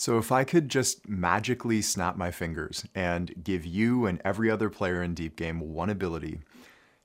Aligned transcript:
So, 0.00 0.16
if 0.16 0.30
I 0.30 0.44
could 0.44 0.68
just 0.68 1.08
magically 1.08 1.82
snap 1.82 2.16
my 2.16 2.30
fingers 2.30 2.86
and 2.94 3.34
give 3.42 3.66
you 3.66 4.06
and 4.06 4.22
every 4.24 4.48
other 4.48 4.70
player 4.70 5.02
in 5.02 5.12
Deep 5.12 5.34
Game 5.34 5.58
one 5.58 5.90
ability, 5.90 6.38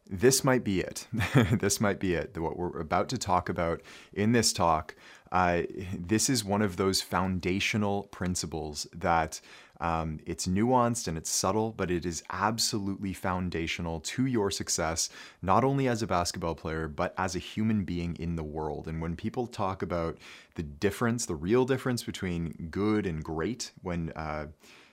this 0.07 0.43
might 0.43 0.63
be 0.63 0.81
it. 0.81 1.07
this 1.59 1.81
might 1.81 1.99
be 1.99 2.13
it. 2.13 2.37
What 2.37 2.55
we're 2.55 2.79
about 2.79 3.09
to 3.09 3.17
talk 3.17 3.49
about 3.49 3.81
in 4.13 4.31
this 4.31 4.53
talk, 4.53 4.93
uh, 5.31 5.63
this 5.97 6.29
is 6.29 6.45
one 6.45 6.61
of 6.61 6.77
those 6.77 7.01
foundational 7.01 8.03
principles 8.03 8.85
that 8.93 9.41
um, 9.81 10.19
it's 10.25 10.47
nuanced 10.47 11.07
and 11.07 11.17
it's 11.17 11.29
subtle, 11.29 11.71
but 11.71 11.91
it 11.91 12.05
is 12.05 12.23
absolutely 12.29 13.13
foundational 13.13 13.99
to 14.01 14.25
your 14.25 14.51
success, 14.51 15.09
not 15.41 15.63
only 15.63 15.87
as 15.87 16.01
a 16.01 16.07
basketball 16.07 16.55
player, 16.55 16.87
but 16.87 17.13
as 17.17 17.35
a 17.35 17.39
human 17.39 17.83
being 17.83 18.15
in 18.17 18.35
the 18.35 18.43
world. 18.43 18.87
And 18.87 19.01
when 19.01 19.15
people 19.15 19.47
talk 19.47 19.81
about 19.81 20.17
the 20.55 20.63
difference, 20.63 21.25
the 21.25 21.35
real 21.35 21.65
difference 21.65 22.03
between 22.03 22.69
good 22.71 23.05
and 23.05 23.23
great, 23.23 23.71
when 23.81 24.11
uh, 24.15 24.47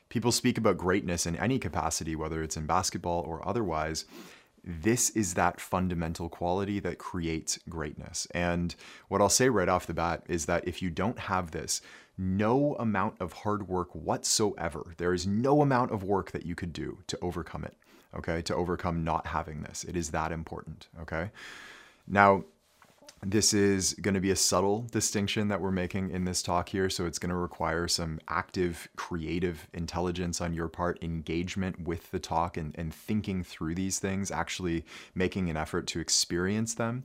people 0.08 0.32
speak 0.32 0.58
about 0.58 0.76
greatness 0.76 1.26
in 1.26 1.36
any 1.36 1.58
capacity, 1.58 2.16
whether 2.16 2.42
it's 2.42 2.56
in 2.56 2.66
basketball 2.66 3.20
or 3.20 3.46
otherwise, 3.46 4.06
this 4.62 5.10
is 5.10 5.34
that 5.34 5.60
fundamental 5.60 6.28
quality 6.28 6.80
that 6.80 6.98
creates 6.98 7.58
greatness. 7.68 8.26
And 8.32 8.74
what 9.08 9.20
I'll 9.20 9.28
say 9.28 9.48
right 9.48 9.68
off 9.68 9.86
the 9.86 9.94
bat 9.94 10.24
is 10.28 10.46
that 10.46 10.66
if 10.68 10.82
you 10.82 10.90
don't 10.90 11.18
have 11.18 11.52
this, 11.52 11.80
no 12.20 12.74
amount 12.74 13.20
of 13.20 13.32
hard 13.32 13.66
work 13.66 13.88
whatsoever. 13.94 14.94
There 14.98 15.14
is 15.14 15.26
no 15.26 15.62
amount 15.62 15.90
of 15.90 16.04
work 16.04 16.32
that 16.32 16.44
you 16.44 16.54
could 16.54 16.72
do 16.72 16.98
to 17.06 17.18
overcome 17.22 17.64
it, 17.64 17.76
okay? 18.14 18.42
To 18.42 18.54
overcome 18.54 19.02
not 19.02 19.26
having 19.28 19.62
this. 19.62 19.84
It 19.84 19.96
is 19.96 20.10
that 20.10 20.30
important, 20.30 20.88
okay? 21.00 21.30
Now, 22.06 22.44
this 23.22 23.52
is 23.52 23.94
going 23.94 24.14
to 24.14 24.20
be 24.20 24.30
a 24.30 24.36
subtle 24.36 24.86
distinction 24.90 25.48
that 25.48 25.60
we're 25.60 25.70
making 25.70 26.10
in 26.10 26.24
this 26.24 26.42
talk 26.42 26.70
here. 26.70 26.88
So 26.88 27.04
it's 27.04 27.18
going 27.18 27.30
to 27.30 27.36
require 27.36 27.86
some 27.86 28.18
active, 28.28 28.88
creative 28.96 29.68
intelligence 29.74 30.40
on 30.40 30.54
your 30.54 30.68
part, 30.68 31.02
engagement 31.02 31.86
with 31.86 32.10
the 32.10 32.18
talk 32.18 32.56
and, 32.56 32.74
and 32.78 32.94
thinking 32.94 33.44
through 33.44 33.74
these 33.74 33.98
things, 33.98 34.30
actually 34.30 34.84
making 35.14 35.50
an 35.50 35.56
effort 35.56 35.86
to 35.88 36.00
experience 36.00 36.74
them 36.74 37.04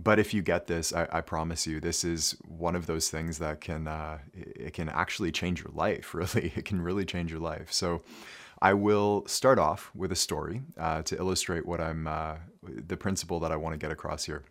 but 0.00 0.20
if 0.20 0.32
you 0.32 0.42
get 0.42 0.68
this, 0.68 0.92
I, 0.92 1.08
I, 1.10 1.20
promise 1.22 1.66
you, 1.66 1.80
this 1.80 2.04
is 2.04 2.36
one 2.46 2.76
of 2.76 2.86
those 2.86 3.10
things 3.10 3.38
that 3.38 3.60
can 3.60 3.88
uh, 3.88 4.18
it 4.32 4.72
can 4.72 4.88
actually 4.88 5.32
change 5.32 5.62
your 5.62 5.72
life. 5.74 6.14
Really, 6.18 6.52
it 6.54 6.64
can 6.64 6.80
really 6.80 7.04
change 7.04 7.32
your 7.32 7.40
life. 7.40 7.72
So, 7.72 8.02
I 8.62 8.74
will 8.74 9.24
start 9.26 9.58
off 9.58 9.90
with 9.94 10.12
a 10.12 10.16
story 10.16 10.62
uh, 10.78 11.02
to 11.02 11.16
illustrate 11.16 11.66
what 11.66 11.80
I'm 11.80 12.06
uh, 12.06 12.36
the 12.62 12.96
principle 12.96 13.40
that 13.40 13.50
I 13.50 13.56
want 13.56 13.74
to 13.74 13.78
get 13.78 13.90
across 13.90 14.24
here. 14.24 14.44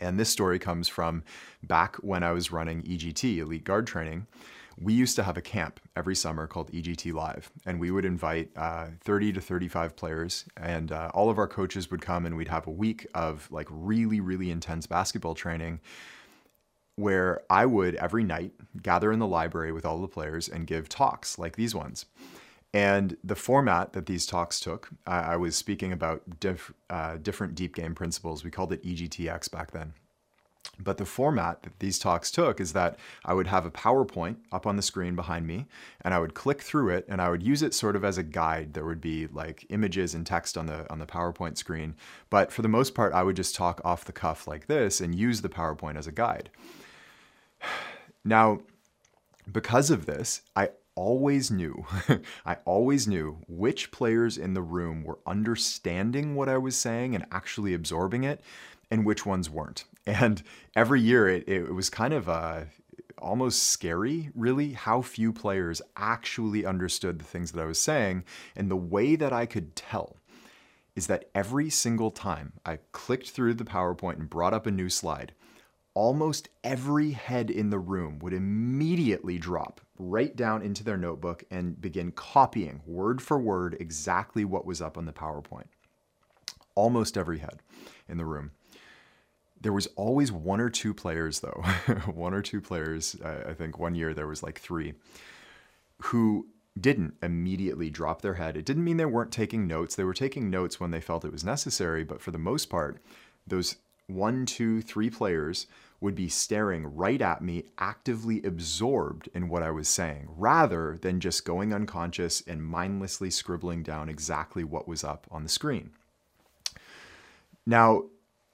And 0.00 0.20
this 0.20 0.28
story 0.28 0.58
comes 0.58 0.86
from 0.86 1.24
back 1.62 1.96
when 1.96 2.22
I 2.22 2.32
was 2.32 2.52
running 2.52 2.82
EGT, 2.82 3.38
Elite 3.38 3.64
Guard 3.64 3.86
Training 3.86 4.26
we 4.80 4.92
used 4.92 5.16
to 5.16 5.22
have 5.22 5.36
a 5.36 5.42
camp 5.42 5.80
every 5.96 6.14
summer 6.14 6.46
called 6.46 6.70
EGT 6.70 7.12
Live, 7.12 7.50
and 7.66 7.80
we 7.80 7.90
would 7.90 8.04
invite 8.04 8.50
uh, 8.56 8.88
30 9.00 9.32
to 9.32 9.40
35 9.40 9.96
players, 9.96 10.44
and 10.56 10.92
uh, 10.92 11.10
all 11.14 11.30
of 11.30 11.38
our 11.38 11.48
coaches 11.48 11.90
would 11.90 12.00
come, 12.00 12.26
and 12.26 12.36
we'd 12.36 12.48
have 12.48 12.66
a 12.66 12.70
week 12.70 13.06
of 13.14 13.48
like 13.50 13.66
really, 13.70 14.20
really 14.20 14.50
intense 14.50 14.86
basketball 14.86 15.34
training 15.34 15.80
where 16.98 17.42
I 17.48 17.64
would 17.64 17.94
every 17.94 18.24
night 18.24 18.52
gather 18.82 19.12
in 19.12 19.20
the 19.20 19.26
library 19.26 19.70
with 19.70 19.86
all 19.86 20.00
the 20.00 20.08
players 20.08 20.48
and 20.48 20.66
give 20.66 20.88
talks 20.88 21.38
like 21.38 21.54
these 21.54 21.72
ones. 21.72 22.06
And 22.74 23.16
the 23.22 23.36
format 23.36 23.92
that 23.92 24.06
these 24.06 24.26
talks 24.26 24.58
took, 24.58 24.90
I, 25.06 25.20
I 25.20 25.36
was 25.36 25.54
speaking 25.54 25.92
about 25.92 26.40
diff, 26.40 26.72
uh, 26.90 27.16
different 27.16 27.54
deep 27.54 27.74
game 27.74 27.94
principles. 27.94 28.44
We 28.44 28.50
called 28.50 28.72
it 28.72 28.84
EGTX 28.84 29.50
back 29.50 29.70
then. 29.70 29.94
But 30.80 30.98
the 30.98 31.04
format 31.04 31.62
that 31.64 31.78
these 31.80 31.98
talks 31.98 32.30
took 32.30 32.60
is 32.60 32.72
that 32.72 32.98
I 33.24 33.34
would 33.34 33.48
have 33.48 33.66
a 33.66 33.70
PowerPoint 33.70 34.36
up 34.52 34.66
on 34.66 34.76
the 34.76 34.82
screen 34.82 35.16
behind 35.16 35.46
me, 35.46 35.66
and 36.02 36.14
I 36.14 36.20
would 36.20 36.34
click 36.34 36.62
through 36.62 36.90
it, 36.90 37.04
and 37.08 37.20
I 37.20 37.30
would 37.30 37.42
use 37.42 37.62
it 37.62 37.74
sort 37.74 37.96
of 37.96 38.04
as 38.04 38.16
a 38.16 38.22
guide. 38.22 38.74
There 38.74 38.84
would 38.84 39.00
be 39.00 39.26
like 39.26 39.66
images 39.70 40.14
and 40.14 40.24
text 40.24 40.56
on 40.56 40.66
the 40.66 40.90
on 40.90 41.00
the 41.00 41.06
PowerPoint 41.06 41.56
screen, 41.56 41.96
but 42.30 42.52
for 42.52 42.62
the 42.62 42.68
most 42.68 42.94
part, 42.94 43.12
I 43.12 43.24
would 43.24 43.36
just 43.36 43.54
talk 43.54 43.80
off 43.84 44.04
the 44.04 44.12
cuff 44.12 44.46
like 44.46 44.66
this 44.66 45.00
and 45.00 45.14
use 45.14 45.40
the 45.40 45.48
PowerPoint 45.48 45.96
as 45.96 46.06
a 46.06 46.12
guide. 46.12 46.50
Now, 48.24 48.60
because 49.50 49.90
of 49.90 50.04
this, 50.04 50.42
I 50.54 50.70
always 50.98 51.50
knew, 51.50 51.86
I 52.44 52.56
always 52.64 53.06
knew 53.06 53.38
which 53.46 53.92
players 53.92 54.36
in 54.36 54.54
the 54.54 54.60
room 54.60 55.04
were 55.04 55.20
understanding 55.26 56.34
what 56.34 56.48
I 56.48 56.58
was 56.58 56.76
saying 56.76 57.14
and 57.14 57.24
actually 57.30 57.72
absorbing 57.72 58.24
it, 58.24 58.42
and 58.90 59.04
which 59.04 59.26
ones 59.26 59.50
weren't. 59.50 59.84
And 60.06 60.42
every 60.74 61.02
year 61.02 61.28
it, 61.28 61.46
it 61.46 61.74
was 61.74 61.90
kind 61.90 62.14
of 62.14 62.30
uh, 62.30 62.64
almost 63.18 63.64
scary, 63.64 64.30
really, 64.34 64.72
how 64.72 65.02
few 65.02 65.34
players 65.34 65.82
actually 65.98 66.64
understood 66.64 67.18
the 67.18 67.26
things 67.26 67.52
that 67.52 67.60
I 67.60 67.66
was 67.66 67.78
saying. 67.78 68.24
And 68.56 68.70
the 68.70 68.76
way 68.76 69.16
that 69.16 69.34
I 69.34 69.44
could 69.44 69.76
tell 69.76 70.16
is 70.96 71.06
that 71.06 71.28
every 71.34 71.70
single 71.70 72.10
time 72.10 72.54
I 72.64 72.78
clicked 72.92 73.30
through 73.30 73.54
the 73.54 73.64
PowerPoint 73.64 74.18
and 74.18 74.30
brought 74.30 74.54
up 74.54 74.66
a 74.66 74.70
new 74.70 74.88
slide, 74.88 75.32
almost 75.94 76.48
every 76.64 77.12
head 77.12 77.50
in 77.50 77.70
the 77.70 77.78
room 77.78 78.18
would 78.20 78.32
immediately 78.32 79.38
drop 79.38 79.80
right 79.98 80.34
down 80.34 80.62
into 80.62 80.82
their 80.82 80.96
notebook 80.96 81.44
and 81.50 81.80
begin 81.80 82.12
copying 82.12 82.80
word 82.86 83.20
for 83.20 83.38
word 83.38 83.76
exactly 83.80 84.44
what 84.44 84.66
was 84.66 84.80
up 84.80 84.96
on 84.96 85.06
the 85.06 85.12
PowerPoint. 85.12 85.66
Almost 86.74 87.16
every 87.16 87.38
head 87.38 87.60
in 88.08 88.16
the 88.16 88.24
room. 88.24 88.52
There 89.60 89.72
was 89.72 89.88
always 89.96 90.30
one 90.30 90.60
or 90.60 90.70
two 90.70 90.94
players, 90.94 91.40
though, 91.40 91.64
one 92.06 92.32
or 92.32 92.42
two 92.42 92.60
players. 92.60 93.16
I 93.24 93.54
think 93.54 93.78
one 93.78 93.94
year 93.94 94.14
there 94.14 94.26
was 94.26 94.42
like 94.42 94.60
three 94.60 94.94
who 96.02 96.46
didn't 96.80 97.14
immediately 97.22 97.90
drop 97.90 98.22
their 98.22 98.34
head. 98.34 98.56
It 98.56 98.64
didn't 98.64 98.84
mean 98.84 98.96
they 98.96 99.04
weren't 99.04 99.32
taking 99.32 99.66
notes. 99.66 99.96
They 99.96 100.04
were 100.04 100.14
taking 100.14 100.50
notes 100.50 100.78
when 100.78 100.90
they 100.90 101.00
felt 101.00 101.24
it 101.24 101.32
was 101.32 101.44
necessary, 101.44 102.04
but 102.04 102.20
for 102.20 102.30
the 102.30 102.38
most 102.38 102.66
part, 102.66 103.02
those 103.46 103.76
one, 104.06 104.46
two, 104.46 104.80
three 104.80 105.10
players 105.10 105.66
would 106.00 106.14
be 106.14 106.28
staring 106.28 106.86
right 106.94 107.20
at 107.20 107.42
me, 107.42 107.64
actively 107.78 108.42
absorbed 108.42 109.28
in 109.34 109.48
what 109.48 109.62
I 109.62 109.70
was 109.70 109.88
saying, 109.88 110.28
rather 110.36 110.96
than 110.96 111.20
just 111.20 111.44
going 111.44 111.74
unconscious 111.74 112.40
and 112.46 112.64
mindlessly 112.64 113.30
scribbling 113.30 113.82
down 113.82 114.08
exactly 114.08 114.62
what 114.62 114.86
was 114.86 115.02
up 115.02 115.26
on 115.30 115.42
the 115.42 115.48
screen. 115.48 115.90
Now, 117.66 118.04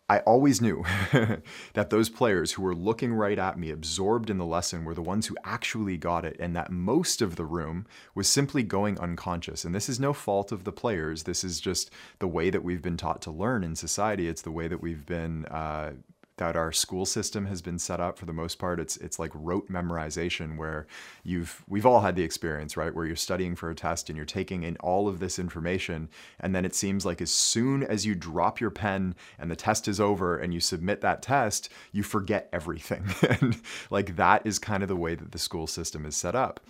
I 0.06 0.19
always 0.20 0.60
knew 0.60 0.84
that 1.72 1.88
those 1.88 2.10
players 2.10 2.53
who 2.53 2.62
were 2.62 2.75
looking 2.75 3.15
right 3.15 3.38
at 3.38 3.59
me, 3.59 3.70
absorbed 3.70 4.28
in 4.28 4.37
the 4.37 4.44
lesson, 4.44 4.84
were 4.84 4.94
the 4.94 5.00
ones 5.00 5.28
who 5.28 5.37
actually 5.44 5.97
got 5.97 6.26
it, 6.26 6.37
and 6.38 6.54
that 6.54 6.70
most 6.70 7.22
of 7.22 7.37
the 7.37 7.47
room 7.47 7.87
was 8.15 8.28
simply 8.28 8.62
going 8.62 8.98
unconscious. 9.00 9.65
And 9.65 9.75
this 9.75 9.88
is 9.88 9.98
no 9.98 10.12
fault 10.12 10.53
of 10.53 10.65
the 10.65 10.72
players. 10.72 11.22
This 11.22 11.42
is 11.42 11.59
just 11.59 11.91
the 12.19 12.28
way 12.28 12.50
that 12.50 12.62
we've 12.62 12.82
been 12.82 12.98
taught 12.98 13.22
to 13.22 13.31
learn 13.31 13.65
in 13.65 13.76
society. 13.76 14.28
It's 14.28 14.42
the 14.42 14.50
way 14.50 14.69
that 14.69 14.82
we've 14.82 15.06
been 15.06 15.47
uh, 15.47 15.92
that 16.37 16.56
our 16.56 16.72
school 16.72 17.06
system 17.06 17.47
has 17.47 17.62
been 17.62 17.78
set 17.78 18.00
up 18.00 18.19
for 18.19 18.27
the 18.27 18.33
most 18.33 18.59
part 18.59 18.81
it's 18.81 18.97
it's 18.97 19.19
like 19.19 19.31
rote 19.34 19.69
memorization 19.71 20.56
where 20.56 20.87
you've 21.22 21.62
we've 21.69 21.87
all 21.87 22.00
had 22.00 22.17
the 22.17 22.22
experience 22.22 22.77
right? 22.77 22.95
Where 22.95 23.06
you're 23.06 23.17
studying 23.17 23.55
for 23.55 23.71
a 23.71 23.75
test 23.75 24.09
and 24.09 24.17
you're 24.17 24.27
taking 24.27 24.62
in 24.62 24.77
all 24.78 25.09
of 25.09 25.21
this 25.21 25.39
information 25.39 26.09
and 26.41 26.55
then 26.55 26.65
it 26.65 26.75
seems 26.75 27.06
like 27.06 27.21
as 27.21 27.31
soon 27.31 27.83
as 27.83 28.05
you 28.05 28.15
drop 28.15 28.61
your 28.61 28.71
pen 28.71 29.15
and 29.39 29.50
the 29.50 29.56
test 29.56 29.89
is 29.89 30.00
over 30.00 30.37
and 30.37 30.53
you 30.53 30.61
submit 30.61 31.00
that 31.03 31.22
test 31.22 31.69
you 31.93 32.03
forget 32.03 32.49
everything. 32.53 33.05
And 33.34 33.61
like 33.91 34.16
that 34.16 34.47
is 34.47 34.59
kind 34.59 34.83
of 34.83 34.89
the 34.89 34.97
way 34.97 35.15
that 35.15 35.33
the 35.33 35.39
school 35.39 35.66
system 35.66 36.06
is 36.06 36.15
set 36.15 36.34
up 36.34 36.61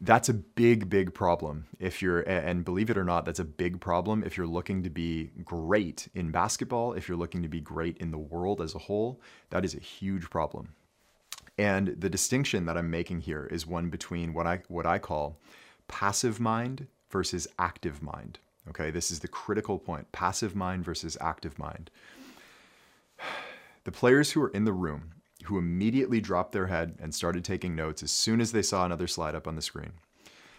that's 0.00 0.28
a 0.28 0.34
big, 0.34 0.90
big 0.90 1.14
problem 1.14 1.66
if 1.78 2.02
you're, 2.02 2.20
and 2.20 2.64
believe 2.64 2.90
it 2.90 2.98
or 2.98 3.04
not, 3.04 3.24
that's 3.24 3.38
a 3.38 3.44
big 3.44 3.80
problem 3.80 4.22
if 4.24 4.36
you're 4.36 4.46
looking 4.46 4.82
to 4.82 4.90
be 4.90 5.30
great 5.44 6.08
in 6.14 6.30
basketball, 6.30 6.92
if 6.92 7.08
you're 7.08 7.16
looking 7.16 7.42
to 7.42 7.48
be 7.48 7.60
great 7.60 7.96
in 7.98 8.10
the 8.10 8.18
world 8.18 8.60
as 8.60 8.74
a 8.74 8.78
whole, 8.78 9.20
that 9.50 9.64
is 9.64 9.74
a 9.74 9.80
huge 9.80 10.28
problem. 10.28 10.74
And 11.58 11.88
the 11.98 12.10
distinction 12.10 12.66
that 12.66 12.76
I'm 12.76 12.90
making 12.90 13.22
here 13.22 13.46
is 13.50 13.66
one 13.66 13.88
between 13.88 14.34
what 14.34 14.46
I, 14.46 14.60
what 14.68 14.84
I 14.84 14.98
call 14.98 15.38
passive 15.88 16.38
mind 16.38 16.86
versus 17.10 17.48
active 17.58 18.02
mind. 18.02 18.38
Okay, 18.68 18.90
this 18.90 19.10
is 19.10 19.20
the 19.20 19.28
critical 19.28 19.78
point 19.78 20.10
passive 20.12 20.54
mind 20.54 20.84
versus 20.84 21.16
active 21.20 21.58
mind. 21.58 21.90
The 23.84 23.92
players 23.92 24.32
who 24.32 24.42
are 24.42 24.48
in 24.48 24.64
the 24.64 24.72
room 24.72 25.12
who 25.46 25.58
immediately 25.58 26.20
dropped 26.20 26.52
their 26.52 26.66
head 26.66 26.96
and 27.00 27.14
started 27.14 27.44
taking 27.44 27.74
notes 27.74 28.02
as 28.02 28.10
soon 28.10 28.40
as 28.40 28.52
they 28.52 28.62
saw 28.62 28.84
another 28.84 29.06
slide 29.06 29.34
up 29.34 29.46
on 29.46 29.56
the 29.56 29.62
screen. 29.62 29.92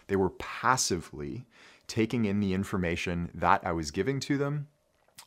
They 0.08 0.16
were 0.16 0.32
passively 0.32 1.46
taking 1.88 2.26
in 2.26 2.40
the 2.40 2.54
information 2.54 3.30
that 3.34 3.62
I 3.66 3.72
was 3.72 3.92
giving 3.92 4.20
to 4.22 4.38
them 4.38 4.68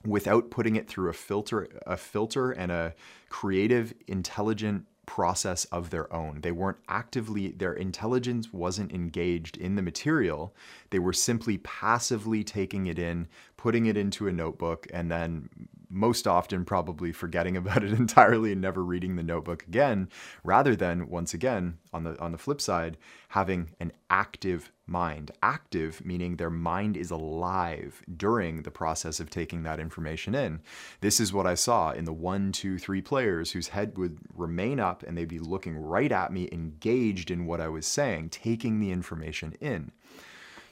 without 0.04 0.50
putting 0.50 0.76
it 0.76 0.88
through 0.88 1.10
a 1.10 1.14
filter 1.14 1.68
a 1.86 1.96
filter 1.96 2.50
and 2.50 2.72
a 2.72 2.94
creative 3.28 3.92
intelligent 4.06 4.86
process 5.06 5.64
of 5.66 5.90
their 5.90 6.12
own. 6.12 6.40
They 6.40 6.52
weren't 6.52 6.78
actively 6.88 7.48
their 7.48 7.72
intelligence 7.72 8.52
wasn't 8.52 8.92
engaged 8.92 9.56
in 9.56 9.74
the 9.74 9.82
material. 9.82 10.54
They 10.90 11.00
were 11.00 11.12
simply 11.12 11.58
passively 11.58 12.44
taking 12.44 12.86
it 12.86 12.98
in, 12.98 13.26
putting 13.56 13.86
it 13.86 13.96
into 13.96 14.28
a 14.28 14.32
notebook 14.32 14.86
and 14.92 15.10
then 15.10 15.48
most 15.90 16.26
often 16.26 16.64
probably 16.64 17.12
forgetting 17.12 17.56
about 17.56 17.82
it 17.82 17.92
entirely 17.92 18.52
and 18.52 18.60
never 18.60 18.82
reading 18.82 19.16
the 19.16 19.22
notebook 19.22 19.64
again, 19.66 20.08
rather 20.44 20.74
than 20.76 21.08
once 21.08 21.34
again 21.34 21.78
on 21.92 22.04
the 22.04 22.18
on 22.20 22.32
the 22.32 22.38
flip 22.38 22.60
side 22.60 22.96
having 23.28 23.70
an 23.80 23.92
active 24.08 24.72
mind. 24.86 25.30
Active 25.42 26.04
meaning 26.04 26.36
their 26.36 26.50
mind 26.50 26.96
is 26.96 27.10
alive 27.10 28.02
during 28.16 28.62
the 28.62 28.70
process 28.70 29.20
of 29.20 29.30
taking 29.30 29.62
that 29.62 29.80
information 29.80 30.34
in. 30.34 30.60
This 31.00 31.20
is 31.20 31.32
what 31.32 31.46
I 31.46 31.54
saw 31.54 31.92
in 31.92 32.04
the 32.04 32.12
one, 32.12 32.52
two, 32.52 32.78
three 32.78 33.00
players 33.00 33.52
whose 33.52 33.68
head 33.68 33.96
would 33.96 34.18
remain 34.34 34.80
up 34.80 35.02
and 35.02 35.16
they'd 35.16 35.28
be 35.28 35.38
looking 35.38 35.76
right 35.76 36.10
at 36.10 36.32
me, 36.32 36.48
engaged 36.50 37.30
in 37.30 37.46
what 37.46 37.60
I 37.60 37.68
was 37.68 37.86
saying, 37.86 38.30
taking 38.30 38.80
the 38.80 38.90
information 38.90 39.54
in. 39.60 39.92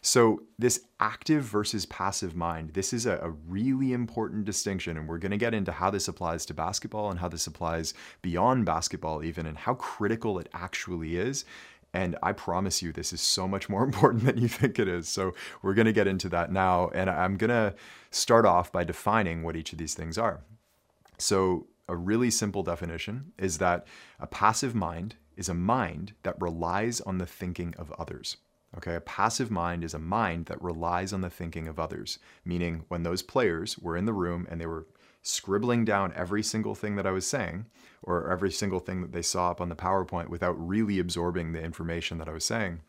So, 0.01 0.43
this 0.59 0.81
active 1.01 1.43
versus 1.45 1.87
passive 1.87 2.35
mind, 2.35 2.75
this 2.75 2.93
is 2.93 3.07
a, 3.07 3.17
a 3.17 3.31
really 3.31 3.93
important 3.93 4.45
distinction. 4.45 4.97
And 4.97 5.09
we're 5.09 5.19
going 5.19 5.33
to 5.33 5.37
get 5.37 5.55
into 5.55 5.73
how 5.73 5.91
this 5.91 6.09
applies 6.09 6.47
to 6.47 6.55
basketball 6.55 7.11
and 7.11 7.19
how 7.19 7.29
this 7.29 7.47
applies 7.47 7.95
beyond 8.23 8.65
basketball, 8.65 9.25
even, 9.25 9.47
and 9.47 9.59
how 9.59 9.75
critical 9.75 10.39
it 10.39 10.49
actually 10.53 11.17
is. 11.17 11.45
And 11.95 12.17
I 12.23 12.33
promise 12.33 12.83
you, 12.83 12.93
this 12.93 13.13
is 13.13 13.21
so 13.21 13.49
much 13.49 13.69
more 13.69 13.83
important 13.89 14.25
than 14.25 14.39
you 14.39 14.49
think 14.49 14.79
it 14.79 14.89
is. 14.89 15.09
So, 15.09 15.35
we're 15.63 15.75
going 15.75 15.87
to 15.87 15.93
get 15.93 16.07
into 16.07 16.29
that 16.31 16.53
now. 16.53 16.91
And 16.95 17.11
I'm 17.11 17.37
going 17.37 17.51
to 17.51 17.75
start 18.11 18.47
off 18.47 18.71
by 18.71 18.85
defining 18.85 19.43
what 19.43 19.57
each 19.57 19.73
of 19.73 19.79
these 19.79 19.95
things 19.95 20.17
are. 20.17 20.41
So, 21.19 21.67
a 21.89 21.97
really 21.97 22.31
simple 22.31 22.63
definition 22.63 23.33
is 23.39 23.59
that 23.59 23.87
a 24.21 24.27
passive 24.27 24.75
mind 24.75 25.17
is 25.37 25.49
a 25.49 25.55
mind 25.55 26.13
that 26.23 26.41
relies 26.41 27.01
on 27.01 27.19
the 27.19 27.27
thinking 27.27 27.75
of 27.79 27.93
others. 27.99 28.37
Okay, 28.77 28.95
a 28.95 29.01
passive 29.01 29.51
mind 29.51 29.83
is 29.83 29.95
a 29.95 29.99
mind 29.99 30.47
that 30.47 30.63
relies 30.63 31.13
on 31.13 31.23
the 31.23 31.31
thinking 31.31 31.67
of 31.69 31.81
others, 31.81 32.19
meaning 32.45 32.85
when 32.89 33.03
those 33.03 33.23
players 33.23 33.79
were 33.79 33.97
in 33.97 34.05
the 34.05 34.13
room 34.13 34.47
and 34.51 34.61
they 34.61 34.67
were 34.67 34.87
scribbling 35.23 35.85
down 35.85 36.13
every 36.15 36.43
single 36.43 36.75
thing 36.75 36.97
that 36.97 37.07
I 37.07 37.11
was 37.11 37.27
saying 37.27 37.67
or 38.03 38.31
every 38.31 38.53
single 38.53 38.79
thing 38.79 39.01
that 39.01 39.13
they 39.13 39.23
saw 39.23 39.51
up 39.51 39.61
on 39.61 39.69
the 39.69 39.75
PowerPoint 39.75 40.29
without 40.29 40.53
really 40.53 40.99
absorbing 40.99 41.53
the 41.53 41.63
information 41.63 42.19
that 42.19 42.29
I 42.29 42.33
was 42.33 42.45
saying, 42.45 42.81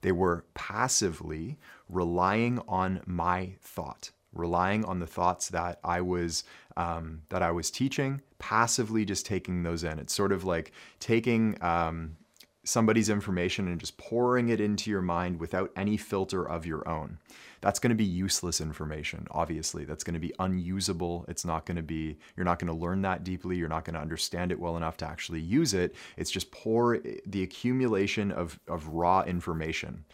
they 0.00 0.12
were 0.12 0.44
passively 0.54 1.58
relying 1.88 2.60
on 2.66 3.02
my 3.06 3.54
thought, 3.60 4.10
relying 4.32 4.84
on 4.84 4.98
the 4.98 5.06
thoughts 5.06 5.48
that 5.50 5.78
I 5.84 6.00
was 6.00 6.44
um, 6.76 7.22
that 7.28 7.42
I 7.42 7.50
was 7.50 7.70
teaching, 7.70 8.22
passively 8.38 9.04
just 9.04 9.26
taking 9.26 9.62
those 9.62 9.84
in. 9.84 9.98
It's 9.98 10.14
sort 10.14 10.32
of 10.32 10.44
like 10.44 10.72
taking 10.98 11.56
um, 11.62 12.16
somebody's 12.64 13.08
information 13.08 13.66
and 13.68 13.80
just 13.80 13.98
pouring 13.98 14.48
it 14.48 14.60
into 14.60 14.90
your 14.90 15.02
mind 15.02 15.40
without 15.40 15.70
any 15.76 15.96
filter 15.96 16.48
of 16.48 16.64
your 16.64 16.88
own. 16.88 17.18
That's 17.60 17.78
going 17.78 17.90
to 17.90 17.96
be 17.96 18.04
useless 18.04 18.60
information, 18.60 19.26
obviously. 19.30 19.84
That's 19.84 20.04
going 20.04 20.14
to 20.14 20.20
be 20.20 20.34
unusable. 20.38 21.24
It's 21.28 21.44
not 21.44 21.66
going 21.66 21.76
to 21.76 21.82
be, 21.82 22.18
you're 22.36 22.44
not 22.44 22.58
going 22.58 22.72
to 22.72 22.78
learn 22.78 23.02
that 23.02 23.24
deeply. 23.24 23.56
You're 23.56 23.68
not 23.68 23.84
going 23.84 23.94
to 23.94 24.00
understand 24.00 24.52
it 24.52 24.60
well 24.60 24.76
enough 24.76 24.96
to 24.98 25.06
actually 25.06 25.40
use 25.40 25.74
it. 25.74 25.94
It's 26.16 26.30
just 26.30 26.50
pour 26.50 26.98
the 27.26 27.42
accumulation 27.42 28.32
of, 28.32 28.58
of 28.68 28.88
raw 28.88 29.22
information. 29.22 30.04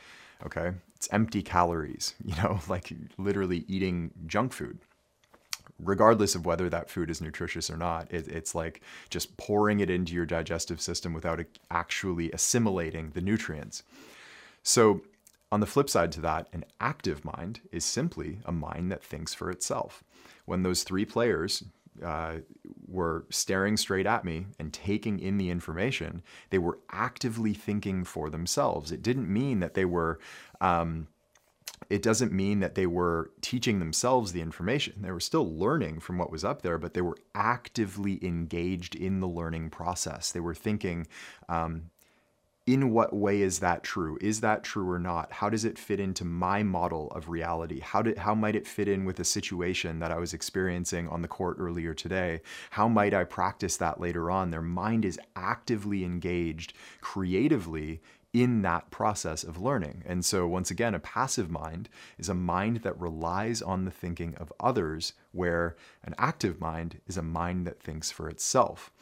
Okay. 0.44 0.72
It's 0.94 1.08
empty 1.12 1.42
calories, 1.42 2.14
you 2.24 2.34
know, 2.36 2.60
like 2.68 2.92
literally 3.18 3.64
eating 3.68 4.10
junk 4.26 4.52
food 4.52 4.78
regardless 5.78 6.34
of 6.34 6.44
whether 6.44 6.68
that 6.68 6.90
food 6.90 7.10
is 7.10 7.20
nutritious 7.20 7.70
or 7.70 7.76
not. 7.76 8.12
It, 8.12 8.28
it's 8.28 8.54
like 8.54 8.80
just 9.10 9.36
pouring 9.36 9.80
it 9.80 9.90
into 9.90 10.14
your 10.14 10.26
digestive 10.26 10.80
system 10.80 11.12
without 11.12 11.40
actually 11.70 12.30
assimilating 12.32 13.10
the 13.10 13.20
nutrients. 13.20 13.82
So, 14.62 15.02
on 15.50 15.60
the 15.60 15.66
flip 15.66 15.88
side 15.88 16.12
to 16.12 16.20
that, 16.20 16.48
an 16.52 16.64
active 16.78 17.24
mind 17.24 17.60
is 17.72 17.82
simply 17.82 18.40
a 18.44 18.52
mind 18.52 18.92
that 18.92 19.02
thinks 19.02 19.32
for 19.32 19.50
itself. 19.50 20.04
When 20.44 20.62
those 20.62 20.82
three 20.82 21.06
players 21.06 21.64
uh, 22.04 22.38
were 22.86 23.24
staring 23.30 23.78
straight 23.78 24.04
at 24.04 24.26
me 24.26 24.46
and 24.58 24.74
taking 24.74 25.18
in 25.18 25.38
the 25.38 25.48
information, 25.48 26.22
they 26.50 26.58
were 26.58 26.78
actively 26.90 27.54
thinking 27.54 28.04
for 28.04 28.28
themselves. 28.28 28.92
It 28.92 29.02
didn't 29.02 29.32
mean 29.32 29.60
that 29.60 29.74
they 29.74 29.86
were. 29.86 30.18
Um, 30.60 31.08
it 31.90 32.02
doesn't 32.02 32.32
mean 32.32 32.60
that 32.60 32.74
they 32.74 32.86
were 32.86 33.30
teaching 33.40 33.78
themselves 33.78 34.32
the 34.32 34.42
information. 34.42 35.00
They 35.00 35.10
were 35.10 35.20
still 35.20 35.50
learning 35.50 36.00
from 36.00 36.18
what 36.18 36.30
was 36.30 36.44
up 36.44 36.62
there, 36.62 36.78
but 36.78 36.94
they 36.94 37.00
were 37.00 37.16
actively 37.34 38.24
engaged 38.24 38.94
in 38.94 39.20
the 39.20 39.28
learning 39.28 39.70
process. 39.70 40.30
They 40.30 40.40
were 40.40 40.54
thinking, 40.54 41.06
um, 41.48 41.90
in 42.68 42.90
what 42.90 43.14
way 43.14 43.40
is 43.40 43.60
that 43.60 43.82
true? 43.82 44.18
Is 44.20 44.42
that 44.42 44.62
true 44.62 44.90
or 44.90 44.98
not? 44.98 45.32
How 45.32 45.48
does 45.48 45.64
it 45.64 45.78
fit 45.78 45.98
into 45.98 46.26
my 46.26 46.62
model 46.62 47.10
of 47.12 47.30
reality? 47.30 47.80
How 47.80 48.02
did 48.02 48.18
how 48.18 48.34
might 48.34 48.54
it 48.54 48.66
fit 48.66 48.88
in 48.88 49.06
with 49.06 49.18
a 49.20 49.24
situation 49.24 50.00
that 50.00 50.12
I 50.12 50.18
was 50.18 50.34
experiencing 50.34 51.08
on 51.08 51.22
the 51.22 51.28
court 51.28 51.56
earlier 51.58 51.94
today? 51.94 52.42
How 52.70 52.86
might 52.86 53.14
I 53.14 53.24
practice 53.24 53.78
that 53.78 54.00
later 54.00 54.30
on? 54.30 54.50
Their 54.50 54.60
mind 54.60 55.06
is 55.06 55.18
actively 55.34 56.04
engaged 56.04 56.74
creatively 57.00 58.02
in 58.42 58.62
that 58.62 58.90
process 58.90 59.42
of 59.42 59.60
learning. 59.60 60.02
And 60.06 60.24
so, 60.24 60.46
once 60.46 60.70
again, 60.70 60.94
a 60.94 61.00
passive 61.00 61.50
mind 61.50 61.88
is 62.18 62.28
a 62.28 62.34
mind 62.34 62.78
that 62.78 62.98
relies 63.00 63.62
on 63.62 63.84
the 63.84 63.90
thinking 63.90 64.34
of 64.36 64.52
others, 64.60 65.12
where 65.32 65.76
an 66.04 66.14
active 66.18 66.60
mind 66.60 67.00
is 67.06 67.16
a 67.16 67.22
mind 67.22 67.66
that 67.66 67.82
thinks 67.82 68.10
for 68.10 68.28
itself. 68.28 68.92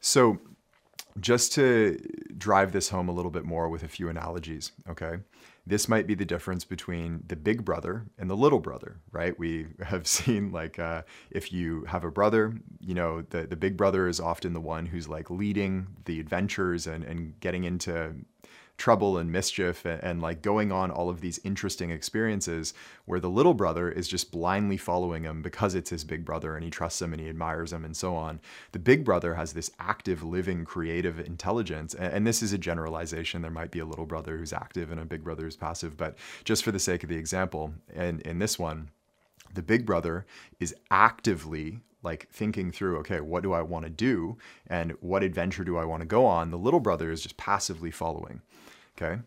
So, 0.00 0.38
just 1.20 1.52
to 1.54 1.98
drive 2.36 2.72
this 2.72 2.90
home 2.90 3.08
a 3.08 3.12
little 3.12 3.30
bit 3.30 3.44
more 3.44 3.68
with 3.68 3.82
a 3.82 3.88
few 3.88 4.08
analogies, 4.08 4.72
okay? 4.88 5.18
This 5.66 5.88
might 5.88 6.06
be 6.06 6.14
the 6.14 6.24
difference 6.24 6.64
between 6.64 7.24
the 7.26 7.36
big 7.36 7.64
brother 7.64 8.06
and 8.18 8.30
the 8.30 8.36
little 8.36 8.60
brother, 8.60 9.00
right? 9.12 9.38
We 9.38 9.66
have 9.82 10.06
seen 10.06 10.52
like 10.52 10.78
uh, 10.78 11.02
if 11.30 11.52
you 11.52 11.84
have 11.84 12.04
a 12.04 12.10
brother, 12.10 12.54
you 12.80 12.94
know, 12.94 13.22
the, 13.22 13.46
the 13.46 13.56
big 13.56 13.76
brother 13.76 14.08
is 14.08 14.20
often 14.20 14.52
the 14.52 14.60
one 14.60 14.86
who's 14.86 15.08
like 15.08 15.30
leading 15.30 15.88
the 16.04 16.20
adventures 16.20 16.86
and, 16.86 17.04
and 17.04 17.38
getting 17.40 17.64
into 17.64 18.14
trouble 18.78 19.18
and 19.18 19.30
mischief 19.30 19.84
and, 19.84 20.02
and, 20.02 20.22
like 20.22 20.40
going 20.40 20.72
on 20.72 20.90
all 20.90 21.10
of 21.10 21.20
these 21.20 21.40
interesting 21.44 21.90
experiences 21.90 22.72
where 23.04 23.20
the 23.20 23.28
little 23.28 23.52
brother 23.52 23.90
is 23.90 24.08
just 24.08 24.30
blindly 24.30 24.76
following 24.76 25.24
him 25.24 25.42
because 25.42 25.74
it's 25.74 25.90
his 25.90 26.04
big 26.04 26.24
brother 26.24 26.54
and 26.54 26.64
he 26.64 26.70
trusts 26.70 27.02
him 27.02 27.12
and 27.12 27.20
he 27.20 27.28
admires 27.28 27.72
him 27.72 27.84
and 27.84 27.96
so 27.96 28.14
on. 28.14 28.40
The 28.72 28.78
big 28.78 29.04
brother 29.04 29.34
has 29.34 29.52
this 29.52 29.70
active, 29.78 30.22
living, 30.22 30.64
creative 30.64 31.18
intelligence. 31.18 31.92
And, 31.92 32.12
and 32.14 32.26
this 32.26 32.42
is 32.42 32.52
a 32.52 32.58
generalization. 32.58 33.42
There 33.42 33.50
might 33.50 33.72
be 33.72 33.80
a 33.80 33.86
little 33.86 34.06
brother 34.06 34.38
who's 34.38 34.52
active 34.52 34.90
and 34.90 35.00
a 35.00 35.04
big 35.04 35.24
brother 35.24 35.42
who's 35.42 35.56
passive, 35.56 35.96
but 35.96 36.16
just 36.44 36.64
for 36.64 36.72
the 36.72 36.78
sake 36.78 37.02
of 37.02 37.08
the 37.08 37.16
example, 37.16 37.74
and 37.94 38.22
in 38.22 38.38
this 38.38 38.58
one, 38.58 38.90
the 39.52 39.62
big 39.62 39.84
brother 39.84 40.24
is 40.60 40.74
actively 40.90 41.80
like 42.02 42.28
thinking 42.30 42.70
through, 42.70 42.98
okay, 42.98 43.20
what 43.20 43.42
do 43.42 43.52
I 43.52 43.62
want 43.62 43.84
to 43.84 43.90
do 43.90 44.38
and 44.68 44.92
what 45.00 45.22
adventure 45.22 45.64
do 45.64 45.76
I 45.76 45.84
want 45.84 46.00
to 46.00 46.06
go 46.06 46.24
on? 46.24 46.50
The 46.50 46.58
little 46.58 46.80
brother 46.80 47.10
is 47.10 47.22
just 47.22 47.36
passively 47.36 47.90
following. 47.90 48.40
Okay. 49.00 49.20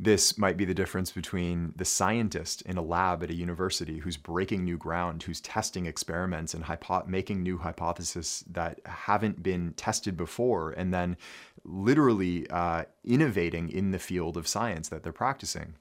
This 0.00 0.38
might 0.38 0.56
be 0.56 0.64
the 0.64 0.74
difference 0.74 1.10
between 1.10 1.72
the 1.74 1.84
scientist 1.84 2.62
in 2.62 2.76
a 2.78 2.82
lab 2.82 3.24
at 3.24 3.30
a 3.30 3.34
university 3.34 3.98
who's 3.98 4.16
breaking 4.16 4.64
new 4.64 4.76
ground, 4.76 5.24
who's 5.24 5.40
testing 5.40 5.86
experiments 5.86 6.54
and 6.54 6.64
hypo- 6.64 7.04
making 7.06 7.42
new 7.42 7.58
hypotheses 7.58 8.44
that 8.48 8.80
haven't 8.86 9.42
been 9.42 9.72
tested 9.72 10.16
before, 10.16 10.70
and 10.70 10.94
then 10.94 11.16
literally 11.64 12.48
uh, 12.48 12.84
innovating 13.04 13.68
in 13.68 13.90
the 13.90 13.98
field 13.98 14.36
of 14.36 14.46
science 14.46 14.88
that 14.88 15.02
they're 15.02 15.12
practicing, 15.12 15.74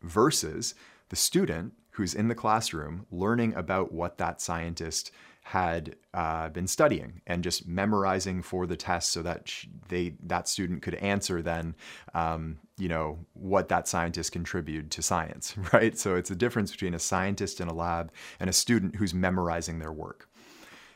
versus 0.00 0.76
the 1.08 1.16
student 1.16 1.72
who's 1.90 2.14
in 2.14 2.28
the 2.28 2.34
classroom 2.36 3.04
learning 3.10 3.52
about 3.54 3.90
what 3.90 4.16
that 4.18 4.40
scientist 4.40 5.10
had 5.44 5.94
uh, 6.14 6.48
been 6.48 6.66
studying 6.66 7.20
and 7.26 7.44
just 7.44 7.68
memorizing 7.68 8.40
for 8.40 8.66
the 8.66 8.76
test 8.76 9.12
so 9.12 9.20
that 9.20 9.52
they 9.88 10.14
that 10.22 10.48
student 10.48 10.80
could 10.80 10.94
answer 10.94 11.42
then 11.42 11.74
um, 12.14 12.58
you 12.78 12.88
know 12.88 13.18
what 13.34 13.68
that 13.68 13.86
scientist 13.86 14.32
contributed 14.32 14.90
to 14.90 15.02
science 15.02 15.54
right 15.72 15.98
so 15.98 16.16
it's 16.16 16.30
a 16.30 16.34
difference 16.34 16.72
between 16.72 16.94
a 16.94 16.98
scientist 16.98 17.60
in 17.60 17.68
a 17.68 17.74
lab 17.74 18.10
and 18.40 18.48
a 18.48 18.54
student 18.54 18.96
who's 18.96 19.12
memorizing 19.12 19.78
their 19.78 19.92
work 19.92 20.28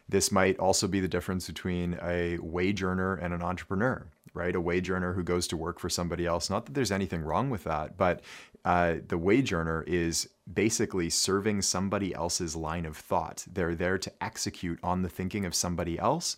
this 0.08 0.32
might 0.32 0.58
also 0.58 0.88
be 0.88 1.00
the 1.00 1.08
difference 1.08 1.46
between 1.46 1.98
a 2.02 2.38
wage 2.38 2.82
earner 2.82 3.16
and 3.16 3.34
an 3.34 3.42
entrepreneur 3.42 4.06
right? 4.34 4.54
A 4.54 4.60
wage 4.60 4.88
earner 4.88 5.14
who 5.14 5.24
goes 5.24 5.48
to 5.48 5.56
work 5.56 5.80
for 5.80 5.88
somebody 5.88 6.24
else. 6.24 6.48
Not 6.48 6.66
that 6.66 6.74
there's 6.74 6.92
anything 6.92 7.22
wrong 7.22 7.50
with 7.50 7.64
that, 7.64 7.96
but 7.96 8.20
uh, 8.64 8.96
the 9.08 9.18
wage 9.18 9.52
earner 9.52 9.82
is 9.86 10.28
basically 10.52 11.10
serving 11.10 11.62
somebody 11.62 12.14
else's 12.14 12.56
line 12.56 12.86
of 12.86 12.96
thought. 12.96 13.44
They're 13.50 13.74
there 13.74 13.98
to 13.98 14.12
execute 14.20 14.78
on 14.82 15.02
the 15.02 15.08
thinking 15.08 15.44
of 15.44 15.54
somebody 15.54 15.98
else. 15.98 16.36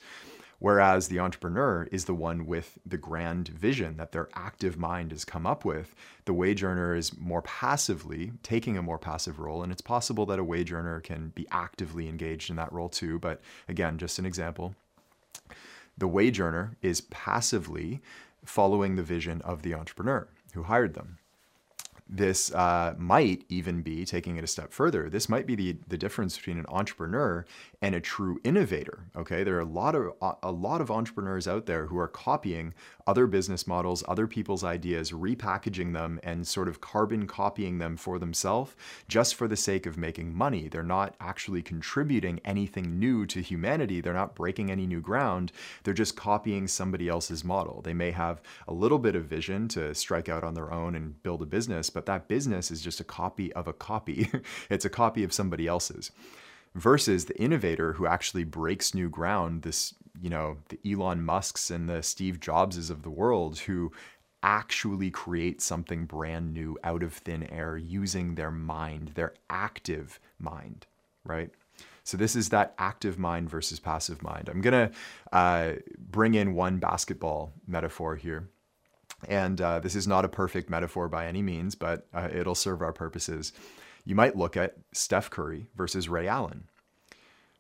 Whereas 0.59 1.09
the 1.09 1.21
entrepreneur 1.21 1.89
is 1.91 2.05
the 2.05 2.15
one 2.15 2.45
with 2.45 2.79
the 2.85 2.99
grand 2.99 3.49
vision 3.49 3.97
that 3.97 4.13
their 4.13 4.29
active 4.35 4.77
mind 4.77 5.11
has 5.11 5.25
come 5.25 5.47
up 5.47 5.65
with. 5.65 5.95
The 6.27 6.35
wage 6.35 6.63
earner 6.63 6.95
is 6.95 7.17
more 7.17 7.41
passively 7.41 8.33
taking 8.43 8.77
a 8.77 8.83
more 8.83 8.99
passive 8.99 9.41
role. 9.41 9.63
And 9.63 9.73
it's 9.73 9.81
possible 9.81 10.27
that 10.27 10.39
a 10.39 10.45
wage 10.45 10.71
earner 10.71 11.01
can 11.01 11.31
be 11.35 11.47
actively 11.51 12.09
engaged 12.09 12.51
in 12.51 12.57
that 12.57 12.73
role 12.75 12.91
too. 12.91 13.19
But 13.19 13.41
again, 13.69 13.97
just 13.97 14.19
an 14.19 14.27
example. 14.27 14.75
The 15.97 16.09
wage 16.09 16.39
earner 16.41 16.77
is 16.83 17.01
passively 17.01 18.03
following 18.45 18.97
the 18.97 19.03
vision 19.03 19.41
of 19.43 19.63
the 19.63 19.73
entrepreneur 19.73 20.29
who 20.53 20.65
hired 20.65 20.93
them. 20.93 21.19
This 22.13 22.53
uh, 22.53 22.95
might 22.99 23.45
even 23.49 23.83
be 23.83 24.05
taking 24.05 24.37
it 24.37 24.45
a 24.45 24.49
step 24.49 24.73
further. 24.73 25.09
This 25.09 25.29
might 25.29 25.47
be 25.47 25.55
the, 25.55 25.77
the 25.87 25.97
difference 25.97 26.37
between 26.37 26.59
an 26.59 26.67
entrepreneur 26.69 27.45
and 27.81 27.95
a 27.95 28.01
true 28.01 28.41
innovator. 28.43 29.07
Okay, 29.17 29.45
there 29.45 29.57
are 29.57 29.61
a 29.61 29.65
lot 29.65 29.95
of 29.95 30.13
a 30.43 30.51
lot 30.51 30.81
of 30.81 30.91
entrepreneurs 30.91 31.47
out 31.47 31.67
there 31.67 31.87
who 31.87 31.99
are 31.99 32.09
copying 32.09 32.75
other 33.07 33.27
business 33.27 33.67
models, 33.67 34.05
other 34.09 34.27
people's 34.27 34.65
ideas, 34.65 35.13
repackaging 35.13 35.93
them, 35.93 36.21
and 36.23 36.47
sort 36.47 36.69
of 36.69 36.81
carbon 36.81 37.27
copying 37.27 37.79
them 37.79 37.97
for 37.97 38.19
themselves 38.19 38.75
just 39.09 39.35
for 39.35 39.49
the 39.49 39.57
sake 39.57 39.87
of 39.87 39.97
making 39.97 40.35
money. 40.35 40.69
They're 40.69 40.83
not 40.83 41.15
actually 41.21 41.63
contributing 41.63 42.41
anything 42.45 42.99
new 42.99 43.27
to 43.27 43.41
humanity. 43.41 44.01
They're 44.01 44.13
not 44.13 44.35
breaking 44.35 44.71
any 44.71 44.87
new 44.87 45.01
ground. 45.01 45.53
They're 45.85 45.95
just 45.95 46.17
copying 46.17 46.69
somebody 46.69 47.09
else's 47.09 47.45
model. 47.45 47.83
They 47.83 47.95
may 47.95 48.11
have 48.11 48.43
a 48.69 48.73
little 48.73 48.99
bit 48.99 49.15
of 49.17 49.25
vision 49.25 49.69
to 49.69 49.95
strike 49.95 50.29
out 50.29 50.45
on 50.45 50.55
their 50.55 50.73
own 50.73 50.95
and 50.95 51.23
build 51.23 51.43
a 51.43 51.47
business, 51.47 51.91
but 51.91 52.00
that 52.07 52.29
business 52.29 52.71
is 52.71 52.83
just 52.83 53.01
a 53.01 53.05
copy 53.05 53.53
of 53.53 53.67
a 53.69 53.73
copy. 53.73 54.31
it's 54.71 54.85
a 54.85 54.91
copy 54.91 55.25
of 55.25 55.33
somebody 55.33 55.67
else's. 55.67 56.11
Versus 56.75 57.25
the 57.25 57.41
innovator 57.41 57.95
who 57.95 58.07
actually 58.07 58.45
breaks 58.45 58.95
new 58.95 59.09
ground, 59.09 59.63
this, 59.63 59.95
you 60.21 60.31
know, 60.31 60.59
the 60.69 60.79
Elon 60.91 61.25
Musks 61.25 61.71
and 61.71 61.89
the 61.89 62.03
Steve 62.03 62.39
Jobses 62.39 62.91
of 62.91 63.03
the 63.03 63.11
world 63.11 63.59
who 63.61 63.91
actually 64.43 65.11
create 65.11 65.61
something 65.61 66.07
brand 66.07 66.55
new 66.55 66.79
out 66.85 67.03
of 67.03 67.13
thin 67.13 67.43
air 67.51 67.77
using 67.77 68.35
their 68.35 68.51
mind, 68.51 69.09
their 69.15 69.35
active 69.51 70.21
mind, 70.39 70.87
right? 71.25 71.51
So 72.05 72.17
this 72.17 72.35
is 72.35 72.49
that 72.49 72.75
active 72.79 73.19
mind 73.19 73.51
versus 73.51 73.79
passive 73.79 74.23
mind. 74.23 74.49
I'm 74.49 74.61
gonna 74.61 74.91
uh, 75.33 75.75
bring 75.99 76.35
in 76.35 76.55
one 76.55 76.79
basketball 76.79 77.53
metaphor 77.67 78.17
here. 78.17 78.49
And 79.29 79.61
uh, 79.61 79.81
this 79.81 79.95
is 79.95 80.07
not 80.09 80.25
a 80.25 80.29
perfect 80.29 80.71
metaphor 80.71 81.09
by 81.09 81.27
any 81.27 81.43
means, 81.43 81.75
but 81.75 82.07
uh, 82.15 82.29
it'll 82.33 82.55
serve 82.55 82.83
our 82.83 82.93
purposes. 82.93 83.53
You 84.05 84.15
might 84.15 84.37
look 84.37 84.57
at 84.57 84.77
Steph 84.93 85.31
Curry 85.31 85.67
versus 85.75 86.09
Ray 86.09 86.27
Allen. 86.27 86.65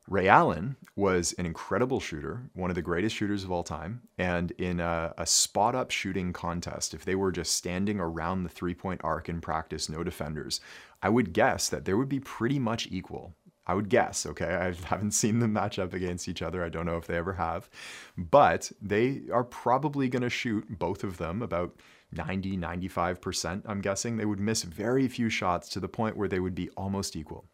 Ray 0.08 0.26
Allen 0.26 0.74
was 0.96 1.34
an 1.34 1.46
incredible 1.46 2.00
shooter, 2.00 2.50
one 2.54 2.68
of 2.68 2.74
the 2.74 2.82
greatest 2.82 3.14
shooters 3.14 3.44
of 3.44 3.52
all 3.52 3.62
time. 3.62 4.02
And 4.18 4.50
in 4.52 4.80
a, 4.80 5.14
a 5.16 5.24
spot 5.24 5.76
up 5.76 5.92
shooting 5.92 6.32
contest, 6.32 6.94
if 6.94 7.04
they 7.04 7.14
were 7.14 7.30
just 7.30 7.54
standing 7.54 8.00
around 8.00 8.42
the 8.42 8.48
three 8.48 8.74
point 8.74 9.00
arc 9.04 9.28
in 9.28 9.40
practice, 9.40 9.88
no 9.88 10.02
defenders, 10.02 10.60
I 11.00 11.10
would 11.10 11.32
guess 11.32 11.68
that 11.68 11.84
there 11.84 11.96
would 11.96 12.08
be 12.08 12.18
pretty 12.18 12.58
much 12.58 12.88
equal. 12.90 13.34
I 13.70 13.74
would 13.74 13.88
guess, 13.88 14.26
okay? 14.26 14.46
I 14.46 14.72
haven't 14.88 15.12
seen 15.12 15.38
them 15.38 15.52
match 15.52 15.78
up 15.78 15.94
against 15.94 16.28
each 16.28 16.42
other. 16.42 16.64
I 16.64 16.68
don't 16.68 16.86
know 16.86 16.96
if 16.96 17.06
they 17.06 17.16
ever 17.16 17.34
have. 17.34 17.70
But 18.18 18.72
they 18.82 19.22
are 19.32 19.44
probably 19.44 20.08
going 20.08 20.22
to 20.22 20.30
shoot 20.30 20.78
both 20.78 21.04
of 21.04 21.18
them 21.18 21.40
about 21.40 21.78
90, 22.10 22.56
95%, 22.56 23.62
I'm 23.66 23.80
guessing. 23.80 24.16
They 24.16 24.24
would 24.24 24.40
miss 24.40 24.64
very 24.64 25.06
few 25.06 25.30
shots 25.30 25.68
to 25.68 25.80
the 25.80 25.88
point 25.88 26.16
where 26.16 26.26
they 26.26 26.40
would 26.40 26.56
be 26.56 26.68
almost 26.70 27.14
equal. 27.14 27.44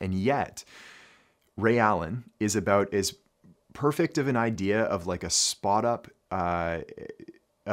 And 0.00 0.14
yet, 0.14 0.64
Ray 1.56 1.78
Allen 1.78 2.24
is 2.40 2.56
about 2.56 2.92
as 2.92 3.14
perfect 3.72 4.18
of 4.18 4.26
an 4.26 4.36
idea 4.36 4.82
of 4.82 5.06
like 5.06 5.22
a 5.22 5.30
spot 5.30 5.84
up 5.84 6.08
uh, 6.32 6.80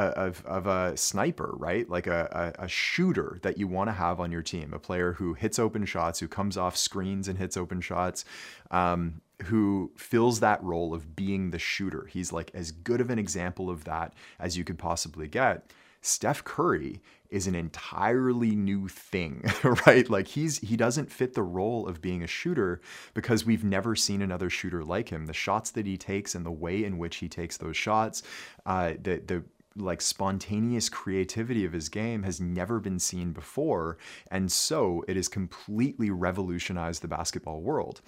of, 0.00 0.44
of 0.46 0.66
a 0.66 0.96
sniper, 0.96 1.54
right? 1.56 1.88
Like 1.88 2.06
a, 2.06 2.54
a, 2.58 2.64
a 2.64 2.68
shooter 2.68 3.38
that 3.42 3.58
you 3.58 3.68
want 3.68 3.88
to 3.88 3.92
have 3.92 4.20
on 4.20 4.32
your 4.32 4.42
team, 4.42 4.72
a 4.72 4.78
player 4.78 5.12
who 5.14 5.34
hits 5.34 5.58
open 5.58 5.84
shots, 5.84 6.20
who 6.20 6.28
comes 6.28 6.56
off 6.56 6.76
screens 6.76 7.28
and 7.28 7.38
hits 7.38 7.56
open 7.56 7.80
shots, 7.80 8.24
um, 8.70 9.20
who 9.44 9.92
fills 9.96 10.40
that 10.40 10.62
role 10.62 10.94
of 10.94 11.16
being 11.16 11.50
the 11.50 11.58
shooter. 11.58 12.06
He's 12.06 12.32
like 12.32 12.50
as 12.54 12.70
good 12.70 13.00
of 13.00 13.10
an 13.10 13.18
example 13.18 13.70
of 13.70 13.84
that 13.84 14.14
as 14.38 14.56
you 14.56 14.64
could 14.64 14.78
possibly 14.78 15.28
get. 15.28 15.70
Steph 16.00 16.44
Curry 16.44 17.00
is 17.30 17.46
an 17.46 17.54
entirely 17.54 18.54
new 18.54 18.88
thing, 18.88 19.42
right? 19.86 20.08
Like 20.08 20.28
he's 20.28 20.58
he 20.58 20.76
doesn't 20.76 21.10
fit 21.10 21.34
the 21.34 21.42
role 21.42 21.88
of 21.88 22.02
being 22.02 22.22
a 22.22 22.26
shooter 22.26 22.80
because 23.14 23.44
we've 23.44 23.64
never 23.64 23.96
seen 23.96 24.22
another 24.22 24.50
shooter 24.50 24.84
like 24.84 25.08
him. 25.08 25.26
The 25.26 25.32
shots 25.32 25.70
that 25.72 25.86
he 25.86 25.96
takes 25.96 26.34
and 26.34 26.44
the 26.44 26.52
way 26.52 26.84
in 26.84 26.98
which 26.98 27.16
he 27.16 27.28
takes 27.28 27.56
those 27.56 27.76
shots, 27.76 28.22
uh, 28.66 28.92
the 29.02 29.22
the 29.26 29.44
like 29.76 30.00
spontaneous 30.00 30.88
creativity 30.88 31.64
of 31.64 31.72
his 31.72 31.88
game 31.88 32.22
has 32.22 32.40
never 32.40 32.78
been 32.80 32.98
seen 32.98 33.32
before. 33.32 33.98
And 34.30 34.50
so 34.50 35.04
it 35.08 35.16
has 35.16 35.28
completely 35.28 36.10
revolutionized 36.10 37.02
the 37.02 37.08
basketball 37.08 37.60
world. 37.60 38.00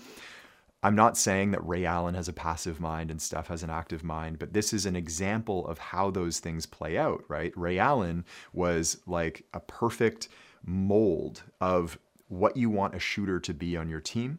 I'm 0.83 0.95
not 0.95 1.17
saying 1.17 1.51
that 1.51 1.67
Ray 1.67 1.85
Allen 1.85 2.15
has 2.15 2.29
a 2.29 2.33
passive 2.33 2.79
mind 2.79 3.11
and 3.11 3.21
Steph 3.21 3.49
has 3.49 3.63
an 3.65 3.71
active 3.71 4.05
mind, 4.05 4.39
but 4.39 4.53
this 4.53 4.73
is 4.73 4.87
an 4.87 4.95
example 4.95 5.67
of 5.67 5.79
how 5.79 6.11
those 6.11 6.39
things 6.39 6.67
play 6.67 6.97
out, 6.97 7.25
right? 7.29 7.53
Ray 7.57 7.79
Allen 7.79 8.25
was 8.53 8.99
like 9.07 9.45
a 9.53 9.61
perfect 9.61 10.29
mold 10.65 11.43
of 11.61 11.99
what 12.29 12.57
you 12.57 12.71
want 12.71 12.95
a 12.95 13.01
shooter 13.01 13.41
to 13.41 13.55
be 13.55 13.77
on 13.77 13.89
your 13.89 14.01
team. 14.01 14.39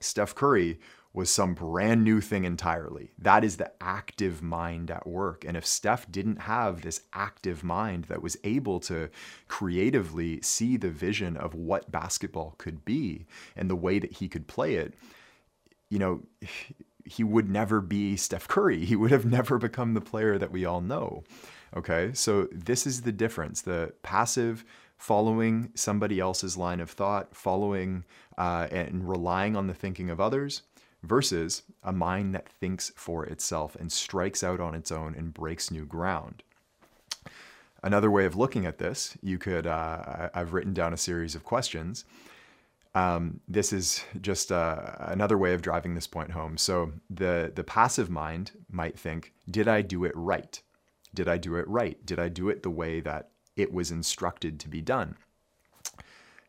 Steph 0.00 0.34
Curry 0.34 0.78
was 1.14 1.28
some 1.28 1.54
brand 1.54 2.02
new 2.02 2.20
thing 2.20 2.44
entirely. 2.44 3.12
That 3.18 3.44
is 3.44 3.58
the 3.58 3.72
active 3.82 4.42
mind 4.42 4.90
at 4.90 5.06
work. 5.06 5.44
And 5.46 5.56
if 5.56 5.66
Steph 5.66 6.10
didn't 6.10 6.42
have 6.42 6.80
this 6.80 7.02
active 7.12 7.62
mind 7.62 8.04
that 8.04 8.22
was 8.22 8.36
able 8.44 8.80
to 8.80 9.10
creatively 9.46 10.40
see 10.40 10.76
the 10.76 10.90
vision 10.90 11.36
of 11.36 11.54
what 11.54 11.92
basketball 11.92 12.54
could 12.56 12.84
be 12.84 13.26
and 13.54 13.68
the 13.68 13.76
way 13.76 13.98
that 13.98 14.12
he 14.12 14.28
could 14.28 14.46
play 14.46 14.76
it, 14.76 14.94
you 15.90 15.98
know, 15.98 16.22
he 17.04 17.24
would 17.24 17.50
never 17.50 17.80
be 17.80 18.16
Steph 18.16 18.46
Curry. 18.46 18.84
He 18.84 18.94
would 18.94 19.10
have 19.10 19.24
never 19.26 19.58
become 19.58 19.94
the 19.94 20.00
player 20.00 20.38
that 20.38 20.52
we 20.52 20.64
all 20.64 20.80
know. 20.80 21.24
Okay, 21.76 22.12
so 22.12 22.48
this 22.52 22.86
is 22.86 23.02
the 23.02 23.12
difference 23.12 23.62
the 23.62 23.92
passive 24.02 24.64
following 24.98 25.70
somebody 25.74 26.20
else's 26.20 26.56
line 26.56 26.78
of 26.78 26.88
thought, 26.88 27.34
following 27.34 28.04
uh, 28.38 28.68
and 28.70 29.08
relying 29.08 29.56
on 29.56 29.66
the 29.66 29.74
thinking 29.74 30.10
of 30.10 30.20
others, 30.20 30.62
versus 31.02 31.62
a 31.82 31.92
mind 31.92 32.34
that 32.34 32.48
thinks 32.48 32.92
for 32.94 33.24
itself 33.26 33.76
and 33.76 33.90
strikes 33.90 34.42
out 34.42 34.60
on 34.60 34.74
its 34.74 34.92
own 34.92 35.14
and 35.14 35.34
breaks 35.34 35.70
new 35.70 35.84
ground. 35.84 36.42
Another 37.82 38.10
way 38.10 38.24
of 38.24 38.36
looking 38.36 38.64
at 38.64 38.78
this, 38.78 39.16
you 39.22 39.38
could, 39.38 39.66
uh, 39.66 40.28
I've 40.32 40.52
written 40.52 40.72
down 40.72 40.92
a 40.92 40.96
series 40.96 41.34
of 41.34 41.42
questions. 41.42 42.04
Um, 42.94 43.40
this 43.48 43.72
is 43.72 44.04
just 44.20 44.52
uh, 44.52 44.94
another 44.98 45.38
way 45.38 45.54
of 45.54 45.62
driving 45.62 45.94
this 45.94 46.06
point 46.06 46.30
home. 46.30 46.58
So 46.58 46.92
the 47.08 47.50
the 47.54 47.64
passive 47.64 48.10
mind 48.10 48.52
might 48.70 48.98
think, 48.98 49.32
"Did 49.50 49.66
I 49.66 49.80
do 49.80 50.04
it 50.04 50.12
right? 50.14 50.60
Did 51.14 51.26
I 51.26 51.38
do 51.38 51.56
it 51.56 51.66
right? 51.66 52.04
Did 52.04 52.18
I 52.18 52.28
do 52.28 52.50
it 52.50 52.62
the 52.62 52.70
way 52.70 53.00
that 53.00 53.30
it 53.56 53.72
was 53.72 53.90
instructed 53.90 54.60
to 54.60 54.68
be 54.68 54.82
done?" 54.82 55.16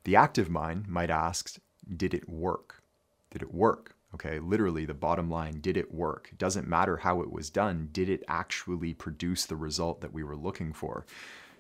The 0.04 0.18
active 0.18 0.50
mind 0.50 0.90
might 0.90 1.10
ask, 1.10 1.58
"Did 1.96 2.14
it 2.14 2.28
work? 2.28 2.84
Did 3.32 3.42
it 3.42 3.54
work? 3.54 3.96
Okay, 4.14 4.40
literally, 4.40 4.86
the 4.86 4.94
bottom 4.94 5.30
line 5.30 5.60
did 5.60 5.76
it 5.76 5.94
work? 5.94 6.32
Doesn't 6.38 6.68
matter 6.68 6.98
how 6.98 7.22
it 7.22 7.32
was 7.32 7.50
done, 7.50 7.90
did 7.92 8.10
it 8.10 8.24
actually 8.28 8.94
produce 8.94 9.46
the 9.46 9.56
result 9.56 10.02
that 10.02 10.14
we 10.14 10.24
were 10.24 10.36
looking 10.36 10.72
for? 10.72 11.06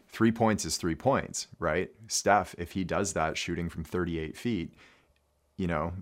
Three 0.08 0.32
points 0.32 0.64
is 0.64 0.78
three 0.78 0.96
points, 0.96 1.48
right? 1.58 1.90
Steph, 2.08 2.54
if 2.60 2.74
he 2.74 2.84
does 2.84 3.14
that 3.14 3.38
shooting 3.38 3.70
from 3.70 3.84
38 3.84 4.38
feet, 4.38 4.76
you 5.58 5.66
know, 5.66 5.94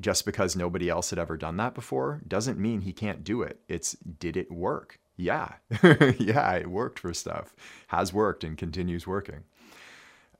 just 0.00 0.24
because 0.24 0.56
nobody 0.56 0.88
else 0.88 1.10
had 1.10 1.18
ever 1.18 1.36
done 1.36 1.56
that 1.58 1.74
before 1.74 2.20
doesn't 2.26 2.58
mean 2.58 2.80
he 2.80 2.92
can't 2.92 3.22
do 3.22 3.42
it. 3.42 3.60
It's 3.68 3.92
did 3.92 4.36
it 4.36 4.50
work? 4.50 4.98
Yeah. 5.16 5.52
yeah, 6.18 6.52
it 6.54 6.70
worked 6.70 6.98
for 6.98 7.14
Steph, 7.14 7.54
has 7.88 8.12
worked 8.12 8.42
and 8.42 8.58
continues 8.58 9.06
working. 9.06 9.44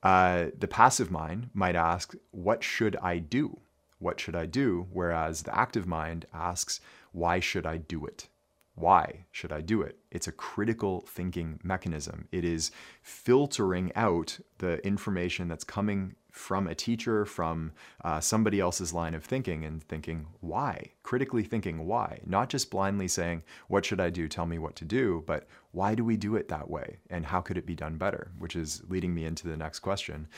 Uh, 0.03 0.47
the 0.59 0.67
passive 0.67 1.11
mind 1.11 1.51
might 1.53 1.77
ask, 1.77 2.15
What 2.31 2.65
should 2.65 2.97
I 2.97 3.19
do? 3.19 3.61
What 4.01 4.19
should 4.19 4.35
I 4.35 4.47
do? 4.47 4.89
Whereas 4.93 5.43
the 5.43 5.57
active 5.57 5.87
mind 5.87 6.27
asks, 6.35 6.81
why 7.13 7.39
should 7.39 7.67
I 7.67 7.77
do 7.77 8.05
it? 8.05 8.27
Why 8.75 9.27
should 9.31 9.53
I 9.53 9.61
do 9.61 9.83
it? 9.83 9.99
It's 10.11 10.27
a 10.27 10.33
critical 10.33 11.05
thinking 11.07 11.61
mechanism. 11.63 12.29
It 12.33 12.45
is 12.45 12.71
filtering 13.03 13.93
out 13.95 14.39
the 14.59 14.85
information 14.87 15.49
that's 15.49 15.65
coming 15.65 16.15
from 16.31 16.67
a 16.67 16.75
teacher, 16.75 17.27
from 17.27 17.73
uh, 18.05 18.21
somebody 18.21 18.61
else's 18.61 18.95
line 18.95 19.15
of 19.15 19.25
thinking, 19.25 19.65
and 19.65 19.83
thinking, 19.83 20.27
why? 20.41 20.93
Critically 21.03 21.43
thinking, 21.43 21.87
why? 21.87 22.21
Not 22.25 22.49
just 22.49 22.71
blindly 22.71 23.09
saying, 23.09 23.43
what 23.69 23.85
should 23.85 24.01
I 24.01 24.11
do? 24.11 24.29
Tell 24.29 24.47
me 24.47 24.59
what 24.59 24.77
to 24.77 24.85
do, 24.85 25.25
but 25.27 25.47
why 25.73 25.95
do 25.95 26.05
we 26.05 26.17
do 26.17 26.37
it 26.37 26.49
that 26.49 26.71
way? 26.71 26.99
And 27.11 27.27
how 27.27 27.41
could 27.41 27.59
it 27.59 27.67
be 27.67 27.75
done 27.75 27.99
better? 27.99 28.31
Which 28.39 28.57
is 28.57 28.83
leading 28.89 29.13
me 29.13 29.25
into 29.25 29.49
the 29.49 29.57
next 29.57 29.81
question. 29.81 30.29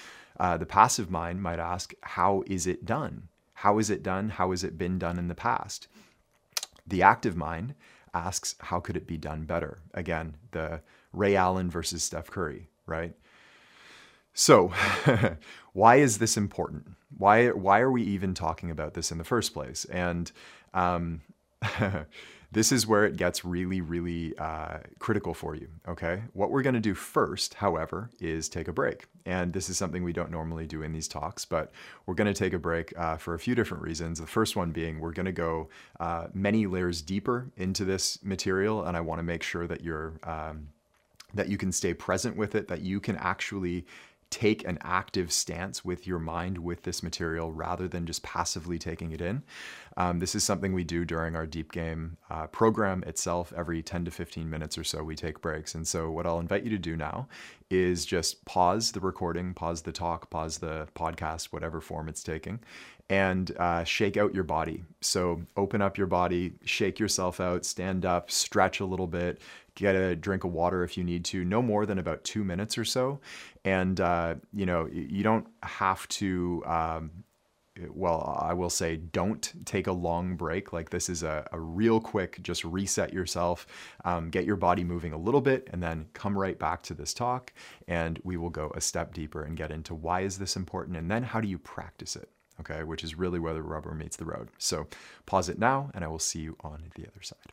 Uh, 0.40 0.56
the 0.56 0.66
passive 0.66 1.10
mind 1.10 1.42
might 1.42 1.58
ask, 1.58 1.92
how 2.00 2.42
is 2.46 2.66
it 2.66 2.86
done? 2.86 3.28
How 3.62 3.78
is 3.78 3.90
it 3.90 4.02
done? 4.02 4.30
How 4.30 4.50
has 4.50 4.64
it 4.64 4.76
been 4.76 4.98
done 4.98 5.20
in 5.20 5.28
the 5.28 5.36
past? 5.36 5.86
The 6.84 7.02
active 7.02 7.36
mind 7.36 7.76
asks, 8.12 8.56
how 8.58 8.80
could 8.80 8.96
it 8.96 9.06
be 9.06 9.16
done 9.16 9.44
better? 9.44 9.78
Again, 9.94 10.34
the 10.50 10.80
Ray 11.12 11.36
Allen 11.36 11.70
versus 11.70 12.02
Steph 12.02 12.28
Curry, 12.28 12.70
right? 12.86 13.14
So, 14.34 14.72
why 15.74 15.96
is 15.96 16.18
this 16.18 16.36
important? 16.36 16.90
Why, 17.16 17.50
why 17.50 17.78
are 17.78 17.90
we 17.92 18.02
even 18.02 18.34
talking 18.34 18.68
about 18.68 18.94
this 18.94 19.12
in 19.12 19.18
the 19.18 19.22
first 19.22 19.54
place? 19.54 19.84
And 19.84 20.32
um, 20.74 21.20
this 22.52 22.70
is 22.70 22.86
where 22.86 23.06
it 23.06 23.16
gets 23.16 23.44
really, 23.46 23.80
really 23.80 24.36
uh, 24.36 24.78
critical 24.98 25.32
for 25.32 25.54
you. 25.54 25.68
Okay. 25.88 26.22
What 26.34 26.50
we're 26.50 26.62
going 26.62 26.74
to 26.74 26.80
do 26.80 26.94
first, 26.94 27.54
however, 27.54 28.10
is 28.20 28.48
take 28.48 28.68
a 28.68 28.72
break. 28.72 29.06
And 29.24 29.54
this 29.54 29.70
is 29.70 29.78
something 29.78 30.04
we 30.04 30.12
don't 30.12 30.30
normally 30.30 30.66
do 30.66 30.82
in 30.82 30.92
these 30.92 31.08
talks, 31.08 31.46
but 31.46 31.72
we're 32.04 32.14
going 32.14 32.32
to 32.32 32.38
take 32.38 32.52
a 32.52 32.58
break 32.58 32.92
uh, 32.98 33.16
for 33.16 33.32
a 33.34 33.38
few 33.38 33.54
different 33.54 33.82
reasons. 33.82 34.20
The 34.20 34.26
first 34.26 34.54
one 34.54 34.70
being 34.70 35.00
we're 35.00 35.12
going 35.12 35.26
to 35.26 35.32
go 35.32 35.70
uh, 35.98 36.26
many 36.34 36.66
layers 36.66 37.00
deeper 37.00 37.50
into 37.56 37.86
this 37.86 38.22
material, 38.22 38.84
and 38.84 38.96
I 38.96 39.00
want 39.00 39.18
to 39.18 39.24
make 39.24 39.42
sure 39.42 39.66
that 39.66 39.82
you're. 39.82 40.14
Um, 40.24 40.68
that 41.34 41.48
you 41.48 41.56
can 41.56 41.72
stay 41.72 41.94
present 41.94 42.36
with 42.36 42.54
it, 42.54 42.68
that 42.68 42.82
you 42.82 43.00
can 43.00 43.16
actually 43.16 43.86
take 44.32 44.66
an 44.66 44.78
active 44.80 45.30
stance 45.30 45.84
with 45.84 46.06
your 46.06 46.18
mind 46.18 46.56
with 46.56 46.82
this 46.82 47.02
material 47.02 47.52
rather 47.52 47.86
than 47.86 48.06
just 48.06 48.22
passively 48.22 48.78
taking 48.78 49.12
it 49.12 49.20
in. 49.20 49.42
Um, 49.98 50.20
this 50.20 50.34
is 50.34 50.42
something 50.42 50.72
we 50.72 50.84
do 50.84 51.04
during 51.04 51.36
our 51.36 51.46
deep 51.46 51.70
game 51.70 52.16
uh, 52.30 52.46
program 52.46 53.04
itself. 53.06 53.52
Every 53.54 53.82
10 53.82 54.06
to 54.06 54.10
15 54.10 54.48
minutes 54.48 54.78
or 54.78 54.84
so, 54.84 55.04
we 55.04 55.14
take 55.14 55.42
breaks. 55.42 55.74
And 55.74 55.86
so, 55.86 56.10
what 56.10 56.26
I'll 56.26 56.40
invite 56.40 56.64
you 56.64 56.70
to 56.70 56.78
do 56.78 56.96
now 56.96 57.28
is 57.70 58.06
just 58.06 58.42
pause 58.46 58.92
the 58.92 59.00
recording, 59.00 59.52
pause 59.52 59.82
the 59.82 59.92
talk, 59.92 60.30
pause 60.30 60.58
the 60.58 60.88
podcast, 60.94 61.46
whatever 61.46 61.82
form 61.82 62.08
it's 62.08 62.22
taking, 62.22 62.60
and 63.10 63.54
uh, 63.58 63.84
shake 63.84 64.16
out 64.16 64.34
your 64.34 64.44
body. 64.44 64.82
So, 65.02 65.42
open 65.58 65.82
up 65.82 65.98
your 65.98 66.06
body, 66.06 66.54
shake 66.64 66.98
yourself 66.98 67.38
out, 67.38 67.66
stand 67.66 68.06
up, 68.06 68.30
stretch 68.30 68.80
a 68.80 68.86
little 68.86 69.06
bit, 69.06 69.42
get 69.74 69.94
a 69.94 70.14
drink 70.14 70.44
of 70.44 70.52
water 70.52 70.84
if 70.84 70.96
you 70.96 71.04
need 71.04 71.24
to, 71.26 71.44
no 71.44 71.62
more 71.62 71.86
than 71.86 71.98
about 71.98 72.24
two 72.24 72.44
minutes 72.44 72.76
or 72.76 72.84
so. 72.84 73.20
And, 73.64 74.00
uh, 74.00 74.34
you 74.52 74.66
know, 74.66 74.88
you 74.92 75.22
don't 75.22 75.46
have 75.62 76.06
to, 76.08 76.62
um, 76.66 77.10
well, 77.88 78.38
I 78.38 78.52
will 78.52 78.70
say, 78.70 78.96
don't 78.96 79.50
take 79.64 79.86
a 79.86 79.92
long 79.92 80.36
break. 80.36 80.72
Like 80.74 80.90
this 80.90 81.08
is 81.08 81.22
a, 81.22 81.48
a 81.52 81.58
real 81.58 82.00
quick, 82.00 82.42
just 82.42 82.64
reset 82.64 83.12
yourself, 83.14 83.66
um, 84.04 84.28
get 84.28 84.44
your 84.44 84.56
body 84.56 84.84
moving 84.84 85.12
a 85.14 85.18
little 85.18 85.40
bit, 85.40 85.68
and 85.72 85.82
then 85.82 86.06
come 86.12 86.38
right 86.38 86.58
back 86.58 86.82
to 86.84 86.94
this 86.94 87.14
talk. 87.14 87.52
And 87.88 88.20
we 88.24 88.36
will 88.36 88.50
go 88.50 88.72
a 88.74 88.80
step 88.80 89.14
deeper 89.14 89.42
and 89.42 89.56
get 89.56 89.70
into 89.70 89.94
why 89.94 90.20
is 90.20 90.38
this 90.38 90.54
important, 90.54 90.98
and 90.98 91.10
then 91.10 91.22
how 91.22 91.40
do 91.40 91.48
you 91.48 91.58
practice 91.58 92.14
it? 92.14 92.28
Okay, 92.60 92.82
which 92.82 93.02
is 93.02 93.14
really 93.14 93.38
where 93.38 93.54
the 93.54 93.62
rubber 93.62 93.94
meets 93.94 94.16
the 94.16 94.26
road. 94.26 94.50
So 94.58 94.86
pause 95.24 95.48
it 95.48 95.58
now, 95.58 95.90
and 95.94 96.04
I 96.04 96.08
will 96.08 96.18
see 96.18 96.40
you 96.40 96.56
on 96.60 96.92
the 96.94 97.06
other 97.06 97.22
side. 97.22 97.52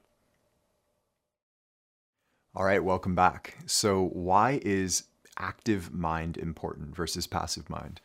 All 2.56 2.66
right, 2.66 2.84
welcome 2.84 3.14
back. 3.14 3.58
So, 3.68 4.10
why 4.12 4.60
is 4.64 5.04
active 5.38 5.94
mind 5.94 6.36
important 6.36 6.96
versus 6.96 7.28
passive 7.28 7.70
mind? 7.70 8.02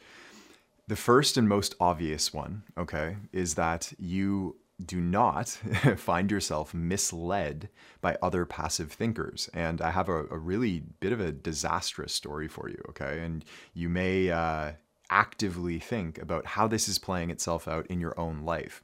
The 0.86 0.96
first 0.96 1.38
and 1.38 1.48
most 1.48 1.74
obvious 1.80 2.34
one, 2.34 2.62
okay, 2.76 3.16
is 3.32 3.54
that 3.54 3.94
you 3.98 4.56
do 4.84 5.00
not 5.00 5.48
find 5.96 6.30
yourself 6.30 6.74
misled 6.74 7.70
by 8.02 8.18
other 8.20 8.44
passive 8.44 8.92
thinkers. 8.92 9.48
And 9.54 9.80
I 9.80 9.90
have 9.90 10.10
a, 10.10 10.26
a, 10.26 10.36
really 10.36 10.82
bit 11.00 11.12
of 11.12 11.20
a 11.20 11.32
disastrous 11.32 12.12
story 12.12 12.48
for 12.48 12.68
you, 12.68 12.82
okay? 12.90 13.20
And 13.20 13.46
you 13.72 13.88
may 13.88 14.30
uh, 14.30 14.72
actively 15.08 15.78
think 15.78 16.18
about 16.18 16.44
how 16.44 16.68
this 16.68 16.86
is 16.86 16.98
playing 16.98 17.30
itself 17.30 17.66
out 17.66 17.86
in 17.86 17.98
your 17.98 18.18
own 18.20 18.40
life 18.40 18.82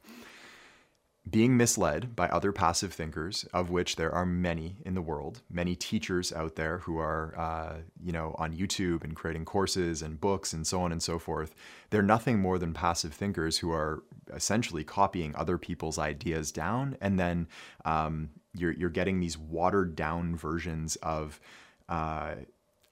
being 1.29 1.55
misled 1.55 2.15
by 2.15 2.27
other 2.29 2.51
passive 2.51 2.93
thinkers, 2.93 3.45
of 3.53 3.69
which 3.69 3.95
there 3.95 4.11
are 4.11 4.25
many 4.25 4.77
in 4.83 4.95
the 4.95 5.01
world, 5.01 5.41
many 5.51 5.75
teachers 5.75 6.33
out 6.33 6.55
there 6.55 6.79
who 6.79 6.97
are, 6.97 7.35
uh, 7.37 7.75
you 8.03 8.11
know, 8.11 8.35
on 8.39 8.55
YouTube 8.55 9.03
and 9.03 9.15
creating 9.15 9.45
courses 9.45 10.01
and 10.01 10.19
books 10.19 10.51
and 10.51 10.65
so 10.65 10.81
on 10.81 10.91
and 10.91 11.03
so 11.03 11.19
forth. 11.19 11.53
They're 11.91 12.01
nothing 12.01 12.39
more 12.39 12.57
than 12.57 12.73
passive 12.73 13.13
thinkers 13.13 13.59
who 13.59 13.71
are 13.71 14.03
essentially 14.33 14.83
copying 14.83 15.35
other 15.35 15.59
people's 15.59 15.99
ideas 15.99 16.51
down, 16.51 16.97
and 17.01 17.19
then 17.19 17.47
um, 17.85 18.29
you're 18.53 18.73
you're 18.73 18.89
getting 18.89 19.19
these 19.19 19.37
watered 19.37 19.95
down 19.95 20.35
versions 20.35 20.95
of. 20.97 21.39
Uh, 21.87 22.35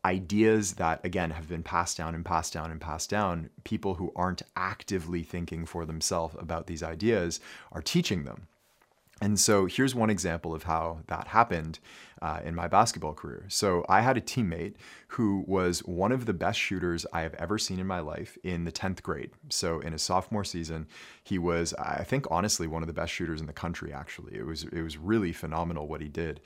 ideas 0.05 0.73
that 0.73 1.03
again 1.03 1.31
have 1.31 1.49
been 1.49 1.63
passed 1.63 1.97
down 1.97 2.15
and 2.15 2.23
passed 2.23 2.53
down 2.53 2.71
and 2.71 2.79
passed 2.79 3.09
down 3.09 3.49
people 3.63 3.95
who 3.95 4.11
aren't 4.15 4.41
actively 4.55 5.23
thinking 5.23 5.65
for 5.65 5.85
themselves 5.85 6.35
about 6.39 6.67
these 6.67 6.81
ideas 6.81 7.39
are 7.71 7.81
teaching 7.81 8.23
them 8.23 8.47
and 9.21 9.39
so 9.39 9.65
here's 9.65 9.93
one 9.93 10.09
example 10.09 10.53
of 10.55 10.63
how 10.63 10.99
that 11.07 11.27
happened 11.27 11.79
uh, 12.21 12.39
in 12.43 12.55
my 12.55 12.67
basketball 12.67 13.13
career. 13.13 13.45
So 13.49 13.85
I 13.89 14.01
had 14.01 14.17
a 14.17 14.21
teammate 14.21 14.75
who 15.09 15.43
was 15.47 15.79
one 15.79 16.11
of 16.11 16.25
the 16.25 16.33
best 16.33 16.59
shooters 16.59 17.05
I 17.11 17.21
have 17.21 17.33
ever 17.35 17.57
seen 17.57 17.79
in 17.79 17.87
my 17.87 17.99
life 17.99 18.37
in 18.43 18.63
the 18.63 18.71
10th 18.71 19.01
grade. 19.01 19.31
So 19.49 19.79
in 19.79 19.93
his 19.93 20.01
sophomore 20.01 20.43
season, 20.43 20.87
he 21.23 21.37
was, 21.37 21.73
I 21.73 22.03
think, 22.03 22.25
honestly, 22.31 22.67
one 22.67 22.83
of 22.83 22.87
the 22.87 22.93
best 22.93 23.11
shooters 23.11 23.41
in 23.41 23.47
the 23.47 23.53
country. 23.53 23.93
Actually, 23.93 24.35
it 24.35 24.45
was 24.45 24.63
it 24.63 24.81
was 24.81 24.97
really 24.97 25.33
phenomenal 25.33 25.87
what 25.87 26.01
he 26.01 26.07
did, 26.07 26.39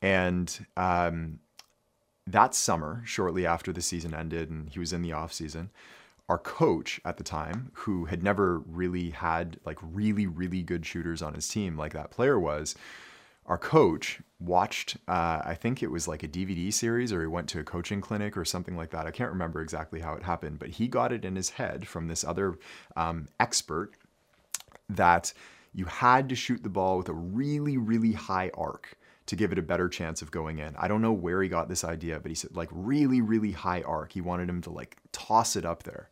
and 0.00 0.66
um, 0.76 1.40
that 2.26 2.54
summer, 2.54 3.02
shortly 3.04 3.46
after 3.46 3.72
the 3.72 3.82
season 3.82 4.14
ended 4.14 4.50
and 4.50 4.68
he 4.70 4.78
was 4.78 4.92
in 4.92 5.02
the 5.02 5.12
off 5.12 5.32
season, 5.32 5.70
our 6.28 6.38
coach 6.38 7.00
at 7.04 7.16
the 7.16 7.24
time, 7.24 7.70
who 7.74 8.06
had 8.06 8.22
never 8.22 8.60
really 8.60 9.10
had 9.10 9.58
like 9.64 9.78
really, 9.82 10.26
really 10.26 10.62
good 10.62 10.86
shooters 10.86 11.20
on 11.20 11.34
his 11.34 11.48
team 11.48 11.76
like 11.76 11.92
that 11.92 12.10
player 12.10 12.38
was, 12.38 12.74
our 13.46 13.58
coach 13.58 14.20
watched, 14.38 14.96
uh, 15.08 15.42
I 15.44 15.54
think 15.54 15.82
it 15.82 15.90
was 15.90 16.06
like 16.06 16.22
a 16.22 16.28
DVD 16.28 16.72
series 16.72 17.12
or 17.12 17.20
he 17.22 17.26
went 17.26 17.48
to 17.50 17.60
a 17.60 17.64
coaching 17.64 18.00
clinic 18.00 18.36
or 18.36 18.44
something 18.44 18.76
like 18.76 18.90
that. 18.90 19.06
I 19.06 19.10
can't 19.10 19.32
remember 19.32 19.60
exactly 19.60 20.00
how 20.00 20.14
it 20.14 20.22
happened, 20.22 20.60
but 20.60 20.68
he 20.68 20.86
got 20.86 21.12
it 21.12 21.24
in 21.24 21.34
his 21.34 21.50
head 21.50 21.88
from 21.88 22.06
this 22.06 22.22
other 22.22 22.56
um, 22.96 23.26
expert 23.40 23.92
that 24.88 25.32
you 25.74 25.86
had 25.86 26.28
to 26.28 26.36
shoot 26.36 26.62
the 26.62 26.68
ball 26.68 26.98
with 26.98 27.08
a 27.08 27.14
really, 27.14 27.76
really 27.76 28.12
high 28.12 28.50
arc 28.54 28.96
to 29.32 29.36
give 29.36 29.50
it 29.50 29.58
a 29.58 29.62
better 29.62 29.88
chance 29.88 30.20
of 30.20 30.30
going 30.30 30.58
in. 30.58 30.76
I 30.76 30.88
don't 30.88 31.00
know 31.00 31.14
where 31.14 31.42
he 31.42 31.48
got 31.48 31.66
this 31.66 31.84
idea, 31.84 32.20
but 32.20 32.30
he 32.30 32.34
said 32.34 32.54
like 32.54 32.68
really, 32.70 33.22
really 33.22 33.52
high 33.52 33.80
arc. 33.80 34.12
He 34.12 34.20
wanted 34.20 34.46
him 34.46 34.60
to 34.60 34.70
like 34.70 34.98
toss 35.10 35.56
it 35.56 35.64
up 35.64 35.84
there. 35.84 36.10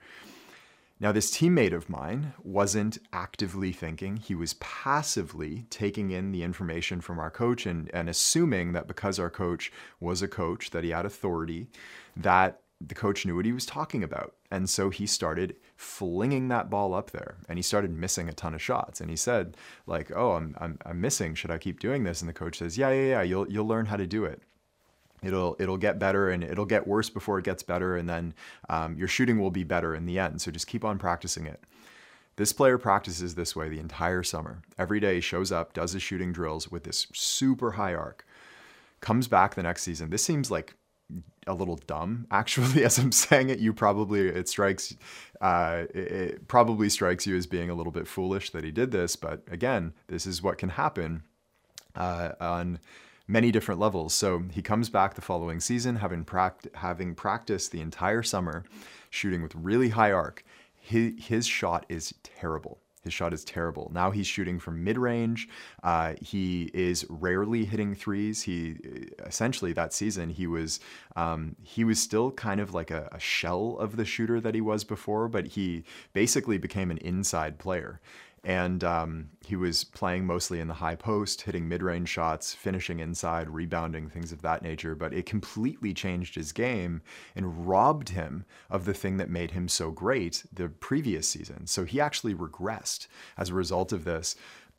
Now, 0.98 1.12
this 1.12 1.30
teammate 1.30 1.74
of 1.74 1.90
mine 1.90 2.32
wasn't 2.42 2.96
actively 3.12 3.72
thinking. 3.72 4.16
He 4.16 4.34
was 4.34 4.54
passively 4.54 5.66
taking 5.68 6.10
in 6.10 6.32
the 6.32 6.42
information 6.42 7.02
from 7.02 7.18
our 7.18 7.30
coach 7.30 7.66
and, 7.66 7.90
and 7.92 8.08
assuming 8.08 8.72
that 8.72 8.88
because 8.88 9.18
our 9.18 9.28
coach 9.28 9.70
was 10.00 10.22
a 10.22 10.28
coach, 10.28 10.70
that 10.70 10.82
he 10.82 10.88
had 10.88 11.04
authority, 11.04 11.68
that 12.16 12.62
the 12.80 12.94
coach 12.94 13.26
knew 13.26 13.36
what 13.36 13.44
he 13.44 13.52
was 13.52 13.66
talking 13.66 14.02
about. 14.02 14.34
And 14.50 14.68
so 14.68 14.88
he 14.88 15.06
started 15.06 15.56
flinging 15.76 16.48
that 16.48 16.70
ball 16.70 16.94
up 16.94 17.10
there 17.10 17.36
and 17.48 17.58
he 17.58 17.62
started 17.62 17.90
missing 17.90 18.28
a 18.28 18.32
ton 18.32 18.54
of 18.54 18.62
shots. 18.62 19.00
And 19.00 19.10
he 19.10 19.16
said, 19.16 19.56
like, 19.86 20.10
oh, 20.14 20.32
I'm, 20.32 20.56
I'm, 20.58 20.78
I'm 20.86 21.00
missing. 21.00 21.34
Should 21.34 21.50
I 21.50 21.58
keep 21.58 21.78
doing 21.78 22.04
this? 22.04 22.22
And 22.22 22.28
the 22.28 22.34
coach 22.34 22.58
says, 22.58 22.78
yeah, 22.78 22.90
yeah, 22.90 23.08
yeah, 23.08 23.22
you'll, 23.22 23.50
you'll 23.50 23.66
learn 23.66 23.86
how 23.86 23.96
to 23.96 24.06
do 24.06 24.24
it. 24.24 24.42
It'll, 25.22 25.56
it'll 25.58 25.76
get 25.76 25.98
better 25.98 26.30
and 26.30 26.42
it'll 26.42 26.64
get 26.64 26.86
worse 26.86 27.10
before 27.10 27.38
it 27.38 27.44
gets 27.44 27.62
better. 27.62 27.96
And 27.96 28.08
then 28.08 28.32
um, 28.70 28.96
your 28.96 29.08
shooting 29.08 29.38
will 29.38 29.50
be 29.50 29.64
better 29.64 29.94
in 29.94 30.06
the 30.06 30.18
end. 30.18 30.40
So 30.40 30.50
just 30.50 30.66
keep 30.66 30.84
on 30.84 30.98
practicing 30.98 31.46
it. 31.46 31.62
This 32.36 32.54
player 32.54 32.78
practices 32.78 33.34
this 33.34 33.54
way 33.54 33.68
the 33.68 33.78
entire 33.78 34.22
summer. 34.22 34.62
Every 34.78 35.00
day 35.00 35.20
shows 35.20 35.52
up, 35.52 35.74
does 35.74 35.92
his 35.92 36.02
shooting 36.02 36.32
drills 36.32 36.70
with 36.70 36.84
this 36.84 37.06
super 37.12 37.72
high 37.72 37.92
arc, 37.92 38.24
comes 39.02 39.28
back 39.28 39.54
the 39.54 39.62
next 39.62 39.82
season. 39.82 40.08
This 40.08 40.24
seems 40.24 40.50
like 40.50 40.74
a 41.46 41.54
little 41.54 41.76
dumb 41.86 42.26
actually 42.30 42.84
as 42.84 42.98
i'm 42.98 43.12
saying 43.12 43.48
it. 43.50 43.58
You 43.58 43.72
probably 43.72 44.28
it 44.28 44.48
strikes 44.48 44.94
uh, 45.40 45.86
it, 45.94 45.98
it 45.98 46.48
probably 46.48 46.90
strikes 46.90 47.26
you 47.26 47.34
as 47.36 47.46
being 47.46 47.70
a 47.70 47.74
little 47.74 47.92
bit 47.92 48.06
foolish 48.06 48.50
that 48.50 48.62
he 48.62 48.70
did 48.70 48.90
this 48.90 49.16
but 49.16 49.42
again 49.50 49.94
this 50.08 50.26
is 50.26 50.42
what 50.42 50.58
can 50.58 50.70
happen 50.70 51.22
uh, 51.94 52.32
on 52.40 52.78
many 53.30 53.52
different 53.52 53.80
levels. 53.80 54.12
So 54.12 54.44
he 54.50 54.60
comes 54.60 54.88
back 54.88 55.14
the 55.14 55.20
following 55.20 55.60
season 55.60 55.96
having, 55.96 56.24
pract- 56.24 56.74
having 56.74 57.14
practiced 57.14 57.70
the 57.70 57.80
entire 57.80 58.22
summer 58.22 58.64
shooting 59.08 59.42
with 59.42 59.54
really 59.54 59.90
high 59.90 60.12
arc. 60.12 60.44
His, 60.74 61.12
his 61.26 61.46
shot 61.46 61.86
is 61.88 62.12
terrible 62.22 62.79
his 63.02 63.12
shot 63.12 63.32
is 63.32 63.44
terrible. 63.44 63.90
Now 63.94 64.10
he's 64.10 64.26
shooting 64.26 64.58
from 64.58 64.84
mid 64.84 64.98
range. 64.98 65.48
Uh, 65.82 66.14
he 66.20 66.70
is 66.74 67.06
rarely 67.08 67.64
hitting 67.64 67.94
threes. 67.94 68.42
He 68.42 68.76
essentially 69.26 69.72
that 69.72 69.92
season 69.92 70.30
he 70.30 70.46
was 70.46 70.80
um, 71.16 71.56
he 71.62 71.84
was 71.84 72.00
still 72.00 72.30
kind 72.30 72.60
of 72.60 72.74
like 72.74 72.90
a, 72.90 73.08
a, 73.12 73.18
shell 73.18 73.76
of 73.78 73.96
the 73.96 74.04
shooter 74.04 74.40
that 74.40 74.54
he 74.54 74.60
was 74.60 74.84
before, 74.84 75.28
but 75.28 75.48
he 75.48 75.84
basically 76.12 76.58
became 76.58 76.90
an 76.90 76.98
inside 76.98 77.58
player 77.58 78.00
and 78.42 78.82
um, 78.82 79.28
he 79.44 79.54
was 79.54 79.84
playing 79.84 80.24
mostly 80.24 80.60
in 80.60 80.68
the 80.68 80.74
high 80.74 80.94
post, 80.94 81.42
hitting 81.42 81.68
mid 81.68 81.82
range 81.82 82.08
shots, 82.08 82.54
finishing 82.54 82.98
inside, 82.98 83.50
rebounding, 83.50 84.08
things 84.08 84.32
of 84.32 84.42
that 84.42 84.62
nature. 84.62 84.94
But 84.94 85.12
it 85.12 85.26
completely 85.26 85.92
changed 85.92 86.34
his 86.34 86.52
game 86.52 87.02
and 87.36 87.68
robbed 87.68 88.10
him 88.10 88.44
of 88.70 88.86
the 88.86 88.94
thing 88.94 89.18
that 89.18 89.28
made 89.28 89.50
him 89.50 89.68
so 89.68 89.90
great 89.90 90.44
the 90.52 90.68
previous 90.68 91.28
season. 91.28 91.66
So 91.66 91.84
he 91.84 92.00
actually 92.00 92.34
regressed 92.34 93.08
as 93.36 93.50
a 93.50 93.54
result 93.54 93.92
of 93.92 94.04
this. 94.04 94.36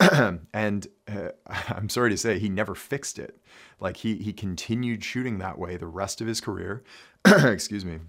and 0.52 0.86
uh, 1.08 1.28
I'm 1.46 1.88
sorry 1.88 2.10
to 2.10 2.16
say, 2.16 2.40
he 2.40 2.48
never 2.48 2.74
fixed 2.74 3.18
it. 3.18 3.38
Like 3.78 3.98
he 3.98 4.16
he 4.16 4.32
continued 4.32 5.04
shooting 5.04 5.38
that 5.38 5.58
way 5.58 5.76
the 5.76 5.86
rest 5.86 6.20
of 6.20 6.26
his 6.26 6.40
career. 6.40 6.82
Excuse 7.24 7.84
me. 7.84 8.00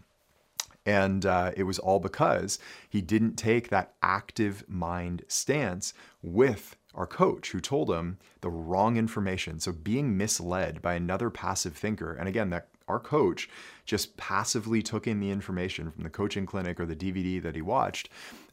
And 0.85 1.25
uh, 1.25 1.51
it 1.55 1.63
was 1.63 1.79
all 1.79 1.99
because 1.99 2.59
he 2.89 3.01
didn't 3.01 3.35
take 3.35 3.69
that 3.69 3.93
active 4.01 4.65
mind 4.67 5.23
stance 5.27 5.93
with 6.21 6.75
our 6.93 7.07
coach 7.07 7.51
who 7.51 7.59
told 7.59 7.89
him 7.89 8.17
the 8.41 8.49
wrong 8.49 8.97
information. 8.97 9.59
So 9.59 9.71
being 9.71 10.17
misled 10.17 10.81
by 10.81 10.93
another 10.95 11.29
passive 11.29 11.75
thinker, 11.75 12.13
and 12.13 12.27
again, 12.27 12.49
that 12.51 12.67
our 12.87 12.99
coach 12.99 13.49
just 13.85 14.17
passively 14.17 14.81
took 14.81 15.07
in 15.07 15.19
the 15.19 15.31
information 15.31 15.89
from 15.91 16.03
the 16.03 16.09
coaching 16.09 16.45
clinic 16.45 16.79
or 16.79 16.85
the 16.85 16.95
DVD 16.95 17.41
that 17.41 17.55
he 17.55 17.61
watched 17.61 18.09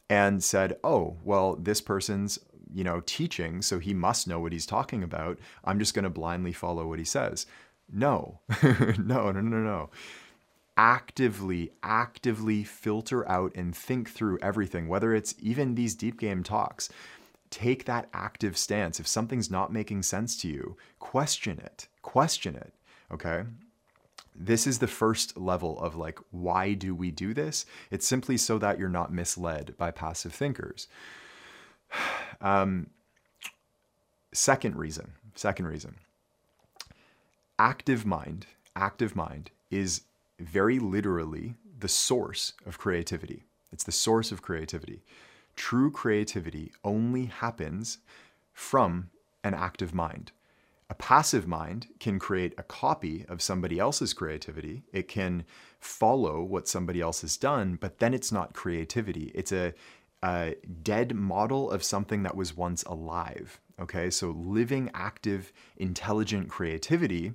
and 0.09 0.43
said, 0.43 0.77
"Oh, 0.83 1.17
well, 1.23 1.55
this 1.55 1.81
person's 1.81 2.39
you 2.73 2.83
know 2.83 3.01
teaching, 3.05 3.61
so 3.61 3.79
he 3.79 3.93
must 3.93 4.27
know 4.27 4.39
what 4.39 4.53
he's 4.53 4.65
talking 4.65 5.03
about. 5.03 5.37
I'm 5.63 5.79
just 5.79 5.93
going 5.93 6.03
to 6.03 6.09
blindly 6.09 6.53
follow 6.53 6.87
what 6.87 6.99
he 6.99 7.05
says." 7.05 7.45
No, 7.93 8.39
no, 8.63 9.31
no, 9.31 9.41
no, 9.41 9.41
no. 9.41 9.89
Actively, 10.83 11.69
actively 11.83 12.63
filter 12.63 13.29
out 13.29 13.51
and 13.53 13.75
think 13.75 14.09
through 14.09 14.39
everything, 14.41 14.87
whether 14.87 15.13
it's 15.13 15.35
even 15.39 15.75
these 15.75 15.93
deep 15.93 16.19
game 16.19 16.41
talks 16.41 16.89
take 17.51 17.85
that 17.85 18.09
active 18.13 18.57
stance. 18.57 18.99
If 18.99 19.07
something's 19.07 19.51
not 19.51 19.71
making 19.71 20.01
sense 20.01 20.35
to 20.41 20.47
you, 20.47 20.77
question 20.97 21.59
it. 21.59 21.87
Question 22.01 22.55
it. 22.55 22.73
Okay. 23.13 23.43
This 24.33 24.65
is 24.65 24.79
the 24.79 24.87
first 24.87 25.37
level 25.37 25.79
of 25.79 25.95
like, 25.95 26.17
why 26.31 26.73
do 26.73 26.95
we 26.95 27.11
do 27.11 27.33
this? 27.35 27.65
It's 27.91 28.07
simply 28.07 28.37
so 28.37 28.57
that 28.57 28.79
you're 28.79 28.89
not 28.89 29.13
misled 29.13 29.75
by 29.77 29.91
passive 29.91 30.33
thinkers. 30.33 30.87
Um, 32.43 32.89
second 34.33 34.75
reason, 34.75 35.11
second 35.35 35.67
reason. 35.67 35.97
Active 37.59 38.03
mind, 38.03 38.47
active 38.75 39.15
mind 39.15 39.51
is 39.69 40.01
very 40.41 40.79
literally 40.79 41.55
the 41.79 41.87
source 41.87 42.53
of 42.65 42.77
creativity. 42.77 43.43
It's 43.71 43.83
the 43.83 43.91
source 43.91 44.31
of 44.31 44.41
creativity. 44.41 45.03
True 45.55 45.91
creativity 45.91 46.71
only 46.83 47.25
happens 47.25 47.99
from 48.53 49.09
an 49.43 49.53
active 49.53 49.93
mind. 49.93 50.31
A 50.89 50.93
passive 50.93 51.47
mind 51.47 51.87
can 51.99 52.19
create 52.19 52.53
a 52.57 52.63
copy 52.63 53.25
of 53.29 53.41
somebody 53.41 53.79
else's 53.79 54.13
creativity. 54.13 54.83
It 54.91 55.07
can 55.07 55.45
follow 55.79 56.43
what 56.43 56.67
somebody 56.67 56.99
else 56.99 57.21
has 57.21 57.37
done, 57.37 57.77
but 57.79 57.99
then 57.99 58.13
it's 58.13 58.31
not 58.31 58.53
creativity. 58.53 59.31
It's 59.33 59.53
a, 59.53 59.73
a 60.21 60.55
dead 60.83 61.15
model 61.15 61.71
of 61.71 61.83
something 61.83 62.23
that 62.23 62.35
was 62.35 62.57
once 62.57 62.83
alive. 62.83 63.59
Okay, 63.79 64.09
so 64.09 64.31
living, 64.31 64.91
active, 64.93 65.53
intelligent 65.77 66.49
creativity 66.49 67.33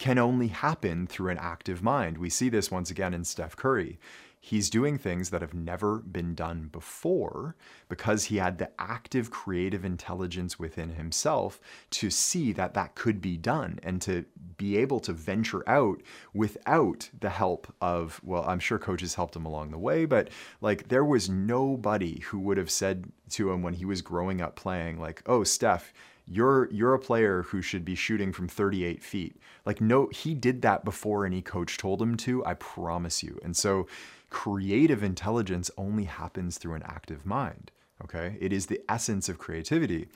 can 0.00 0.18
only 0.18 0.48
happen 0.48 1.06
through 1.06 1.28
an 1.30 1.38
active 1.38 1.82
mind. 1.82 2.18
We 2.18 2.30
see 2.30 2.48
this 2.48 2.70
once 2.70 2.90
again 2.90 3.14
in 3.14 3.22
Steph 3.22 3.54
Curry 3.54 4.00
he's 4.42 4.70
doing 4.70 4.96
things 4.96 5.28
that 5.30 5.42
have 5.42 5.52
never 5.52 5.98
been 5.98 6.34
done 6.34 6.68
before 6.72 7.54
because 7.90 8.24
he 8.24 8.38
had 8.38 8.56
the 8.56 8.70
active 8.80 9.30
creative 9.30 9.84
intelligence 9.84 10.58
within 10.58 10.88
himself 10.88 11.60
to 11.90 12.08
see 12.08 12.50
that 12.52 12.72
that 12.72 12.94
could 12.94 13.20
be 13.20 13.36
done 13.36 13.78
and 13.82 14.00
to 14.00 14.24
be 14.56 14.78
able 14.78 14.98
to 14.98 15.12
venture 15.12 15.62
out 15.68 16.00
without 16.32 17.10
the 17.20 17.28
help 17.28 17.72
of 17.82 18.18
well 18.24 18.44
i'm 18.46 18.58
sure 18.58 18.78
coaches 18.78 19.14
helped 19.14 19.36
him 19.36 19.44
along 19.44 19.70
the 19.70 19.78
way 19.78 20.06
but 20.06 20.28
like 20.62 20.88
there 20.88 21.04
was 21.04 21.28
nobody 21.28 22.20
who 22.20 22.38
would 22.38 22.56
have 22.56 22.70
said 22.70 23.12
to 23.28 23.50
him 23.50 23.62
when 23.62 23.74
he 23.74 23.84
was 23.84 24.00
growing 24.00 24.40
up 24.40 24.56
playing 24.56 24.98
like 24.98 25.22
oh 25.26 25.44
steph 25.44 25.92
you're 26.30 26.70
you're 26.70 26.94
a 26.94 26.98
player 26.98 27.42
who 27.42 27.60
should 27.60 27.84
be 27.84 27.94
shooting 27.94 28.32
from 28.32 28.46
38 28.46 29.02
feet 29.02 29.36
like 29.66 29.80
no 29.80 30.08
he 30.12 30.34
did 30.34 30.62
that 30.62 30.84
before 30.84 31.26
any 31.26 31.42
coach 31.42 31.76
told 31.76 32.00
him 32.00 32.16
to 32.16 32.44
i 32.46 32.54
promise 32.54 33.22
you 33.22 33.38
and 33.42 33.56
so 33.56 33.86
creative 34.30 35.02
intelligence 35.02 35.70
only 35.76 36.04
happens 36.04 36.56
through 36.56 36.74
an 36.74 36.84
active 36.84 37.26
mind. 37.26 37.70
Okay, 38.02 38.36
it 38.40 38.52
is 38.52 38.66
the 38.66 38.80
essence 38.88 39.28
of 39.28 39.38
creativity. 39.38 40.08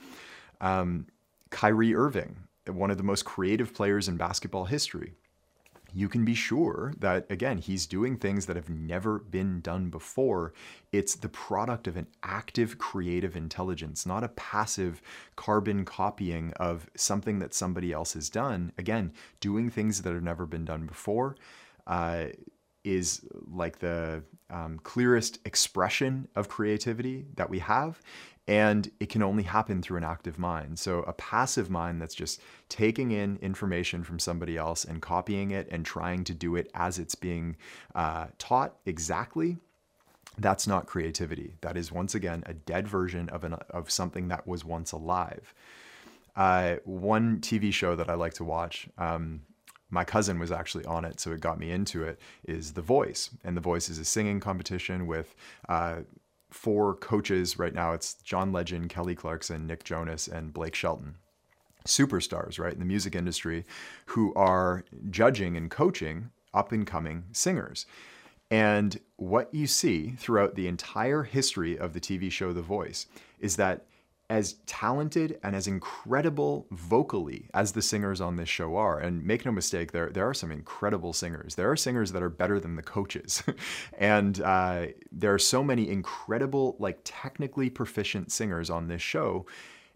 Um, 0.59 1.05
Kyrie 1.51 1.93
Irving, 1.93 2.37
one 2.65 2.89
of 2.89 2.97
the 2.97 3.03
most 3.03 3.25
creative 3.25 3.73
players 3.75 4.07
in 4.07 4.17
basketball 4.17 4.65
history, 4.65 5.13
you 5.95 6.09
can 6.09 6.25
be 6.25 6.33
sure 6.33 6.93
that, 6.99 7.25
again, 7.29 7.57
he's 7.57 7.87
doing 7.87 8.17
things 8.17 8.45
that 8.47 8.57
have 8.57 8.69
never 8.69 9.19
been 9.19 9.61
done 9.61 9.89
before. 9.89 10.53
It's 10.91 11.15
the 11.15 11.29
product 11.29 11.87
of 11.87 11.95
an 11.95 12.07
active 12.21 12.77
creative 12.77 13.37
intelligence, 13.37 14.05
not 14.05 14.23
a 14.23 14.27
passive 14.27 15.01
carbon 15.37 15.85
copying 15.85 16.51
of 16.57 16.89
something 16.95 17.39
that 17.39 17.53
somebody 17.53 17.93
else 17.93 18.11
has 18.13 18.29
done. 18.29 18.73
Again, 18.77 19.13
doing 19.39 19.69
things 19.69 20.01
that 20.01 20.13
have 20.13 20.21
never 20.21 20.45
been 20.45 20.65
done 20.65 20.85
before. 20.85 21.37
Uh, 21.87 22.25
is 22.83 23.25
like 23.51 23.79
the 23.79 24.23
um, 24.51 24.79
clearest 24.83 25.39
expression 25.43 26.27
of 26.35 26.47
creativity 26.47 27.25
that 27.35 27.49
we 27.49 27.57
have. 27.57 27.99
And 28.47 28.91
it 28.99 29.09
can 29.09 29.23
only 29.23 29.43
happen 29.43 29.81
through 29.81 29.97
an 29.97 30.03
active 30.03 30.37
mind. 30.37 30.77
So, 30.77 30.99
a 31.01 31.13
passive 31.13 31.69
mind 31.69 31.99
that's 31.99 32.13
just 32.13 32.41
taking 32.69 33.11
in 33.11 33.37
information 33.41 34.03
from 34.03 34.19
somebody 34.19 34.55
else 34.55 34.85
and 34.85 35.01
copying 35.01 35.49
it 35.49 35.67
and 35.71 35.83
trying 35.83 36.23
to 36.25 36.33
do 36.33 36.55
it 36.55 36.69
as 36.75 36.99
it's 36.99 37.15
being 37.15 37.55
uh, 37.95 38.27
taught 38.37 38.75
exactly, 38.85 39.57
that's 40.37 40.67
not 40.67 40.85
creativity. 40.85 41.55
That 41.61 41.77
is, 41.77 41.91
once 41.91 42.13
again, 42.13 42.43
a 42.45 42.53
dead 42.53 42.87
version 42.87 43.29
of, 43.29 43.43
an, 43.43 43.53
of 43.69 43.89
something 43.89 44.27
that 44.27 44.45
was 44.47 44.63
once 44.63 44.91
alive. 44.91 45.53
Uh, 46.35 46.75
one 46.83 47.39
TV 47.39 47.71
show 47.73 47.95
that 47.95 48.09
I 48.09 48.15
like 48.15 48.33
to 48.35 48.43
watch, 48.43 48.87
um, 48.97 49.41
my 49.89 50.03
cousin 50.03 50.39
was 50.39 50.51
actually 50.51 50.85
on 50.85 51.05
it, 51.05 51.19
so 51.19 51.31
it 51.31 51.39
got 51.39 51.59
me 51.59 51.71
into 51.71 52.03
it, 52.03 52.19
is 52.43 52.73
The 52.73 52.81
Voice. 52.81 53.29
And 53.43 53.55
The 53.55 53.61
Voice 53.61 53.87
is 53.87 53.97
a 53.97 54.05
singing 54.05 54.39
competition 54.39 55.07
with 55.07 55.35
uh, 55.69 56.01
four 56.51 56.95
coaches 56.95 57.59
right 57.59 57.73
now. 57.73 57.93
It's 57.93 58.15
John 58.15 58.51
Legend, 58.51 58.89
Kelly 58.89 59.15
Clarkson, 59.15 59.67
Nick 59.67 59.83
Jonas, 59.83 60.27
and 60.27 60.53
Blake 60.53 60.75
Shelton. 60.75 61.15
Superstars, 61.85 62.59
right, 62.59 62.73
in 62.73 62.79
the 62.79 62.85
music 62.85 63.15
industry 63.15 63.65
who 64.07 64.33
are 64.33 64.83
judging 65.09 65.55
and 65.55 65.69
coaching 65.69 66.31
up 66.53 66.71
and 66.71 66.87
coming 66.87 67.25
singers. 67.31 67.85
And 68.49 68.99
what 69.17 69.53
you 69.53 69.67
see 69.67 70.11
throughout 70.17 70.55
the 70.55 70.67
entire 70.67 71.23
history 71.23 71.77
of 71.77 71.93
the 71.93 71.99
TV 71.99 72.31
show 72.31 72.53
The 72.53 72.61
Voice 72.61 73.07
is 73.39 73.55
that 73.57 73.85
as 74.29 74.53
talented 74.65 75.39
and 75.43 75.55
as 75.55 75.67
incredible 75.67 76.65
vocally 76.71 77.47
as 77.53 77.73
the 77.73 77.81
singers 77.81 78.19
on 78.19 78.35
this 78.35 78.49
show 78.49 78.75
are, 78.75 78.99
and 78.99 79.23
make 79.23 79.45
no 79.45 79.51
mistake, 79.51 79.91
there 79.91 80.09
there 80.09 80.27
are 80.27 80.33
some 80.33 80.51
incredible 80.51 81.13
singers. 81.13 81.55
There 81.55 81.69
are 81.69 81.77
singers 81.77 82.11
that 82.11 82.23
are 82.23 82.29
better 82.29 82.59
than 82.59 82.75
the 82.75 82.81
coaches, 82.81 83.43
and 83.97 84.41
uh, 84.41 84.87
there 85.11 85.33
are 85.33 85.39
so 85.39 85.63
many 85.63 85.89
incredible, 85.89 86.75
like 86.79 86.99
technically 87.03 87.69
proficient 87.69 88.31
singers 88.31 88.69
on 88.69 88.87
this 88.87 89.01
show, 89.01 89.45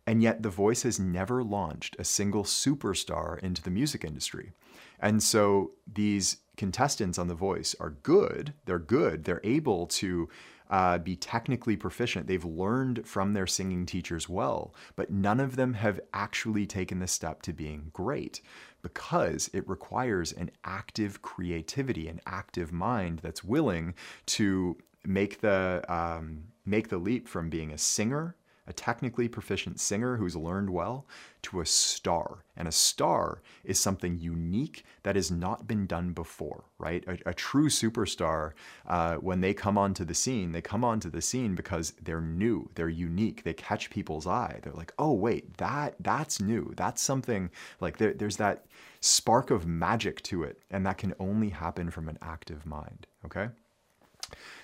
and 0.05 0.21
yet 0.21 0.43
The 0.43 0.49
Voice 0.49 0.83
has 0.83 0.99
never 0.99 1.43
launched 1.43 1.95
a 1.97 2.03
single 2.03 2.43
superstar 2.43 3.39
into 3.39 3.63
the 3.63 3.71
music 3.71 4.03
industry, 4.03 4.51
and 4.99 5.23
so 5.23 5.71
these 5.91 6.37
contestants 6.55 7.17
on 7.17 7.29
The 7.29 7.35
Voice 7.35 7.75
are 7.79 7.91
good. 8.03 8.53
They're 8.65 8.77
good. 8.77 9.23
They're 9.23 9.41
able 9.43 9.87
to 9.87 10.29
uh, 10.69 10.97
be 10.99 11.15
technically 11.15 11.75
proficient. 11.75 12.27
They've 12.27 12.45
learned 12.45 13.05
from 13.07 13.33
their 13.33 13.47
singing 13.47 13.85
teachers 13.85 14.29
well, 14.29 14.73
but 14.95 15.09
none 15.09 15.39
of 15.39 15.55
them 15.55 15.73
have 15.73 15.99
actually 16.13 16.65
taken 16.65 16.99
the 16.99 17.07
step 17.07 17.41
to 17.43 17.53
being 17.53 17.89
great 17.93 18.41
because 18.81 19.49
it 19.53 19.67
requires 19.67 20.31
an 20.31 20.51
active 20.63 21.21
creativity, 21.21 22.07
an 22.07 22.21
active 22.25 22.71
mind 22.71 23.19
that's 23.19 23.43
willing 23.43 23.93
to 24.27 24.77
make 25.05 25.41
the 25.41 25.83
um, 25.87 26.43
make 26.65 26.89
the 26.89 26.97
leap 26.97 27.27
from 27.27 27.49
being 27.49 27.71
a 27.71 27.77
singer 27.77 28.35
a 28.69 28.73
technically 28.73 29.27
proficient 29.27 29.79
singer 29.79 30.15
who's 30.17 30.35
learned 30.35 30.69
well 30.69 31.07
to 31.41 31.59
a 31.59 31.65
star. 31.65 32.43
And 32.55 32.67
a 32.67 32.71
star 32.71 33.41
is 33.63 33.79
something 33.79 34.19
unique 34.19 34.85
that 35.03 35.15
has 35.15 35.31
not 35.31 35.67
been 35.67 35.87
done 35.87 36.13
before, 36.13 36.65
right? 36.77 37.03
A, 37.07 37.29
a 37.29 37.33
true 37.33 37.69
superstar, 37.69 38.51
uh, 38.87 39.15
when 39.15 39.41
they 39.41 39.53
come 39.53 39.77
onto 39.77 40.05
the 40.05 40.13
scene, 40.13 40.51
they 40.51 40.61
come 40.61 40.83
onto 40.83 41.09
the 41.09 41.21
scene 41.21 41.55
because 41.55 41.93
they're 42.03 42.21
new, 42.21 42.69
they're 42.75 42.89
unique, 42.89 43.43
they 43.43 43.53
catch 43.53 43.89
people's 43.89 44.27
eye. 44.27 44.59
They're 44.61 44.73
like, 44.73 44.93
oh, 44.99 45.13
wait, 45.13 45.57
that 45.57 45.95
that's 45.99 46.39
new. 46.39 46.73
That's 46.77 47.01
something 47.01 47.49
like 47.81 47.97
there, 47.97 48.13
there's 48.13 48.37
that 48.37 48.65
spark 48.99 49.49
of 49.49 49.65
magic 49.65 50.21
to 50.23 50.43
it. 50.43 50.61
And 50.69 50.85
that 50.85 50.99
can 50.99 51.15
only 51.19 51.49
happen 51.49 51.89
from 51.89 52.07
an 52.07 52.19
active 52.21 52.65
mind, 52.65 53.07
okay? 53.25 53.49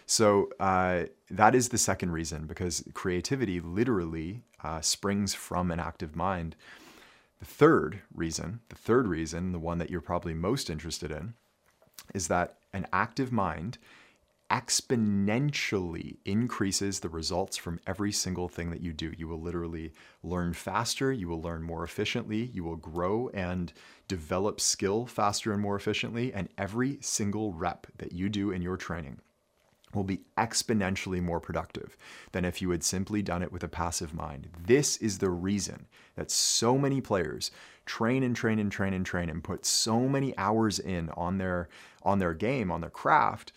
So 0.05 0.49
uh, 0.59 1.05
that 1.31 1.55
is 1.55 1.69
the 1.69 1.77
second 1.77 2.11
reason 2.11 2.45
because 2.45 2.83
creativity 2.93 3.59
literally 3.59 4.43
uh, 4.63 4.81
springs 4.81 5.33
from 5.33 5.71
an 5.71 5.79
active 5.79 6.15
mind. 6.15 6.55
The 7.39 7.45
third 7.45 8.01
reason, 8.13 8.61
the 8.69 8.75
third 8.75 9.07
reason, 9.07 9.51
the 9.51 9.59
one 9.59 9.79
that 9.79 9.89
you're 9.89 10.01
probably 10.01 10.33
most 10.33 10.69
interested 10.69 11.11
in, 11.11 11.33
is 12.13 12.27
that 12.27 12.57
an 12.71 12.87
active 12.93 13.31
mind 13.31 13.77
exponentially 14.51 16.17
increases 16.23 16.99
the 16.99 17.09
results 17.09 17.57
from 17.57 17.79
every 17.87 18.11
single 18.11 18.47
thing 18.47 18.69
that 18.69 18.81
you 18.81 18.93
do. 18.93 19.11
You 19.17 19.27
will 19.27 19.41
literally 19.41 19.91
learn 20.21 20.53
faster, 20.53 21.11
you 21.11 21.27
will 21.27 21.41
learn 21.41 21.63
more 21.63 21.83
efficiently, 21.83 22.51
you 22.53 22.63
will 22.63 22.75
grow 22.75 23.29
and 23.29 23.73
develop 24.07 24.61
skill 24.61 25.07
faster 25.07 25.51
and 25.51 25.61
more 25.61 25.75
efficiently, 25.75 26.31
and 26.31 26.47
every 26.59 26.99
single 27.01 27.53
rep 27.53 27.87
that 27.97 28.11
you 28.11 28.29
do 28.29 28.51
in 28.51 28.61
your 28.61 28.77
training 28.77 29.19
will 29.95 30.03
be 30.03 30.21
exponentially 30.37 31.21
more 31.21 31.39
productive 31.39 31.97
than 32.31 32.45
if 32.45 32.61
you 32.61 32.69
had 32.71 32.83
simply 32.83 33.21
done 33.21 33.41
it 33.41 33.51
with 33.51 33.63
a 33.63 33.67
passive 33.67 34.13
mind. 34.13 34.47
This 34.65 34.97
is 34.97 35.17
the 35.17 35.29
reason 35.29 35.87
that 36.15 36.31
so 36.31 36.77
many 36.77 37.01
players 37.01 37.51
train 37.85 38.23
and 38.23 38.35
train 38.35 38.59
and 38.59 38.71
train 38.71 38.93
and 38.93 39.05
train 39.05 39.29
and 39.29 39.43
put 39.43 39.65
so 39.65 40.01
many 40.01 40.37
hours 40.37 40.79
in 40.79 41.09
on 41.11 41.37
their 41.37 41.69
on 42.03 42.19
their 42.19 42.33
game, 42.33 42.71
on 42.71 42.81
their 42.81 42.89
craft 42.89 43.51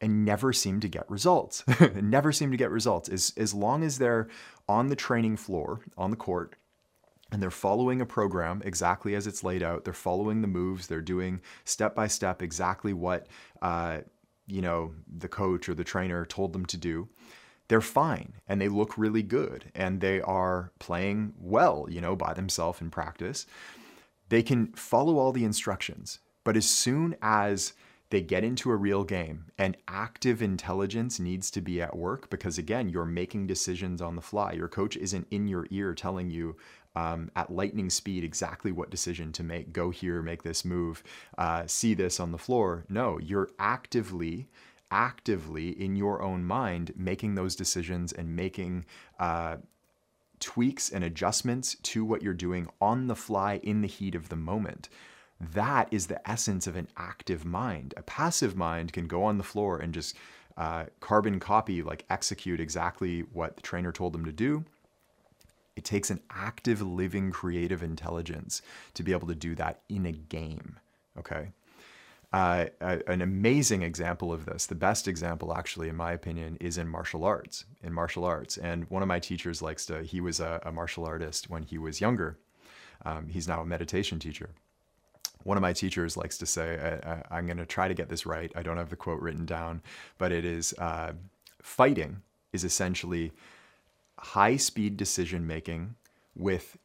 and 0.00 0.24
never 0.24 0.52
seem 0.52 0.80
to 0.80 0.88
get 0.88 1.10
results. 1.10 1.64
never 1.94 2.30
seem 2.30 2.50
to 2.50 2.56
get 2.58 2.70
results. 2.70 3.08
As, 3.08 3.32
as 3.38 3.54
long 3.54 3.82
as 3.82 3.96
they're 3.96 4.28
on 4.68 4.88
the 4.88 4.96
training 4.96 5.38
floor, 5.38 5.80
on 5.96 6.10
the 6.10 6.16
court, 6.16 6.56
and 7.32 7.42
they're 7.42 7.50
following 7.50 8.02
a 8.02 8.06
program 8.06 8.60
exactly 8.64 9.14
as 9.14 9.26
it's 9.26 9.42
laid 9.42 9.62
out. 9.62 9.84
They're 9.84 9.94
following 9.94 10.42
the 10.42 10.46
moves. 10.46 10.86
They're 10.86 11.00
doing 11.00 11.40
step 11.64 11.94
by 11.94 12.06
step 12.06 12.42
exactly 12.42 12.92
what 12.92 13.26
uh, 13.62 14.00
you 14.46 14.62
know 14.62 14.92
the 15.06 15.28
coach 15.28 15.68
or 15.68 15.74
the 15.74 15.84
trainer 15.84 16.24
told 16.24 16.52
them 16.52 16.66
to 16.66 16.76
do. 16.76 17.08
They're 17.68 17.80
fine 17.80 18.34
and 18.46 18.60
they 18.60 18.68
look 18.68 18.98
really 18.98 19.22
good 19.22 19.70
and 19.74 20.00
they 20.00 20.20
are 20.20 20.70
playing 20.78 21.32
well, 21.38 21.86
you 21.88 22.00
know, 22.00 22.14
by 22.14 22.34
themselves 22.34 22.80
in 22.80 22.90
practice. 22.90 23.46
They 24.28 24.42
can 24.42 24.68
follow 24.72 25.16
all 25.16 25.32
the 25.32 25.44
instructions, 25.44 26.18
but 26.44 26.56
as 26.56 26.68
soon 26.68 27.16
as 27.22 27.72
they 28.10 28.20
get 28.20 28.44
into 28.44 28.70
a 28.70 28.76
real 28.76 29.02
game 29.02 29.46
and 29.58 29.76
active 29.88 30.42
intelligence 30.42 31.18
needs 31.18 31.50
to 31.50 31.60
be 31.60 31.80
at 31.80 31.96
work 31.96 32.30
because 32.30 32.58
again 32.58 32.88
you're 32.88 33.04
making 33.04 33.46
decisions 33.46 34.00
on 34.00 34.14
the 34.14 34.22
fly 34.22 34.52
your 34.52 34.68
coach 34.68 34.96
isn't 34.96 35.26
in 35.30 35.48
your 35.48 35.66
ear 35.70 35.94
telling 35.94 36.30
you 36.30 36.54
um, 36.96 37.30
at 37.36 37.52
lightning 37.52 37.90
speed 37.90 38.24
exactly 38.24 38.72
what 38.72 38.90
decision 38.90 39.32
to 39.32 39.42
make 39.42 39.72
go 39.72 39.90
here 39.90 40.22
make 40.22 40.42
this 40.42 40.64
move 40.64 41.02
uh, 41.38 41.64
see 41.66 41.94
this 41.94 42.20
on 42.20 42.32
the 42.32 42.38
floor 42.38 42.84
no 42.88 43.18
you're 43.18 43.50
actively 43.58 44.48
actively 44.90 45.70
in 45.70 45.96
your 45.96 46.22
own 46.22 46.44
mind 46.44 46.92
making 46.96 47.34
those 47.34 47.56
decisions 47.56 48.12
and 48.12 48.36
making 48.36 48.84
uh, 49.18 49.56
tweaks 50.38 50.90
and 50.90 51.02
adjustments 51.02 51.76
to 51.82 52.04
what 52.04 52.22
you're 52.22 52.34
doing 52.34 52.68
on 52.80 53.06
the 53.06 53.16
fly 53.16 53.60
in 53.62 53.80
the 53.80 53.88
heat 53.88 54.14
of 54.14 54.28
the 54.28 54.36
moment 54.36 54.88
that 55.40 55.88
is 55.90 56.06
the 56.06 56.28
essence 56.28 56.66
of 56.66 56.76
an 56.76 56.88
active 56.96 57.44
mind. 57.44 57.94
A 57.96 58.02
passive 58.02 58.56
mind 58.56 58.92
can 58.92 59.06
go 59.06 59.24
on 59.24 59.38
the 59.38 59.44
floor 59.44 59.78
and 59.78 59.92
just 59.92 60.16
uh, 60.56 60.84
carbon 61.00 61.40
copy, 61.40 61.82
like 61.82 62.04
execute 62.08 62.60
exactly 62.60 63.20
what 63.32 63.56
the 63.56 63.62
trainer 63.62 63.92
told 63.92 64.12
them 64.12 64.24
to 64.24 64.32
do. 64.32 64.64
It 65.76 65.84
takes 65.84 66.10
an 66.10 66.20
active, 66.30 66.80
living, 66.80 67.30
creative 67.30 67.82
intelligence 67.82 68.62
to 68.94 69.02
be 69.02 69.12
able 69.12 69.28
to 69.28 69.34
do 69.34 69.54
that 69.56 69.80
in 69.88 70.06
a 70.06 70.12
game. 70.12 70.78
Okay. 71.18 71.48
Uh, 72.32 72.66
an 72.80 73.22
amazing 73.22 73.82
example 73.82 74.32
of 74.32 74.44
this, 74.44 74.66
the 74.66 74.74
best 74.74 75.06
example, 75.06 75.54
actually, 75.56 75.88
in 75.88 75.94
my 75.94 76.12
opinion, 76.12 76.56
is 76.60 76.78
in 76.78 76.88
martial 76.88 77.24
arts. 77.24 77.64
In 77.82 77.92
martial 77.92 78.24
arts, 78.24 78.56
and 78.56 78.90
one 78.90 79.02
of 79.02 79.08
my 79.08 79.20
teachers 79.20 79.62
likes 79.62 79.86
to. 79.86 80.02
He 80.02 80.20
was 80.20 80.40
a, 80.40 80.60
a 80.64 80.72
martial 80.72 81.04
artist 81.04 81.48
when 81.48 81.62
he 81.62 81.78
was 81.78 82.00
younger. 82.00 82.36
Um, 83.04 83.28
he's 83.28 83.46
now 83.46 83.60
a 83.60 83.66
meditation 83.66 84.18
teacher 84.18 84.50
one 85.44 85.56
of 85.56 85.62
my 85.62 85.72
teachers 85.72 86.16
likes 86.16 86.38
to 86.38 86.46
say, 86.46 86.98
I, 87.30 87.38
am 87.38 87.46
going 87.46 87.58
to 87.58 87.66
try 87.66 87.86
to 87.86 87.94
get 87.94 88.08
this 88.08 88.26
right. 88.26 88.50
I 88.56 88.62
don't 88.62 88.78
have 88.78 88.90
the 88.90 88.96
quote 88.96 89.20
written 89.20 89.46
down, 89.46 89.82
but 90.18 90.32
it 90.32 90.44
is 90.44 90.74
uh, 90.78 91.12
fighting 91.62 92.22
is 92.52 92.64
essentially 92.64 93.30
high 94.18 94.56
speed 94.56 94.96
decision 94.96 95.46
making 95.46 95.94
with 96.34 96.76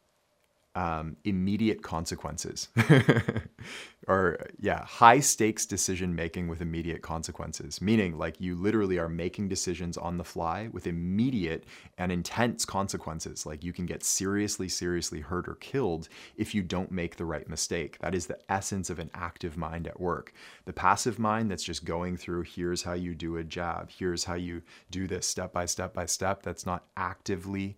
um, 0.74 1.16
immediate 1.24 1.82
consequences. 1.82 2.68
or, 4.08 4.38
yeah, 4.58 4.84
high 4.84 5.20
stakes 5.20 5.66
decision 5.66 6.14
making 6.14 6.48
with 6.48 6.60
immediate 6.60 7.02
consequences, 7.02 7.80
meaning 7.80 8.16
like 8.16 8.40
you 8.40 8.54
literally 8.54 8.98
are 8.98 9.08
making 9.08 9.48
decisions 9.48 9.96
on 9.96 10.16
the 10.16 10.24
fly 10.24 10.68
with 10.72 10.86
immediate 10.86 11.64
and 11.98 12.10
intense 12.10 12.64
consequences. 12.64 13.44
Like 13.46 13.64
you 13.64 13.72
can 13.72 13.86
get 13.86 14.02
seriously, 14.02 14.68
seriously 14.68 15.20
hurt 15.20 15.48
or 15.48 15.56
killed 15.56 16.08
if 16.36 16.54
you 16.54 16.62
don't 16.62 16.90
make 16.90 17.16
the 17.16 17.24
right 17.24 17.48
mistake. 17.48 17.98
That 18.00 18.14
is 18.14 18.26
the 18.26 18.38
essence 18.48 18.90
of 18.90 18.98
an 18.98 19.10
active 19.14 19.56
mind 19.56 19.86
at 19.86 20.00
work. 20.00 20.32
The 20.64 20.72
passive 20.72 21.18
mind 21.18 21.50
that's 21.50 21.64
just 21.64 21.84
going 21.84 22.16
through 22.16 22.42
here's 22.42 22.82
how 22.82 22.94
you 22.94 23.14
do 23.14 23.36
a 23.36 23.44
job 23.44 23.90
here's 23.90 24.24
how 24.24 24.34
you 24.34 24.62
do 24.90 25.06
this 25.06 25.26
step 25.26 25.52
by 25.52 25.66
step 25.66 25.94
by 25.94 26.06
step, 26.06 26.42
that's 26.42 26.66
not 26.66 26.84
actively 26.96 27.76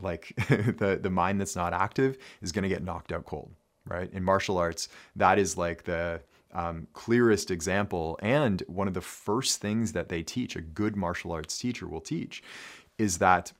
like 0.00 0.32
the 0.48 0.98
the 1.00 1.10
mind 1.10 1.40
that's 1.40 1.56
not 1.56 1.72
active 1.72 2.18
is 2.42 2.52
going 2.52 2.62
to 2.62 2.68
get 2.68 2.82
knocked 2.82 3.12
out 3.12 3.24
cold 3.24 3.50
right? 3.88 4.12
In 4.12 4.22
martial 4.22 4.58
arts 4.58 4.88
that 5.16 5.38
is 5.38 5.56
like 5.56 5.84
the 5.84 6.20
um, 6.52 6.86
clearest 6.92 7.50
example 7.50 8.18
and 8.22 8.62
one 8.66 8.88
of 8.88 8.94
the 8.94 9.00
first 9.00 9.60
things 9.60 9.92
that 9.92 10.08
they 10.08 10.22
teach 10.22 10.56
a 10.56 10.60
good 10.60 10.96
martial 10.96 11.32
arts 11.32 11.58
teacher 11.58 11.86
will 11.86 12.00
teach 12.00 12.42
is 12.96 13.18
that 13.18 13.52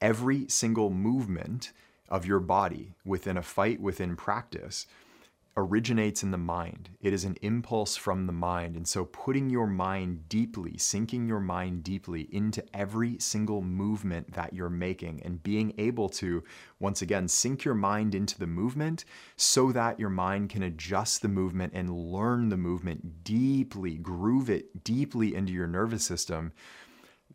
every 0.00 0.46
single 0.48 0.90
movement 0.90 1.72
of 2.08 2.26
your 2.26 2.38
body 2.40 2.94
within 3.04 3.36
a 3.36 3.42
fight 3.42 3.80
within 3.80 4.14
practice 4.14 4.86
originates 5.56 6.22
in 6.22 6.30
the 6.30 6.38
mind. 6.38 6.90
It 7.00 7.12
is 7.12 7.24
an 7.24 7.36
impulse 7.40 7.96
from 7.96 8.26
the 8.26 8.32
mind. 8.32 8.76
And 8.76 8.86
so 8.86 9.06
putting 9.06 9.48
your 9.48 9.66
mind 9.66 10.28
deeply, 10.28 10.76
sinking 10.76 11.26
your 11.26 11.40
mind 11.40 11.82
deeply 11.82 12.28
into 12.30 12.64
every 12.74 13.18
single 13.18 13.62
movement 13.62 14.34
that 14.34 14.52
you're 14.52 14.68
making 14.68 15.22
and 15.24 15.42
being 15.42 15.72
able 15.78 16.08
to, 16.10 16.44
once 16.78 17.00
again, 17.00 17.26
sink 17.28 17.64
your 17.64 17.74
mind 17.74 18.14
into 18.14 18.38
the 18.38 18.46
movement 18.46 19.04
so 19.36 19.72
that 19.72 19.98
your 19.98 20.10
mind 20.10 20.50
can 20.50 20.62
adjust 20.62 21.22
the 21.22 21.28
movement 21.28 21.72
and 21.74 21.90
learn 21.90 22.50
the 22.50 22.56
movement 22.56 23.24
deeply, 23.24 23.96
groove 23.96 24.50
it 24.50 24.84
deeply 24.84 25.34
into 25.34 25.52
your 25.52 25.66
nervous 25.66 26.04
system 26.04 26.52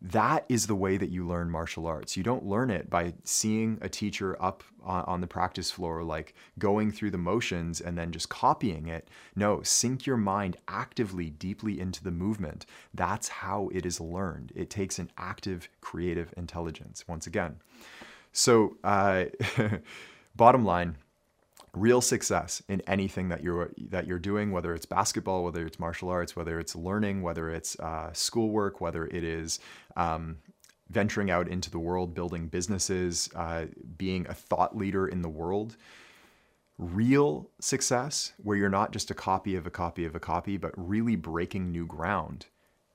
that 0.02 0.44
is 0.48 0.66
the 0.66 0.74
way 0.74 0.96
that 0.96 1.10
you 1.10 1.24
learn 1.24 1.48
martial 1.48 1.86
arts. 1.86 2.16
You 2.16 2.24
don't 2.24 2.44
learn 2.44 2.70
it 2.70 2.90
by 2.90 3.14
seeing 3.22 3.78
a 3.80 3.88
teacher 3.88 4.36
up 4.42 4.64
on, 4.84 5.20
the 5.20 5.28
practice 5.28 5.70
floor, 5.70 6.02
like 6.02 6.34
going 6.58 6.90
through 6.90 7.12
the 7.12 7.18
motions 7.18 7.80
and 7.80 7.96
then 7.96 8.10
just 8.10 8.28
copying 8.28 8.88
it. 8.88 9.06
No, 9.36 9.62
sink 9.62 10.04
your 10.04 10.16
mind 10.16 10.56
actively, 10.66 11.30
deeply 11.30 11.78
into 11.78 12.02
the 12.02 12.10
movement. 12.10 12.66
That's 12.92 13.28
how 13.28 13.70
it 13.72 13.86
is 13.86 14.00
learned. 14.00 14.52
It 14.56 14.70
takes 14.70 14.98
an 14.98 15.08
active, 15.16 15.68
creative 15.80 16.34
intelligence, 16.36 17.06
once 17.06 17.28
again. 17.28 17.60
So, 18.32 18.76
uh, 18.82 19.26
bottom 20.36 20.64
line, 20.64 20.96
real 21.74 22.00
success 22.00 22.62
in 22.68 22.82
anything 22.86 23.28
that 23.30 23.42
you're 23.42 23.70
that 23.90 24.06
you're 24.06 24.18
doing, 24.18 24.52
whether 24.52 24.74
it's 24.74 24.86
basketball, 24.86 25.44
whether 25.44 25.66
it's 25.66 25.78
martial 25.78 26.08
arts, 26.08 26.36
whether 26.36 26.60
it's 26.60 26.76
learning, 26.76 27.22
whether 27.22 27.50
it's 27.50 27.78
uh, 27.80 28.12
schoolwork, 28.12 28.80
whether 28.80 29.06
it 29.06 29.24
is 29.24 29.58
um, 29.96 30.36
venturing 30.90 31.30
out 31.30 31.48
into 31.48 31.70
the 31.70 31.78
world, 31.78 32.14
building 32.14 32.48
businesses, 32.48 33.30
uh, 33.34 33.66
being 33.96 34.26
a 34.28 34.34
thought 34.34 34.76
leader 34.76 35.06
in 35.06 35.22
the 35.22 35.28
world. 35.28 35.76
Real 36.78 37.48
success, 37.60 38.32
where 38.38 38.56
you're 38.56 38.68
not 38.68 38.92
just 38.92 39.10
a 39.10 39.14
copy 39.14 39.54
of 39.56 39.66
a 39.66 39.70
copy 39.70 40.04
of 40.04 40.14
a 40.14 40.20
copy, 40.20 40.56
but 40.56 40.72
really 40.76 41.16
breaking 41.16 41.70
new 41.70 41.86
ground, 41.86 42.46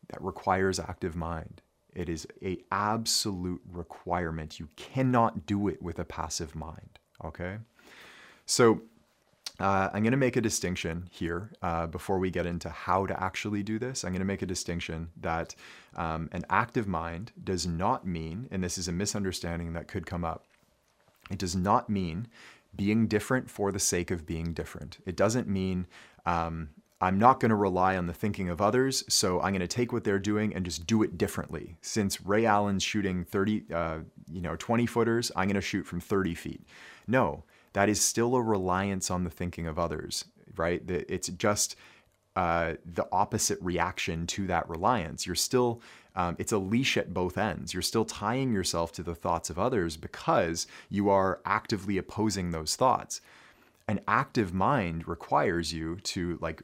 that 0.10 0.22
requires 0.22 0.80
active 0.80 1.16
mind. 1.16 1.62
It 1.96 2.10
is 2.10 2.28
a 2.44 2.60
absolute 2.72 3.62
requirement. 3.72 4.60
You 4.60 4.68
cannot 4.76 5.46
do 5.46 5.68
it 5.68 5.82
with 5.82 6.00
a 6.00 6.06
passive 6.06 6.56
mind. 6.56 7.00
Okay. 7.24 7.58
So 8.48 8.82
uh, 9.60 9.90
I'm 9.94 10.04
going 10.04 10.12
to 10.12 10.18
make 10.18 10.38
a 10.38 10.42
distinction 10.42 11.10
here 11.12 11.52
uh, 11.62 11.86
before 11.88 12.18
we 12.18 12.32
get 12.32 12.46
into 12.46 12.70
how 12.70 13.06
to 13.06 13.22
actually 13.22 13.62
do 13.62 13.78
this. 13.78 14.04
I'm 14.04 14.12
going 14.12 14.20
to 14.20 14.26
make 14.26 14.42
a 14.42 14.48
distinction 14.48 15.10
that 15.20 15.54
um, 15.96 16.30
an 16.32 16.46
active 16.50 16.88
mind 16.88 17.34
does 17.44 17.68
not 17.68 18.08
mean, 18.08 18.48
and 18.50 18.64
this 18.64 18.78
is 18.78 18.88
a 18.88 18.92
misunderstanding 18.92 19.74
that 19.74 19.88
could 19.88 20.06
come 20.06 20.24
up, 20.24 20.46
it 21.30 21.38
does 21.38 21.56
not 21.56 21.90
mean 21.90 22.28
being 22.76 23.08
different 23.08 23.50
for 23.50 23.72
the 23.72 23.80
sake 23.80 24.12
of 24.12 24.26
being 24.26 24.54
different. 24.54 25.00
It 25.06 25.18
doesn't 25.18 25.48
mean 25.48 25.88
um, 26.26 26.70
I'm 27.02 27.20
not 27.20 27.40
going 27.40 27.50
to 27.50 27.56
rely 27.56 27.98
on 27.98 28.08
the 28.08 28.14
thinking 28.14 28.50
of 28.50 28.62
others, 28.62 29.04
so 29.08 29.42
I'm 29.42 29.52
going 29.52 29.60
to 29.60 29.68
take 29.68 29.92
what 29.92 30.04
they're 30.04 30.20
doing 30.20 30.56
and 30.56 30.64
just 30.64 30.88
do 30.88 31.04
it 31.04 31.18
differently. 31.18 31.78
Since 31.82 32.22
Ray 32.22 32.46
Allen's 32.46 32.82
shooting 32.82 33.24
30, 33.24 33.66
uh, 33.74 33.98
you 34.32 34.42
know, 34.42 34.56
20 34.56 34.86
footers, 34.86 35.32
I'm 35.36 35.48
going 35.48 35.56
to 35.56 35.62
shoot 35.62 35.86
from 35.86 36.00
30 36.00 36.34
feet. 36.34 36.64
No, 37.08 37.44
that 37.78 37.90
is 37.90 38.02
still 38.02 38.34
a 38.34 38.42
reliance 38.42 39.12
on 39.12 39.24
the 39.24 39.30
thinking 39.30 39.68
of 39.68 39.78
others, 39.78 40.26
right? 40.56 40.82
It's 40.88 41.28
just 41.28 41.76
uh, 42.36 42.74
the 42.84 43.08
opposite 43.12 43.60
reaction 43.62 44.26
to 44.26 44.48
that 44.48 44.68
reliance. 44.68 45.28
You're 45.28 45.36
still, 45.36 45.80
um, 46.16 46.36
it's 46.40 46.52
a 46.52 46.58
leash 46.58 46.98
at 46.98 47.13
both 47.13 47.38
ends. 47.38 47.76
You're 47.76 47.84
still 47.84 48.04
tying 48.04 48.52
yourself 48.52 48.94
to 48.94 49.04
the 49.04 49.13
thoughts 49.13 49.52
of 49.52 49.60
others 49.60 49.96
because 49.96 50.66
you 50.90 51.12
are 51.12 51.40
actively 51.46 52.00
opposing 52.00 52.50
those 52.50 52.76
thoughts. 52.76 53.22
An 53.88 54.00
active 54.08 54.56
mind 54.56 55.08
requires 55.08 55.72
you 55.72 55.98
to 55.98 56.40
like 56.42 56.63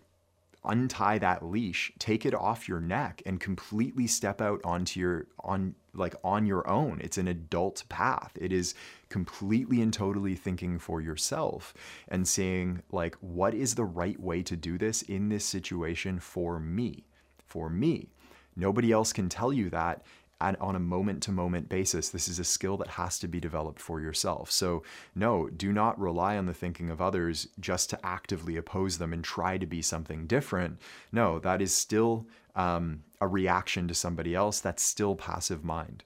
untie 0.66 1.20
that 1.20 1.46
leash, 1.46 1.92
take 2.00 2.26
it 2.26 2.34
off 2.34 2.68
your 2.68 2.82
neck 2.82 3.22
and 3.24 3.40
completely 3.40 4.08
step 4.08 4.42
out 4.42 4.62
onto 4.64 5.00
your 5.00 5.28
on 5.42 5.76
like 5.94 6.16
on 6.24 6.46
your 6.46 6.68
own. 6.70 7.00
It's 7.02 7.18
an 7.18 7.28
adult 7.28 7.84
path. 7.90 8.32
It 8.40 8.52
is 8.52 8.74
completely 9.10 9.82
and 9.82 9.94
totally 9.94 10.36
thinking 10.36 10.80
for 10.80 11.02
yourself 11.02 11.74
and 12.08 12.28
saying 12.28 12.82
like 12.92 13.16
what 13.22 13.54
is 13.54 13.76
the 13.76 13.86
right 13.86 14.20
way 14.20 14.42
to 14.44 14.56
do 14.56 14.78
this 14.78 15.02
in 15.04 15.30
this 15.30 15.46
situation 15.46 16.20
for 16.20 16.60
me? 16.60 17.06
for 17.54 17.70
me. 17.70 18.10
Nobody 18.56 18.92
else 18.92 19.14
can 19.14 19.30
tell 19.30 19.54
you 19.54 19.70
that 19.70 20.04
and 20.42 20.58
on 20.60 20.76
a 20.76 20.80
moment 20.80 21.22
to 21.24 21.32
moment 21.32 21.70
basis. 21.70 22.10
This 22.10 22.28
is 22.28 22.40
a 22.40 22.44
skill 22.44 22.78
that 22.78 22.88
has 22.88 23.20
to 23.20 23.28
be 23.28 23.40
developed 23.40 23.80
for 23.80 24.02
yourself. 24.02 24.52
So, 24.52 24.82
no, 25.14 25.50
do 25.50 25.72
not 25.72 26.00
rely 26.00 26.36
on 26.36 26.48
the 26.48 26.54
thinking 26.54 26.90
of 26.90 27.00
others 27.00 27.48
just 27.60 27.92
to 27.92 28.04
actively 28.04 28.58
oppose 28.58 28.98
them 28.98 29.14
and 29.14 29.24
try 29.24 29.60
to 29.60 29.68
be 29.68 29.84
something 29.84 30.26
different. 30.26 30.80
No, 31.12 31.38
that 31.40 31.62
is 31.62 31.76
still 31.76 32.26
um, 32.56 33.04
a 33.24 33.28
reaction 33.28 33.88
to 33.88 33.94
somebody 33.94 34.36
else. 34.36 34.60
That's 34.60 34.84
still 34.84 35.16
passive 35.16 35.64
mind. 35.64 36.04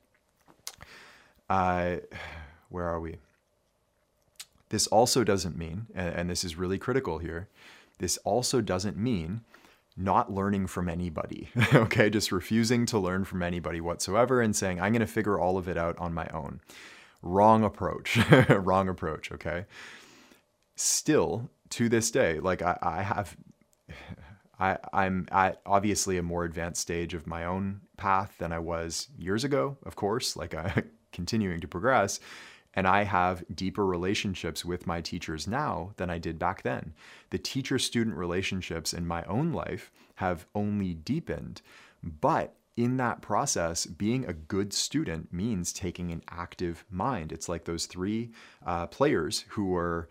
Uh, 1.49 1.97
where 2.69 2.85
are 2.85 2.99
we? 2.99 3.17
This 4.69 4.85
also 4.87 5.23
doesn't 5.23 5.57
mean, 5.57 5.87
and, 5.95 6.13
and 6.13 6.29
this 6.29 6.43
is 6.43 6.57
really 6.57 6.77
critical 6.77 7.17
here, 7.17 7.47
this 7.97 8.17
also 8.17 8.61
doesn't 8.61 8.97
mean 8.97 9.41
not 9.95 10.31
learning 10.31 10.67
from 10.67 10.87
anybody, 10.87 11.49
okay? 11.73 12.09
Just 12.09 12.31
refusing 12.31 12.85
to 12.85 12.99
learn 12.99 13.25
from 13.25 13.41
anybody 13.41 13.81
whatsoever 13.81 14.39
and 14.41 14.55
saying, 14.55 14.79
I'm 14.79 14.93
going 14.93 14.99
to 14.99 15.07
figure 15.07 15.39
all 15.39 15.57
of 15.57 15.67
it 15.67 15.77
out 15.77 15.97
on 15.97 16.13
my 16.13 16.27
own. 16.27 16.61
Wrong 17.23 17.63
approach. 17.63 18.19
Wrong 18.49 18.87
approach, 18.89 19.31
okay? 19.31 19.65
Still, 20.75 21.49
to 21.71 21.89
this 21.89 22.11
day, 22.11 22.39
like 22.39 22.61
I, 22.61 22.77
I 22.81 23.01
have. 23.01 23.35
I, 24.59 24.77
I'm 24.91 25.27
at 25.31 25.61
obviously 25.65 26.17
a 26.17 26.23
more 26.23 26.43
advanced 26.43 26.81
stage 26.81 27.13
of 27.13 27.27
my 27.27 27.45
own 27.45 27.81
path 27.97 28.35
than 28.39 28.51
I 28.51 28.59
was 28.59 29.07
years 29.17 29.43
ago, 29.43 29.77
of 29.83 29.95
course, 29.95 30.35
like 30.35 30.53
I 30.53 30.83
continuing 31.11 31.61
to 31.61 31.67
progress. 31.67 32.19
And 32.73 32.87
I 32.87 33.03
have 33.03 33.43
deeper 33.55 33.85
relationships 33.85 34.63
with 34.63 34.85
my 34.85 35.01
teachers 35.01 35.47
now 35.47 35.93
than 35.97 36.11
I 36.11 36.19
did 36.19 36.37
back 36.37 36.61
then. 36.61 36.93
The 37.31 37.39
teacher 37.39 37.79
student 37.79 38.15
relationships 38.15 38.93
in 38.93 39.07
my 39.07 39.23
own 39.23 39.51
life 39.51 39.91
have 40.15 40.45
only 40.53 40.93
deepened. 40.93 41.61
But 42.03 42.53
in 42.75 42.97
that 42.97 43.21
process, 43.21 43.87
being 43.87 44.25
a 44.25 44.33
good 44.33 44.71
student 44.73 45.33
means 45.33 45.73
taking 45.73 46.11
an 46.11 46.21
active 46.29 46.85
mind. 46.91 47.31
It's 47.31 47.49
like 47.49 47.65
those 47.65 47.87
three 47.87 48.29
uh, 48.63 48.85
players 48.87 49.45
who 49.49 49.65
were 49.65 50.07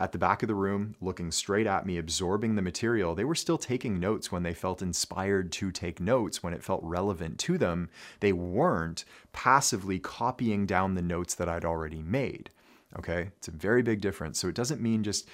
at 0.00 0.12
the 0.12 0.18
back 0.18 0.42
of 0.42 0.48
the 0.48 0.54
room, 0.54 0.94
looking 1.00 1.32
straight 1.32 1.66
at 1.66 1.84
me, 1.84 1.98
absorbing 1.98 2.54
the 2.54 2.62
material. 2.62 3.14
They 3.14 3.24
were 3.24 3.34
still 3.34 3.58
taking 3.58 3.98
notes 3.98 4.30
when 4.30 4.44
they 4.44 4.54
felt 4.54 4.80
inspired 4.80 5.50
to 5.52 5.72
take 5.72 6.00
notes, 6.00 6.42
when 6.42 6.54
it 6.54 6.62
felt 6.62 6.82
relevant 6.84 7.38
to 7.40 7.58
them. 7.58 7.88
They 8.20 8.32
weren't 8.32 9.04
passively 9.32 9.98
copying 9.98 10.66
down 10.66 10.94
the 10.94 11.02
notes 11.02 11.34
that 11.34 11.48
I'd 11.48 11.64
already 11.64 12.02
made. 12.02 12.50
Okay, 12.98 13.30
it's 13.36 13.48
a 13.48 13.52
very 13.52 13.82
big 13.82 14.00
difference. 14.00 14.38
So 14.38 14.48
it 14.48 14.54
doesn't 14.54 14.80
mean 14.80 15.02
just 15.02 15.28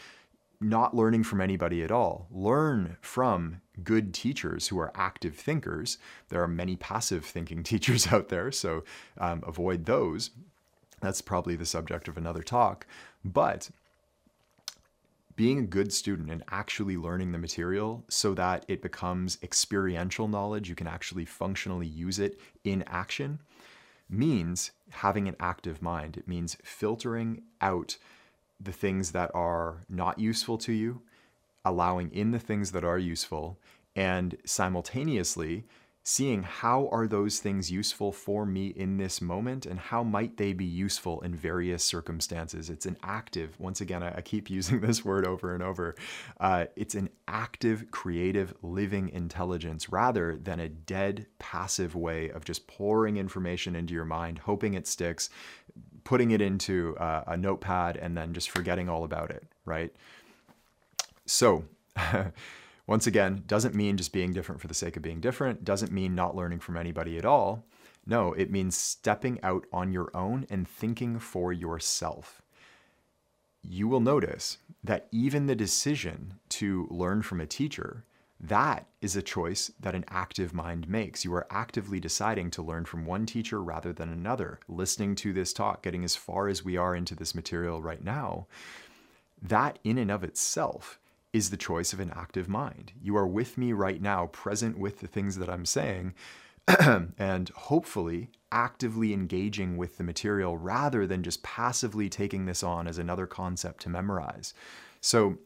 not 0.61 0.96
learning 0.96 1.24
from 1.24 1.40
anybody 1.40 1.83
at 1.83 1.92
all. 1.92 2.27
Learn 2.31 2.96
from 3.00 3.61
good 3.83 4.14
teachers 4.14 4.68
who 4.68 4.79
are 4.79 4.92
active 4.94 5.37
thinkers. 5.37 5.98
There 6.31 6.42
are 6.42 6.48
many 6.48 6.77
passive 6.77 7.24
thinking 7.24 7.62
teachers 7.64 8.07
out 8.12 8.29
there, 8.31 8.50
so 8.50 8.85
um, 9.18 9.42
avoid 9.46 9.85
those. 9.85 10.31
That's 11.00 11.20
probably 11.20 11.55
the 11.55 11.66
subject 11.66 12.09
of 12.09 12.16
another 12.16 12.42
talk. 12.42 12.87
But 13.24 13.68
being 15.37 15.59
a 15.59 15.66
good 15.66 15.92
student 15.92 16.31
and 16.31 16.44
actually 16.51 16.97
learning 16.97 17.33
the 17.33 17.38
material 17.38 18.05
so 18.09 18.35
that 18.35 18.64
it 18.68 18.83
becomes 18.83 19.38
experiential 19.42 20.29
knowledge, 20.29 20.68
you 20.68 20.75
can 20.75 20.87
actually 20.87 21.25
functionally 21.25 21.87
use 21.87 22.18
it 22.18 22.38
in 22.62 22.85
action, 22.87 23.40
means 24.09 24.70
having 24.90 25.27
an 25.27 25.37
active 25.40 25.83
mind. 25.83 26.16
It 26.16 26.29
means 26.29 26.57
filtering 26.62 27.42
out 27.61 27.97
the 28.61 28.73
things 28.73 29.11
that 29.11 29.31
are 29.35 29.83
not 29.88 30.18
useful 30.18 30.57
to 30.59 30.73
you, 30.73 31.03
allowing 31.64 32.12
in 32.12 32.31
the 32.31 32.38
things 32.38 32.70
that 32.73 32.85
are 32.85 32.99
useful, 32.99 33.59
and 33.97 34.37
simultaneously 34.44 35.64
seeing 36.07 36.43
how 36.43 36.87
are 36.93 37.07
those 37.07 37.40
things 37.40 37.71
useful 37.71 38.12
for 38.12 38.45
me 38.45 38.67
in 38.67 38.99
this 38.99 39.23
moment 39.23 39.64
and 39.64 39.81
how 39.81 40.03
might 40.03 40.37
they 40.37 40.53
be 40.53 40.64
useful 40.64 41.23
in 41.23 41.35
various 41.35 41.83
circumstances. 41.83 42.69
It's 42.69 42.85
an 42.85 42.99
active 43.03 43.59
once 43.59 43.81
again 43.81 44.03
i, 44.03 44.21
keep 44.21 44.51
using 44.59 44.81
this 44.81 45.05
word 45.05 45.27
over 45.27 45.55
and 45.55 45.62
over 45.62 45.95
uh, 46.40 46.67
it's 46.77 46.95
an 46.95 47.09
active 47.27 47.90
creative 47.90 48.55
living 48.62 49.09
intelligence 49.09 49.88
rather 49.88 50.37
than 50.37 50.61
a 50.61 50.69
dead 50.69 51.27
passive 51.38 51.95
way 51.95 52.29
of 52.29 52.45
just 52.45 52.67
pouring 52.67 53.17
information 53.17 53.75
into 53.75 53.95
your 53.95 54.05
mind 54.05 54.38
hoping 54.40 54.75
it 54.75 54.87
sticks 54.87 55.31
putting 56.05 56.33
it 56.33 56.43
into 56.43 56.97
uh, 56.99 57.25
a 57.29 57.37
notepad 57.37 57.97
and 57.97 58.17
then 58.17 58.35
just 58.35 58.51
forgetting 58.51 58.88
all 58.88 59.05
about 59.05 59.31
it 59.31 59.45
right? 59.64 59.95
So 61.27 61.64
Once 62.87 63.07
again, 63.07 63.42
doesn't 63.47 63.75
mean 63.75 63.97
just 63.97 64.12
being 64.12 64.33
different 64.33 64.61
for 64.61 64.66
the 64.66 64.75
sake 64.75 64.97
of 64.97 65.03
being 65.03 65.20
different, 65.20 65.64
doesn't 65.64 65.92
mean 65.92 66.14
not 66.14 66.37
learning 66.37 66.61
from 66.61 66.77
anybody 66.77 67.16
at 67.16 67.25
all. 67.25 67.64
No, 68.07 68.35
it 68.35 68.51
means 68.51 68.77
stepping 68.77 69.40
out 69.42 69.64
on 69.73 69.92
your 69.92 70.11
own 70.14 70.47
and 70.51 70.68
thinking 70.68 71.18
for 71.18 71.53
yourself. 71.53 72.42
You 73.62 73.88
will 73.88 74.01
notice 74.01 74.59
that 74.83 75.09
even 75.11 75.47
the 75.47 75.55
decision 75.55 76.35
to 76.51 76.87
learn 76.90 77.23
from 77.23 77.40
a 77.40 77.47
teacher, 77.47 78.05
that 78.38 78.87
is 79.01 79.16
a 79.16 79.23
choice 79.23 79.70
that 79.81 79.94
an 79.94 80.05
active 80.09 80.53
mind 80.53 80.87
makes. 80.87 81.25
You 81.25 81.33
are 81.33 81.47
actively 81.49 81.99
deciding 81.99 82.51
to 82.51 82.62
learn 82.62 82.85
from 82.85 83.07
one 83.07 83.25
teacher 83.25 83.62
rather 83.62 83.94
than 83.94 84.11
another, 84.11 84.61
listening 84.68 85.14
to 85.16 85.33
this 85.33 85.55
talk, 85.55 85.83
getting 85.83 86.05
as 86.05 86.14
far 86.14 86.49
as 86.49 86.62
we 86.62 86.77
are 86.77 86.94
into 86.94 87.14
this 87.14 87.35
material 87.35 87.81
right 87.81 88.05
now. 88.05 88.47
That, 89.40 89.79
in 89.83 89.97
and 89.97 90.11
of 90.11 90.25
itself, 90.25 90.99
is 91.35 91.51
the 91.51 91.57
choice 91.57 91.92
of 91.92 91.99
an 91.99 92.12
active 92.14 92.49
mind. 92.49 92.92
You 93.03 93.16
are 93.16 93.27
with 93.27 93.59
me 93.59 93.73
right 93.73 94.01
now, 94.01 94.27
present 94.27 94.79
with 94.79 95.01
the 95.01 95.09
things 95.09 95.37
that 95.38 95.51
I'm 95.51 95.66
saying, 95.66 96.14
and 97.18 97.49
hopefully 97.49 98.31
actively 98.53 99.12
engaging 99.12 99.77
with 99.77 99.99
the 99.99 100.05
material 100.05 100.57
rather 100.57 101.09
than 101.09 101.25
just 101.25 101.42
passively 101.42 102.09
taking 102.09 102.47
this 102.47 102.62
on 102.62 102.87
as 102.87 102.99
another 102.99 103.27
concept 103.27 103.83
to 103.83 103.88
memorize. 103.88 104.55
So, 105.01 105.38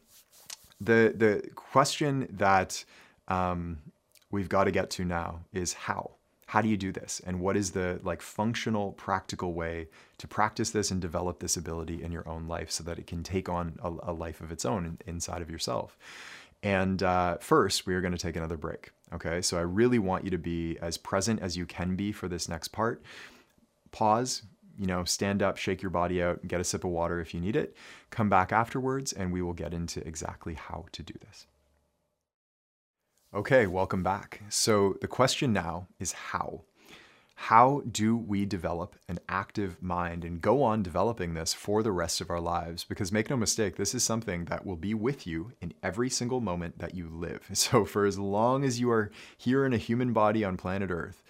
the 0.79 1.14
the 1.16 1.48
question 1.55 2.29
that 2.31 2.85
um, 3.27 3.79
we've 4.31 4.48
got 4.48 4.64
to 4.64 4.70
get 4.70 4.90
to 4.90 5.07
now 5.07 5.40
is 5.55 5.72
how 5.72 6.11
how 6.49 6.63
do 6.63 6.69
you 6.69 6.79
do 6.79 6.93
this? 6.93 7.21
And 7.27 7.41
what 7.41 7.59
is 7.59 7.73
the 7.73 8.01
like 8.03 8.23
functional 8.23 8.93
practical 8.93 9.53
way 9.53 9.89
to 10.17 10.27
practice 10.27 10.71
this 10.71 10.91
and 10.91 10.99
develop 10.99 11.41
this 11.41 11.59
ability 11.59 12.03
in 12.03 12.11
your 12.11 12.27
own 12.27 12.49
life 12.49 12.71
so 12.71 12.83
that 12.85 12.99
it 12.99 13.07
can 13.07 13.23
take 13.23 13.51
on 13.51 13.79
a, 13.83 14.11
a 14.11 14.13
life 14.13 14.41
of 14.41 14.51
its 14.51 14.65
own 14.65 14.97
inside 15.07 15.43
of 15.43 15.51
yourself? 15.51 15.99
And 16.63 17.03
uh, 17.03 17.37
first 17.37 17.87
we 17.87 17.95
are 17.95 18.01
going 18.01 18.15
to 18.15 18.19
take 18.19 18.35
another 18.35 18.57
break 18.57 18.93
okay? 19.13 19.43
So 19.43 19.59
i 19.59 19.63
really 19.63 19.99
want 19.99 20.25
you 20.25 20.31
to 20.31 20.39
be 20.39 20.79
as 20.81 20.97
present 20.97 21.41
as 21.41 21.57
you 21.57 21.67
can 21.67 21.97
be 21.97 22.13
for 22.13 22.29
this 22.29 22.49
next 22.49 22.69
part. 22.69 23.03
Pause 23.91 24.43
you 24.79 24.87
know 24.87 25.05
stand 25.05 25.43
up 25.43 25.57
shake 25.57 25.83
your 25.83 25.91
body 25.91 26.23
out 26.23 26.47
get 26.47 26.61
a 26.61 26.65
sip 26.65 26.85
of 26.85 26.91
water 26.91 27.21
if 27.21 27.35
you 27.35 27.41
need 27.41 27.57
it. 27.57 27.77
Come 28.09 28.31
back 28.31 28.53
afterwards 28.53 29.13
and 29.13 29.33
we 29.33 29.43
will 29.43 29.53
get 29.53 29.75
into 29.75 30.07
exactly 30.07 30.55
how 30.55 30.87
to 30.93 31.03
do 31.03 31.15
this 31.27 31.47
Okay, 33.35 33.67
welcome 33.67 34.03
back. 34.03 34.41
So 34.49 34.97
the 35.03 35.07
question 35.07 35.53
now 35.53 35.87
is 36.01 36.12
how? 36.12 36.62
How 37.35 37.83
do 37.93 38.17
we 38.17 38.47
develop 38.47 38.97
an 39.07 39.19
active 39.29 39.83
mind 39.83 40.25
and 40.25 40.41
go 40.41 40.62
on 40.62 40.83
developing 40.83 41.35
this 41.35 41.53
for 41.53 41.83
the 41.83 41.93
rest 41.93 42.23
of 42.23 42.31
our 42.31 42.41
lives? 42.41 42.85
Because 42.85 43.12
make 43.12 43.29
no 43.29 43.37
mistake, 43.37 43.77
this 43.77 43.95
is 43.95 44.03
something 44.03 44.47
that 44.47 44.64
will 44.64 44.77
be 44.77 44.95
with 44.95 45.27
you 45.27 45.53
in 45.61 45.75
every 45.83 46.09
single 46.09 46.41
moment 46.41 46.79
that 46.79 46.95
you 46.95 47.11
live. 47.11 47.47
So, 47.53 47.85
for 47.85 48.07
as 48.07 48.19
long 48.19 48.64
as 48.64 48.81
you 48.81 48.91
are 48.91 49.11
here 49.37 49.67
in 49.67 49.75
a 49.75 49.79
human 49.79 50.14
body 50.14 50.43
on 50.43 50.57
planet 50.57 50.91
Earth, 50.91 51.23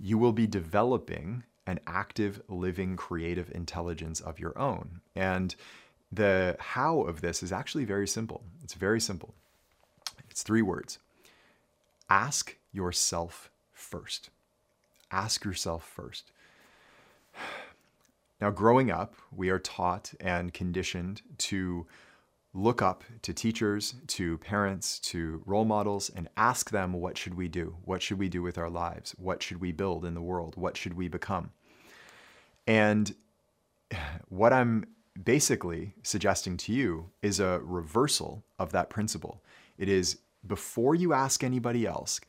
you 0.00 0.18
will 0.18 0.32
be 0.32 0.48
developing 0.48 1.44
an 1.68 1.78
active, 1.86 2.42
living, 2.48 2.96
creative 2.96 3.48
intelligence 3.54 4.18
of 4.18 4.40
your 4.40 4.58
own. 4.58 5.02
And 5.14 5.54
the 6.10 6.56
how 6.58 7.02
of 7.02 7.20
this 7.20 7.44
is 7.44 7.52
actually 7.52 7.84
very 7.84 8.08
simple. 8.08 8.42
It's 8.64 8.74
very 8.74 9.00
simple. 9.00 9.36
It's 10.28 10.42
three 10.42 10.62
words 10.62 10.98
ask 12.12 12.56
yourself 12.72 13.50
first. 13.72 14.28
Ask 15.10 15.46
yourself 15.46 15.82
first. 15.82 16.30
Now, 18.38 18.50
growing 18.50 18.90
up, 18.90 19.14
we 19.34 19.48
are 19.48 19.58
taught 19.58 20.12
and 20.20 20.52
conditioned 20.52 21.22
to 21.38 21.86
look 22.52 22.82
up 22.82 23.02
to 23.22 23.32
teachers, 23.32 23.94
to 24.08 24.36
parents, 24.38 24.98
to 24.98 25.42
role 25.46 25.64
models, 25.64 26.10
and 26.14 26.28
ask 26.36 26.68
them, 26.68 26.92
what 26.92 27.16
should 27.16 27.34
we 27.34 27.48
do? 27.48 27.76
What 27.86 28.02
should 28.02 28.18
we 28.18 28.28
do 28.28 28.42
with 28.42 28.58
our 28.58 28.68
lives? 28.68 29.14
What 29.16 29.42
should 29.42 29.62
we 29.62 29.72
build 29.72 30.04
in 30.04 30.12
the 30.12 30.20
world? 30.20 30.54
What 30.56 30.76
should 30.76 30.94
we 30.94 31.08
become? 31.08 31.50
And 32.66 33.14
what 34.28 34.52
I'm 34.52 34.84
basically 35.24 35.94
suggesting 36.02 36.58
to 36.58 36.74
you 36.74 37.08
is 37.22 37.40
a 37.40 37.60
reversal 37.64 38.44
of 38.58 38.70
that 38.72 38.90
principle. 38.90 39.40
It 39.78 39.88
is 39.88 40.18
before 40.46 40.94
you 40.94 41.12
ask 41.12 41.44
anybody 41.44 41.86
else, 41.86 42.20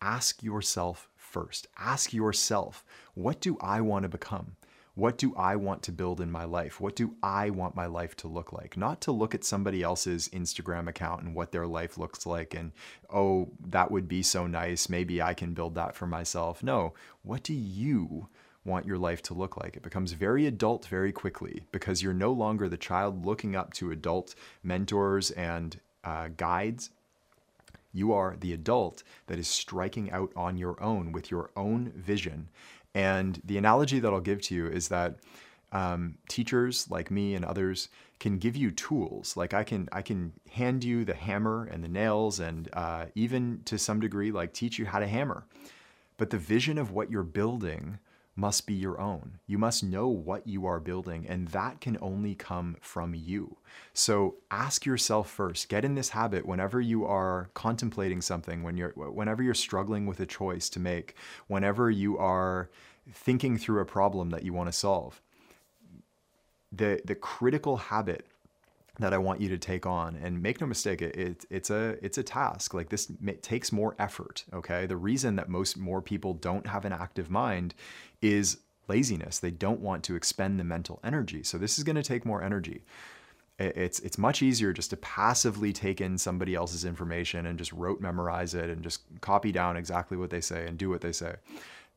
ask 0.00 0.42
yourself 0.42 1.08
first. 1.16 1.68
Ask 1.78 2.12
yourself, 2.12 2.84
what 3.14 3.40
do 3.40 3.56
I 3.60 3.80
want 3.80 4.02
to 4.02 4.08
become? 4.08 4.56
What 4.94 5.16
do 5.16 5.34
I 5.36 5.56
want 5.56 5.82
to 5.84 5.92
build 5.92 6.20
in 6.20 6.30
my 6.30 6.44
life? 6.44 6.80
What 6.80 6.96
do 6.96 7.14
I 7.22 7.50
want 7.50 7.76
my 7.76 7.86
life 7.86 8.16
to 8.16 8.28
look 8.28 8.52
like? 8.52 8.76
Not 8.76 9.00
to 9.02 9.12
look 9.12 9.34
at 9.34 9.44
somebody 9.44 9.82
else's 9.82 10.28
Instagram 10.28 10.88
account 10.88 11.22
and 11.22 11.34
what 11.34 11.52
their 11.52 11.66
life 11.66 11.96
looks 11.96 12.26
like 12.26 12.54
and, 12.54 12.72
oh, 13.08 13.50
that 13.68 13.90
would 13.90 14.08
be 14.08 14.22
so 14.22 14.46
nice. 14.46 14.88
Maybe 14.88 15.22
I 15.22 15.32
can 15.32 15.54
build 15.54 15.76
that 15.76 15.94
for 15.94 16.06
myself. 16.06 16.62
No, 16.62 16.92
what 17.22 17.44
do 17.44 17.54
you 17.54 18.28
want 18.64 18.84
your 18.84 18.98
life 18.98 19.22
to 19.22 19.34
look 19.34 19.56
like? 19.56 19.76
It 19.76 19.82
becomes 19.82 20.12
very 20.12 20.46
adult 20.46 20.86
very 20.86 21.12
quickly 21.12 21.64
because 21.72 22.02
you're 22.02 22.12
no 22.12 22.32
longer 22.32 22.68
the 22.68 22.76
child 22.76 23.24
looking 23.24 23.56
up 23.56 23.72
to 23.74 23.92
adult 23.92 24.34
mentors 24.62 25.30
and 25.30 25.78
uh, 26.04 26.28
guides. 26.36 26.90
You 27.92 28.12
are 28.12 28.36
the 28.38 28.52
adult 28.52 29.02
that 29.26 29.38
is 29.38 29.48
striking 29.48 30.10
out 30.10 30.32
on 30.36 30.56
your 30.56 30.80
own 30.82 31.12
with 31.12 31.30
your 31.30 31.50
own 31.56 31.92
vision 31.96 32.48
and 32.94 33.40
the 33.44 33.58
analogy 33.58 34.00
that 34.00 34.12
I'll 34.12 34.20
give 34.20 34.42
to 34.42 34.54
you 34.54 34.66
is 34.66 34.88
that 34.88 35.16
um, 35.72 36.18
teachers 36.28 36.90
like 36.90 37.10
me 37.10 37.34
and 37.34 37.44
others 37.44 37.88
can 38.18 38.38
give 38.38 38.56
you 38.56 38.70
tools. 38.70 39.36
Like 39.36 39.54
I 39.54 39.62
can, 39.62 39.88
I 39.92 40.02
can 40.02 40.32
hand 40.50 40.82
you 40.82 41.04
the 41.04 41.14
hammer 41.14 41.64
and 41.70 41.84
the 41.84 41.88
nails, 41.88 42.40
and 42.40 42.68
uh, 42.72 43.06
even 43.14 43.62
to 43.66 43.78
some 43.78 44.00
degree, 44.00 44.32
like 44.32 44.52
teach 44.52 44.78
you 44.78 44.86
how 44.86 44.98
to 44.98 45.06
hammer. 45.06 45.44
But 46.16 46.30
the 46.30 46.38
vision 46.38 46.76
of 46.76 46.90
what 46.90 47.10
you're 47.10 47.22
building 47.22 47.98
must 48.36 48.66
be 48.66 48.74
your 48.74 49.00
own. 49.00 49.38
You 49.46 49.58
must 49.58 49.82
know 49.82 50.08
what 50.08 50.46
you 50.46 50.66
are 50.66 50.80
building, 50.80 51.26
and 51.28 51.48
that 51.48 51.80
can 51.80 51.98
only 52.00 52.34
come 52.34 52.76
from 52.80 53.14
you. 53.14 53.56
So 53.92 54.36
ask 54.50 54.86
yourself 54.86 55.30
first. 55.30 55.68
Get 55.68 55.84
in 55.84 55.94
this 55.94 56.10
habit 56.10 56.46
whenever 56.46 56.80
you 56.80 57.04
are 57.04 57.50
contemplating 57.54 58.20
something, 58.22 58.62
when 58.62 58.76
you're 58.76 58.92
whenever 58.92 59.42
you're 59.42 59.54
struggling 59.54 60.06
with 60.06 60.20
a 60.20 60.26
choice 60.26 60.68
to 60.70 60.80
make, 60.80 61.14
whenever 61.48 61.90
you 61.90 62.16
are 62.18 62.70
thinking 63.12 63.58
through 63.58 63.80
a 63.80 63.84
problem 63.84 64.30
that 64.30 64.44
you 64.44 64.52
want 64.52 64.68
to 64.68 64.78
solve. 64.78 65.20
The 66.72 67.00
the 67.04 67.16
critical 67.16 67.76
habit 67.76 68.26
that 69.00 69.12
I 69.12 69.18
want 69.18 69.40
you 69.40 69.48
to 69.48 69.58
take 69.58 69.86
on. 69.86 70.16
And 70.16 70.42
make 70.42 70.60
no 70.60 70.66
mistake, 70.66 71.02
it, 71.02 71.16
it, 71.16 71.44
it's 71.50 71.70
a 71.70 71.96
it's 72.02 72.18
a 72.18 72.22
task. 72.22 72.74
Like 72.74 72.88
this 72.88 73.10
takes 73.42 73.72
more 73.72 73.94
effort. 73.98 74.44
Okay, 74.52 74.86
the 74.86 74.96
reason 74.96 75.36
that 75.36 75.48
most 75.48 75.76
more 75.76 76.00
people 76.00 76.34
don't 76.34 76.66
have 76.66 76.84
an 76.84 76.92
active 76.92 77.30
mind 77.30 77.74
is 78.22 78.58
laziness. 78.88 79.38
They 79.38 79.50
don't 79.50 79.80
want 79.80 80.04
to 80.04 80.16
expend 80.16 80.58
the 80.58 80.64
mental 80.64 81.00
energy. 81.04 81.42
So 81.42 81.58
this 81.58 81.78
is 81.78 81.84
going 81.84 81.96
to 81.96 82.02
take 82.02 82.24
more 82.24 82.42
energy. 82.42 82.82
It's 83.58 84.00
it's 84.00 84.16
much 84.16 84.42
easier 84.42 84.72
just 84.72 84.90
to 84.90 84.96
passively 84.96 85.72
take 85.72 86.00
in 86.00 86.16
somebody 86.16 86.54
else's 86.54 86.84
information 86.84 87.46
and 87.46 87.58
just 87.58 87.72
rote 87.72 88.00
memorize 88.00 88.54
it 88.54 88.70
and 88.70 88.82
just 88.82 89.02
copy 89.20 89.52
down 89.52 89.76
exactly 89.76 90.16
what 90.16 90.30
they 90.30 90.40
say 90.40 90.66
and 90.66 90.78
do 90.78 90.88
what 90.88 91.02
they 91.02 91.12
say. 91.12 91.34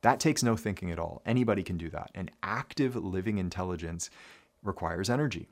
That 0.02 0.20
takes 0.20 0.44
no 0.44 0.58
thinking 0.58 0.92
at 0.92 1.00
all. 1.00 1.22
Anybody 1.26 1.64
can 1.64 1.78
do 1.78 1.90
that. 1.92 2.12
An 2.14 2.30
active 2.44 2.98
living 2.98 3.38
intelligence 3.38 4.10
requires 4.62 5.10
energy. 5.10 5.48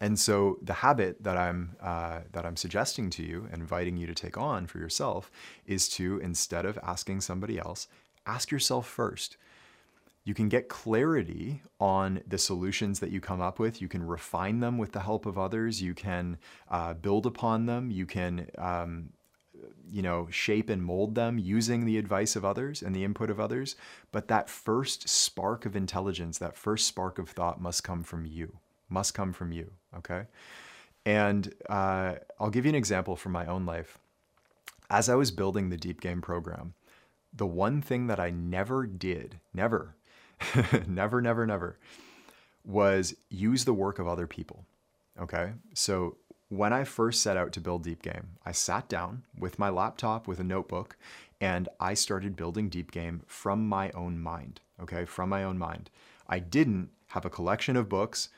And 0.00 0.18
so 0.18 0.58
the 0.62 0.74
habit 0.74 1.22
that 1.22 1.36
I'm 1.36 1.76
uh, 1.80 2.20
that 2.32 2.44
I'm 2.44 2.56
suggesting 2.56 3.10
to 3.10 3.22
you 3.22 3.48
and 3.50 3.60
inviting 3.62 3.96
you 3.96 4.06
to 4.06 4.14
take 4.14 4.36
on 4.36 4.66
for 4.66 4.78
yourself 4.78 5.30
is 5.66 5.88
to 5.90 6.18
instead 6.18 6.64
of 6.66 6.78
asking 6.82 7.22
somebody 7.22 7.58
else, 7.58 7.88
ask 8.26 8.50
yourself 8.50 8.86
first. 8.86 9.36
You 10.24 10.34
can 10.34 10.48
get 10.48 10.68
clarity 10.68 11.62
on 11.78 12.20
the 12.26 12.38
solutions 12.38 12.98
that 12.98 13.12
you 13.12 13.20
come 13.20 13.40
up 13.40 13.60
with. 13.60 13.80
You 13.80 13.86
can 13.86 14.04
refine 14.04 14.58
them 14.58 14.76
with 14.76 14.90
the 14.90 15.00
help 15.00 15.24
of 15.24 15.38
others. 15.38 15.80
You 15.80 15.94
can 15.94 16.38
uh, 16.68 16.94
build 16.94 17.26
upon 17.26 17.66
them. 17.66 17.92
You 17.92 18.06
can 18.06 18.48
um, 18.58 19.10
you 19.90 20.02
know, 20.02 20.26
shape 20.30 20.68
and 20.68 20.82
mold 20.82 21.14
them 21.14 21.38
using 21.38 21.84
the 21.84 21.96
advice 21.96 22.34
of 22.34 22.44
others 22.44 22.82
and 22.82 22.94
the 22.94 23.04
input 23.04 23.30
of 23.30 23.38
others. 23.38 23.76
But 24.10 24.28
that 24.28 24.50
first 24.50 25.08
spark 25.08 25.64
of 25.64 25.76
intelligence, 25.76 26.38
that 26.38 26.56
first 26.56 26.86
spark 26.88 27.18
of 27.18 27.30
thought 27.30 27.60
must 27.60 27.84
come 27.84 28.02
from 28.02 28.26
you 28.26 28.58
must 28.88 29.14
come 29.14 29.32
from 29.32 29.52
you. 29.52 29.70
Okay. 29.96 30.24
And 31.04 31.54
uh, 31.68 32.14
I'll 32.40 32.50
give 32.50 32.64
you 32.64 32.70
an 32.70 32.74
example 32.74 33.16
from 33.16 33.32
my 33.32 33.46
own 33.46 33.64
life. 33.64 33.98
As 34.90 35.08
I 35.08 35.14
was 35.14 35.30
building 35.30 35.68
the 35.68 35.76
deep 35.76 36.00
game 36.00 36.20
program, 36.20 36.74
the 37.32 37.46
one 37.46 37.82
thing 37.82 38.06
that 38.06 38.20
I 38.20 38.30
never 38.30 38.86
did, 38.86 39.40
never, 39.52 39.94
never, 40.86 41.20
never, 41.20 41.46
never, 41.46 41.78
was 42.64 43.14
use 43.28 43.64
the 43.64 43.74
work 43.74 43.98
of 43.98 44.08
other 44.08 44.26
people. 44.26 44.64
Okay. 45.20 45.52
So 45.74 46.16
when 46.48 46.72
I 46.72 46.84
first 46.84 47.22
set 47.22 47.36
out 47.36 47.52
to 47.52 47.60
build 47.60 47.84
Deep 47.84 48.02
Game, 48.02 48.28
I 48.44 48.52
sat 48.52 48.88
down 48.88 49.24
with 49.38 49.58
my 49.58 49.68
laptop 49.68 50.26
with 50.26 50.40
a 50.40 50.44
notebook 50.44 50.96
and 51.40 51.68
I 51.78 51.94
started 51.94 52.36
building 52.36 52.68
Deep 52.68 52.90
Game 52.90 53.22
from 53.26 53.68
my 53.68 53.90
own 53.90 54.18
mind. 54.18 54.60
Okay. 54.80 55.04
From 55.04 55.28
my 55.28 55.44
own 55.44 55.58
mind. 55.58 55.90
I 56.28 56.38
didn't 56.38 56.90
have 57.08 57.24
a 57.24 57.30
collection 57.30 57.76
of 57.76 57.88
books 57.88 58.28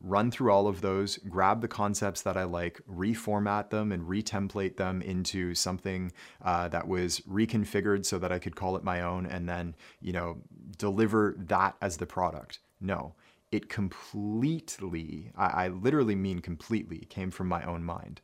run 0.00 0.30
through 0.30 0.52
all 0.52 0.68
of 0.68 0.80
those, 0.80 1.16
grab 1.28 1.60
the 1.60 1.68
concepts 1.68 2.22
that 2.22 2.36
I 2.36 2.44
like, 2.44 2.80
reformat 2.88 3.70
them 3.70 3.90
and 3.90 4.08
retemplate 4.08 4.76
them 4.76 5.02
into 5.02 5.54
something 5.54 6.12
uh, 6.42 6.68
that 6.68 6.86
was 6.86 7.20
reconfigured 7.20 8.06
so 8.06 8.18
that 8.18 8.30
I 8.30 8.38
could 8.38 8.54
call 8.54 8.76
it 8.76 8.84
my 8.84 9.00
own 9.02 9.26
and 9.26 9.48
then, 9.48 9.74
you 10.00 10.12
know, 10.12 10.38
deliver 10.76 11.34
that 11.38 11.76
as 11.82 11.96
the 11.96 12.06
product. 12.06 12.60
No, 12.80 13.14
it 13.50 13.68
completely, 13.68 15.32
I, 15.36 15.64
I 15.64 15.68
literally 15.68 16.14
mean 16.14 16.38
completely, 16.40 17.06
came 17.10 17.30
from 17.30 17.48
my 17.48 17.64
own 17.64 17.82
mind. 17.82 18.20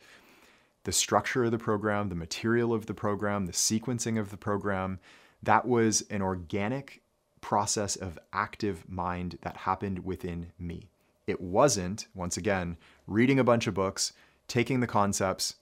The 0.84 0.92
structure 0.92 1.44
of 1.44 1.50
the 1.50 1.58
program, 1.58 2.08
the 2.08 2.14
material 2.14 2.72
of 2.72 2.86
the 2.86 2.94
program, 2.94 3.46
the 3.46 3.52
sequencing 3.52 4.18
of 4.20 4.30
the 4.30 4.36
program, 4.36 5.00
that 5.42 5.66
was 5.66 6.02
an 6.02 6.22
organic 6.22 7.02
process 7.40 7.96
of 7.96 8.18
active 8.32 8.88
mind 8.88 9.38
that 9.42 9.56
happened 9.56 10.04
within 10.04 10.52
me. 10.58 10.90
It 11.26 11.40
wasn't, 11.40 12.06
once 12.14 12.36
again, 12.36 12.76
reading 13.06 13.38
a 13.38 13.44
bunch 13.44 13.66
of 13.66 13.74
books, 13.74 14.12
taking 14.46 14.80
the 14.80 14.86
concepts, 14.86 15.54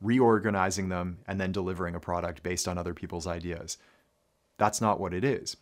reorganizing 0.00 0.88
them, 0.88 1.18
and 1.26 1.40
then 1.40 1.52
delivering 1.52 1.94
a 1.94 2.00
product 2.00 2.42
based 2.42 2.66
on 2.66 2.78
other 2.78 2.94
people's 2.94 3.26
ideas. 3.26 3.76
That's 4.56 4.80
not 4.80 4.98
what 4.98 5.14
it 5.14 5.24
is. 5.24 5.56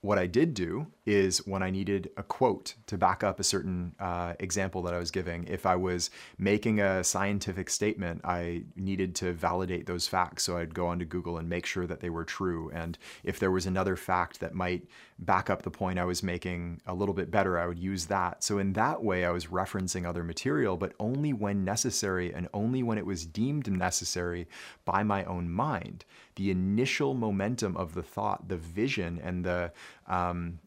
What 0.00 0.18
I 0.18 0.26
did 0.26 0.54
do 0.54 0.88
is 1.06 1.38
when 1.46 1.62
I 1.62 1.70
needed 1.70 2.10
a 2.16 2.22
quote 2.22 2.74
to 2.86 2.98
back 2.98 3.24
up 3.24 3.40
a 3.40 3.44
certain 3.44 3.94
uh, 3.98 4.34
example 4.38 4.82
that 4.82 4.94
I 4.94 4.98
was 4.98 5.10
giving, 5.10 5.44
if 5.44 5.64
I 5.66 5.76
was 5.76 6.10
making 6.38 6.80
a 6.80 7.02
scientific 7.02 7.70
statement, 7.70 8.20
I 8.24 8.64
needed 8.76 9.14
to 9.16 9.32
validate 9.32 9.86
those 9.86 10.06
facts. 10.06 10.44
So 10.44 10.58
I'd 10.58 10.74
go 10.74 10.86
onto 10.88 11.04
Google 11.04 11.38
and 11.38 11.48
make 11.48 11.66
sure 11.66 11.86
that 11.86 12.00
they 12.00 12.10
were 12.10 12.24
true. 12.24 12.70
And 12.74 12.98
if 13.24 13.38
there 13.38 13.50
was 13.50 13.66
another 13.66 13.96
fact 13.96 14.40
that 14.40 14.54
might 14.54 14.84
back 15.18 15.50
up 15.50 15.62
the 15.62 15.70
point 15.70 15.98
I 15.98 16.04
was 16.04 16.22
making 16.22 16.80
a 16.86 16.94
little 16.94 17.14
bit 17.14 17.30
better, 17.30 17.58
I 17.58 17.66
would 17.66 17.78
use 17.78 18.06
that. 18.06 18.44
So 18.44 18.58
in 18.58 18.72
that 18.74 19.02
way, 19.02 19.24
I 19.24 19.30
was 19.30 19.46
referencing 19.46 20.06
other 20.06 20.24
material, 20.24 20.76
but 20.76 20.92
only 21.00 21.32
when 21.32 21.64
necessary 21.64 22.32
and 22.32 22.48
only 22.52 22.82
when 22.82 22.98
it 22.98 23.06
was 23.06 23.26
deemed 23.26 23.70
necessary 23.70 24.48
by 24.84 25.02
my 25.02 25.24
own 25.24 25.50
mind. 25.50 26.04
The 26.36 26.50
initial 26.50 27.14
momentum 27.14 27.76
of 27.76 27.94
the 27.94 28.02
thought, 28.02 28.48
the 28.48 28.56
vision, 28.56 29.20
and 29.22 29.44
the 29.44 29.72
um, 30.06 30.58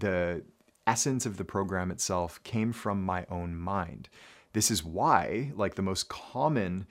the 0.00 0.42
essence 0.86 1.24
of 1.24 1.36
the 1.36 1.44
program 1.44 1.90
itself 1.90 2.42
came 2.42 2.72
from 2.72 3.02
my 3.02 3.24
own 3.30 3.56
mind. 3.56 4.08
This 4.52 4.70
is 4.70 4.84
why, 4.84 5.52
like 5.54 5.76
the 5.76 5.82
most 5.82 6.08
common 6.08 6.86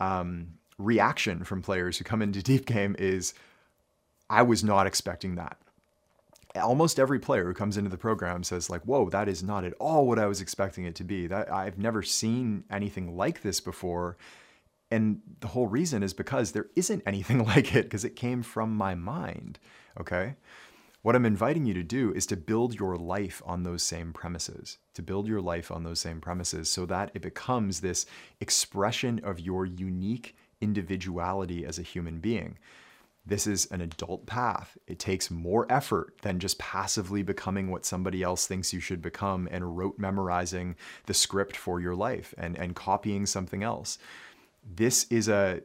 um, 0.00 0.54
reaction 0.78 1.44
from 1.44 1.62
players 1.62 1.98
who 1.98 2.04
come 2.04 2.22
into 2.22 2.42
deep 2.52 2.66
game 2.66 2.96
is, 2.98 3.34
I 4.30 4.42
was 4.42 4.64
not 4.64 4.86
expecting 4.86 5.34
that. 5.36 5.58
Almost 6.54 7.00
every 7.00 7.18
player 7.18 7.44
who 7.44 7.54
comes 7.54 7.76
into 7.76 7.88
the 7.88 7.96
program 7.96 8.44
says 8.44 8.68
like 8.68 8.82
whoa 8.82 9.08
that 9.08 9.26
is 9.26 9.42
not 9.42 9.64
at 9.64 9.72
all 9.80 10.06
what 10.06 10.18
i 10.18 10.26
was 10.26 10.42
expecting 10.42 10.84
it 10.84 10.94
to 10.96 11.04
be. 11.04 11.26
That 11.26 11.50
i've 11.50 11.78
never 11.78 12.02
seen 12.02 12.64
anything 12.70 13.16
like 13.16 13.40
this 13.40 13.58
before. 13.60 14.18
And 14.90 15.22
the 15.40 15.48
whole 15.48 15.66
reason 15.66 16.02
is 16.02 16.12
because 16.12 16.52
there 16.52 16.66
isn't 16.76 17.02
anything 17.06 17.44
like 17.44 17.74
it 17.74 17.84
because 17.84 18.04
it 18.04 18.16
came 18.16 18.42
from 18.42 18.76
my 18.76 18.94
mind 18.94 19.58
okay 19.98 20.34
what 21.02 21.14
i'm 21.14 21.26
inviting 21.26 21.66
you 21.66 21.74
to 21.74 21.82
do 21.82 22.12
is 22.12 22.26
to 22.26 22.36
build 22.36 22.78
your 22.78 22.96
life 22.96 23.42
on 23.44 23.62
those 23.62 23.82
same 23.82 24.12
premises 24.12 24.78
to 24.94 25.02
build 25.02 25.26
your 25.26 25.40
life 25.40 25.70
on 25.70 25.84
those 25.84 26.00
same 26.00 26.20
premises 26.20 26.68
so 26.68 26.86
that 26.86 27.10
it 27.14 27.22
becomes 27.22 27.80
this 27.80 28.06
expression 28.40 29.20
of 29.24 29.40
your 29.40 29.66
unique 29.66 30.36
individuality 30.60 31.66
as 31.66 31.78
a 31.78 31.82
human 31.82 32.18
being 32.18 32.56
this 33.24 33.46
is 33.46 33.66
an 33.66 33.80
adult 33.80 34.26
path. 34.26 34.76
It 34.88 34.98
takes 34.98 35.30
more 35.30 35.70
effort 35.70 36.14
than 36.22 36.40
just 36.40 36.58
passively 36.58 37.22
becoming 37.22 37.70
what 37.70 37.84
somebody 37.84 38.22
else 38.22 38.46
thinks 38.46 38.72
you 38.72 38.80
should 38.80 39.00
become 39.00 39.48
and 39.50 39.76
rote 39.76 39.98
memorizing 39.98 40.74
the 41.06 41.14
script 41.14 41.56
for 41.56 41.80
your 41.80 41.94
life 41.94 42.34
and, 42.36 42.58
and 42.58 42.74
copying 42.74 43.26
something 43.26 43.62
else. 43.62 43.98
This 44.64 45.04
is 45.10 45.28
a 45.28 45.62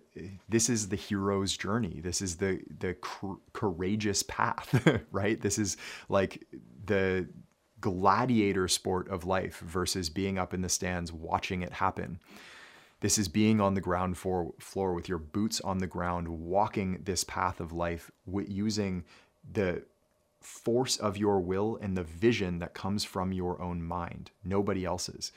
this 0.49 0.69
is 0.69 0.89
the 0.89 0.95
hero's 0.95 1.55
journey. 1.55 2.01
This 2.03 2.21
is 2.21 2.37
the 2.37 2.61
the 2.79 2.95
courageous 3.53 4.23
path, 4.23 4.87
right? 5.11 5.39
This 5.39 5.57
is 5.57 5.77
like 6.09 6.45
the 6.85 7.27
gladiator 7.79 8.67
sport 8.67 9.07
of 9.09 9.25
life 9.25 9.59
versus 9.59 10.09
being 10.09 10.37
up 10.37 10.53
in 10.53 10.61
the 10.61 10.69
stands 10.69 11.13
watching 11.13 11.61
it 11.61 11.73
happen. 11.73 12.19
This 12.99 13.17
is 13.19 13.27
being 13.27 13.61
on 13.61 13.75
the 13.75 13.81
ground 13.81 14.17
for, 14.17 14.53
floor 14.59 14.93
with 14.93 15.07
your 15.07 15.19
boots 15.19 15.61
on 15.61 15.77
the 15.77 15.87
ground, 15.87 16.27
walking 16.27 17.01
this 17.03 17.23
path 17.23 17.59
of 17.59 17.71
life, 17.71 18.09
using 18.47 19.03
the 19.51 19.83
force 20.41 20.97
of 20.97 21.17
your 21.17 21.39
will 21.39 21.77
and 21.81 21.95
the 21.95 22.03
vision 22.03 22.59
that 22.59 22.73
comes 22.73 23.03
from 23.03 23.31
your 23.31 23.61
own 23.61 23.83
mind, 23.83 24.31
nobody 24.43 24.83
else's. 24.85 25.31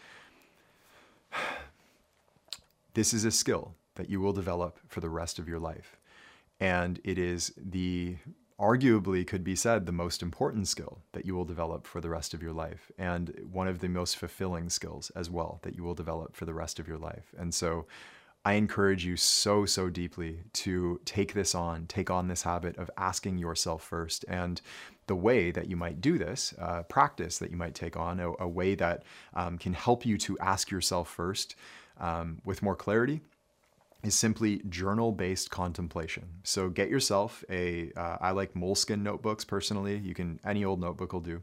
This 2.95 3.13
is 3.13 3.25
a 3.25 3.31
skill 3.31 3.75
that 3.95 4.09
you 4.09 4.21
will 4.21 4.33
develop 4.33 4.79
for 4.89 5.01
the 5.01 5.09
rest 5.09 5.39
of 5.39 5.49
your 5.49 5.59
life. 5.59 5.97
And 6.59 7.01
it 7.05 7.19
is 7.19 7.53
the 7.57 8.17
arguably 8.61 9.27
could 9.27 9.43
be 9.43 9.57
said 9.57 9.87
the 9.87 9.93
most 9.93 10.23
important 10.23 10.69
skill 10.69 10.99
that 11.13 11.25
you 11.25 11.35
will 11.35 11.47
develop 11.47 11.87
for 11.87 12.01
the 12.01 12.11
rest 12.11 12.35
of 12.35 12.43
your 12.43 12.53
life 12.53 12.93
and 12.99 13.35
one 13.51 13.67
of 13.67 13.79
the 13.79 13.89
most 13.89 14.19
fulfilling 14.19 14.69
skills 14.69 15.11
as 15.17 15.31
well 15.31 15.61
that 15.63 15.75
you 15.75 15.83
will 15.83 15.95
develop 15.95 16.37
for 16.37 16.45
the 16.45 16.53
rest 16.53 16.79
of 16.79 16.87
your 16.87 16.99
life. 16.99 17.33
And 17.39 17.55
so 17.55 17.87
I 18.45 18.55
encourage 18.55 19.05
you 19.05 19.17
so, 19.17 19.65
so 19.65 19.89
deeply 19.89 20.41
to 20.55 21.01
take 21.05 21.33
this 21.33 21.55
on, 21.55 21.87
take 21.87 22.11
on 22.11 22.29
this 22.29 22.43
habit 22.43 22.77
of 22.77 22.91
asking 22.97 23.39
yourself 23.39 23.83
first. 23.83 24.25
And 24.29 24.61
the 25.07 25.17
way 25.17 25.51
that 25.51 25.69
you 25.69 25.77
might 25.77 26.01
do 26.01 26.19
this, 26.19 26.55
uh, 26.59 26.83
practice 26.85 27.39
that 27.39 27.51
you 27.51 27.57
might 27.57 27.75
take 27.75 27.97
on, 27.97 28.21
a, 28.21 28.33
a 28.41 28.49
way 28.49 28.75
that 28.75 29.05
um, 29.35 29.59
can 29.59 29.75
help 29.75 30.07
you 30.07 30.17
to 30.19 30.39
ask 30.39 30.71
yourself 30.71 31.09
first 31.09 31.55
um, 32.01 32.41
with 32.45 32.63
more 32.63 32.77
clarity 32.77 33.21
is 34.03 34.15
simply 34.15 34.63
journal 34.69 35.13
based 35.13 35.51
contemplation. 35.51 36.25
So 36.43 36.69
get 36.69 36.89
yourself 36.89 37.45
a. 37.51 37.93
Uh, 37.97 38.17
I 38.21 38.31
like 38.31 38.55
Moleskine 38.55 39.03
notebooks 39.03 39.45
personally. 39.45 39.99
You 39.99 40.15
can, 40.15 40.41
any 40.45 40.65
old 40.65 40.81
notebook 40.81 41.13
will 41.13 41.21
do. 41.21 41.43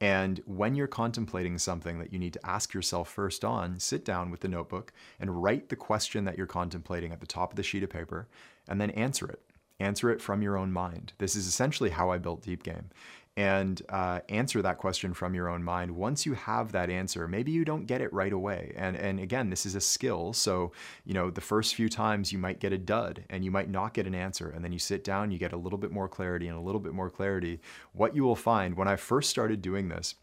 And 0.00 0.40
when 0.46 0.76
you're 0.76 0.86
contemplating 0.86 1.58
something 1.58 1.98
that 1.98 2.12
you 2.12 2.20
need 2.20 2.34
to 2.34 2.46
ask 2.46 2.72
yourself 2.72 3.08
first 3.08 3.44
on, 3.44 3.80
sit 3.80 4.04
down 4.04 4.30
with 4.30 4.40
the 4.40 4.48
notebook 4.48 4.92
and 5.18 5.42
write 5.42 5.70
the 5.70 5.76
question 5.76 6.24
that 6.24 6.38
you're 6.38 6.46
contemplating 6.46 7.10
at 7.10 7.20
the 7.20 7.26
top 7.26 7.50
of 7.50 7.56
the 7.56 7.64
sheet 7.64 7.82
of 7.82 7.90
paper 7.90 8.28
and 8.68 8.80
then 8.80 8.90
answer 8.90 9.28
it. 9.28 9.42
Answer 9.80 10.10
it 10.10 10.20
from 10.20 10.42
your 10.42 10.56
own 10.56 10.72
mind. 10.72 11.14
This 11.18 11.34
is 11.34 11.46
essentially 11.46 11.90
how 11.90 12.10
I 12.10 12.18
built 12.18 12.42
Deep 12.42 12.62
Game 12.62 12.90
and 13.38 13.82
uh, 13.88 14.18
answer 14.28 14.60
that 14.62 14.78
question 14.78 15.14
from 15.14 15.32
your 15.32 15.48
own 15.48 15.62
mind. 15.62 15.92
Once 15.92 16.26
you 16.26 16.34
have 16.34 16.72
that 16.72 16.90
answer, 16.90 17.28
maybe 17.28 17.52
you 17.52 17.64
don't 17.64 17.86
get 17.86 18.00
it 18.00 18.12
right 18.12 18.32
away. 18.32 18.72
And, 18.74 18.96
and 18.96 19.20
again, 19.20 19.48
this 19.48 19.64
is 19.64 19.76
a 19.76 19.80
skill. 19.80 20.32
So, 20.32 20.72
you 21.04 21.14
know, 21.14 21.30
the 21.30 21.40
first 21.40 21.76
few 21.76 21.88
times 21.88 22.32
you 22.32 22.38
might 22.40 22.58
get 22.58 22.72
a 22.72 22.78
dud 22.78 23.22
and 23.30 23.44
you 23.44 23.52
might 23.52 23.70
not 23.70 23.94
get 23.94 24.08
an 24.08 24.14
answer. 24.14 24.50
And 24.50 24.64
then 24.64 24.72
you 24.72 24.80
sit 24.80 25.04
down, 25.04 25.30
you 25.30 25.38
get 25.38 25.52
a 25.52 25.56
little 25.56 25.78
bit 25.78 25.92
more 25.92 26.08
clarity 26.08 26.48
and 26.48 26.58
a 26.58 26.60
little 26.60 26.80
bit 26.80 26.92
more 26.92 27.10
clarity. 27.10 27.60
What 27.92 28.16
you 28.16 28.24
will 28.24 28.34
find 28.34 28.76
when 28.76 28.88
I 28.88 28.96
first 28.96 29.30
started 29.30 29.62
doing 29.62 29.88
this, 29.88 30.16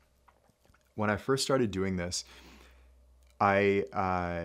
when 0.95 1.09
I 1.09 1.15
first 1.15 1.41
started 1.41 1.71
doing 1.71 1.95
this, 1.95 2.25
I, 3.39 3.85
uh, 3.93 4.43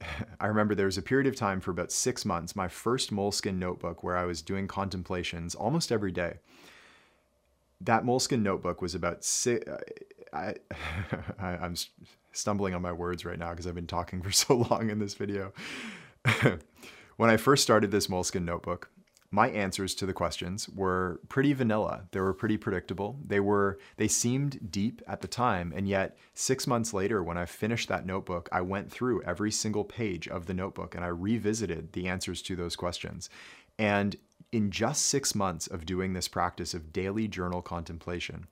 I 0.40 0.46
remember 0.46 0.74
there 0.74 0.86
was 0.86 0.96
a 0.96 1.02
period 1.02 1.26
of 1.26 1.36
time 1.36 1.60
for 1.60 1.72
about 1.72 1.92
six 1.92 2.24
months, 2.24 2.56
my 2.56 2.68
first 2.68 3.12
Moleskine 3.12 3.58
notebook, 3.58 4.02
where 4.02 4.16
I 4.16 4.24
was 4.24 4.40
doing 4.40 4.66
contemplations 4.66 5.54
almost 5.54 5.92
every 5.92 6.12
day 6.12 6.38
that 7.80 8.04
Moleskine 8.04 8.42
notebook 8.42 8.82
was 8.82 8.94
about 8.94 9.24
six. 9.24 9.64
I, 10.32 10.54
I, 11.38 11.64
am 11.64 11.74
stumbling 12.32 12.74
on 12.74 12.82
my 12.82 12.92
words 12.92 13.24
right 13.24 13.38
now 13.38 13.50
because 13.50 13.66
I've 13.66 13.74
been 13.74 13.86
talking 13.86 14.22
for 14.22 14.32
so 14.32 14.54
long 14.54 14.90
in 14.90 14.98
this 14.98 15.14
video. 15.14 15.52
when 17.16 17.30
I 17.30 17.36
first 17.36 17.62
started 17.62 17.90
this 17.90 18.08
Moleskine 18.08 18.44
notebook, 18.44 18.90
my 19.30 19.50
answers 19.50 19.94
to 19.96 20.06
the 20.06 20.14
questions 20.14 20.70
were 20.70 21.20
pretty 21.28 21.52
vanilla. 21.52 22.04
They 22.12 22.20
were 22.20 22.32
pretty 22.32 22.56
predictable. 22.56 23.18
They 23.26 23.40
were 23.40 23.78
they 23.98 24.08
seemed 24.08 24.70
deep 24.72 25.02
at 25.06 25.20
the 25.20 25.28
time, 25.28 25.72
and 25.76 25.86
yet 25.86 26.16
6 26.32 26.66
months 26.66 26.94
later 26.94 27.22
when 27.22 27.36
I 27.36 27.44
finished 27.44 27.88
that 27.88 28.06
notebook, 28.06 28.48
I 28.52 28.62
went 28.62 28.90
through 28.90 29.22
every 29.22 29.50
single 29.50 29.84
page 29.84 30.28
of 30.28 30.46
the 30.46 30.54
notebook 30.54 30.94
and 30.94 31.04
I 31.04 31.08
revisited 31.08 31.92
the 31.92 32.08
answers 32.08 32.40
to 32.42 32.56
those 32.56 32.74
questions. 32.74 33.28
And 33.78 34.16
in 34.52 34.70
just 34.70 35.06
six 35.06 35.34
months 35.34 35.66
of 35.66 35.86
doing 35.86 36.12
this 36.12 36.28
practice 36.28 36.74
of 36.74 36.92
daily 36.92 37.28
journal 37.28 37.62
contemplation, 37.62 38.46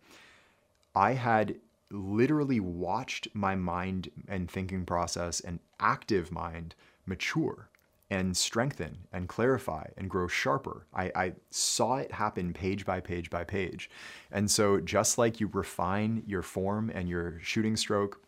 I 0.95 1.13
had 1.13 1.57
literally 1.91 2.61
watched 2.61 3.29
my 3.35 3.55
mind 3.55 4.11
and 4.29 4.51
thinking 4.51 4.85
process 4.85 5.41
and 5.41 5.61
active 5.79 6.33
mind 6.33 6.75
mature 7.07 7.69
and 8.11 8.37
strengthen 8.37 8.99
and 9.13 9.29
clarify 9.29 9.85
and 9.97 10.09
grow 10.09 10.29
sharper. 10.29 10.87
I, 10.95 11.11
I, 11.15 11.33
saw 11.51 11.97
it 11.97 12.13
happen 12.13 12.53
page 12.53 12.85
by 12.85 13.01
page 13.01 13.31
by 13.31 13.45
page. 13.45 13.91
And 14.31 14.51
so, 14.51 14.81
just 14.81 15.19
like 15.19 15.41
you 15.41 15.51
refine 15.53 16.23
your 16.27 16.43
form 16.43 16.91
and 16.95 17.09
your 17.09 17.41
shooting 17.41 17.77
stroke, 17.77 18.21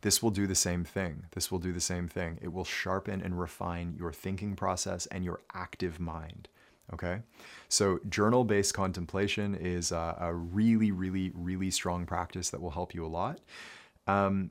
this 0.00 0.20
will 0.20 0.30
do 0.30 0.48
the 0.48 0.56
same 0.56 0.84
thing. 0.84 1.26
This 1.30 1.50
will 1.50 1.60
do 1.60 1.72
the 1.72 1.80
same 1.80 2.08
thing. 2.08 2.38
It 2.42 2.52
will 2.52 2.64
sharpen 2.64 3.22
and 3.22 3.38
refine 3.38 3.94
your 3.96 4.12
thinking 4.12 4.56
process 4.56 5.06
and 5.06 5.24
your 5.24 5.40
active 5.54 6.00
mind. 6.00 6.48
Okay, 6.92 7.20
so 7.68 8.00
journal 8.08 8.44
based 8.44 8.74
contemplation 8.74 9.54
is 9.54 9.92
a, 9.92 10.16
a, 10.20 10.34
really, 10.34 10.90
really, 10.90 11.32
really 11.34 11.70
strong 11.70 12.04
practice 12.04 12.50
that 12.50 12.60
will 12.60 12.70
help 12.70 12.94
you 12.94 13.04
a 13.04 13.08
lot. 13.08 13.40
Um, 14.06 14.50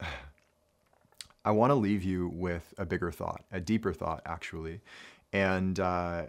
I 1.44 1.52
want 1.52 1.70
to 1.70 1.76
leave 1.76 2.02
you 2.02 2.28
with 2.34 2.74
a 2.76 2.84
bigger 2.84 3.10
thought, 3.10 3.44
a 3.52 3.60
deeper 3.60 3.92
thought, 3.92 4.22
actually. 4.26 4.80
And 5.32 5.78
uh, 5.78 6.24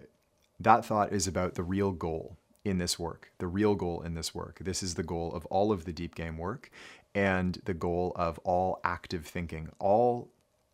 that 0.59 0.85
thought 0.85 1.11
is 1.11 1.27
about 1.27 1.55
the 1.55 1.63
real 1.63 1.91
goal 1.91 2.37
in 2.63 2.77
this 2.77 2.99
work, 2.99 3.31
the 3.39 3.47
real 3.47 3.75
goal 3.75 4.01
in 4.01 4.13
this 4.13 4.35
work. 4.35 4.59
This 4.61 4.83
is 4.83 4.93
the 4.93 5.03
goal 5.03 5.33
of 5.33 5.45
all 5.47 5.71
of 5.71 5.85
the 5.85 5.91
deep 5.91 6.15
game 6.15 6.37
work 6.37 6.69
and 7.15 7.59
the 7.65 7.73
goal 7.73 8.13
of 8.15 8.37
all 8.39 8.79
active 8.83 9.25
thinking, 9.25 9.69
all 9.79 10.29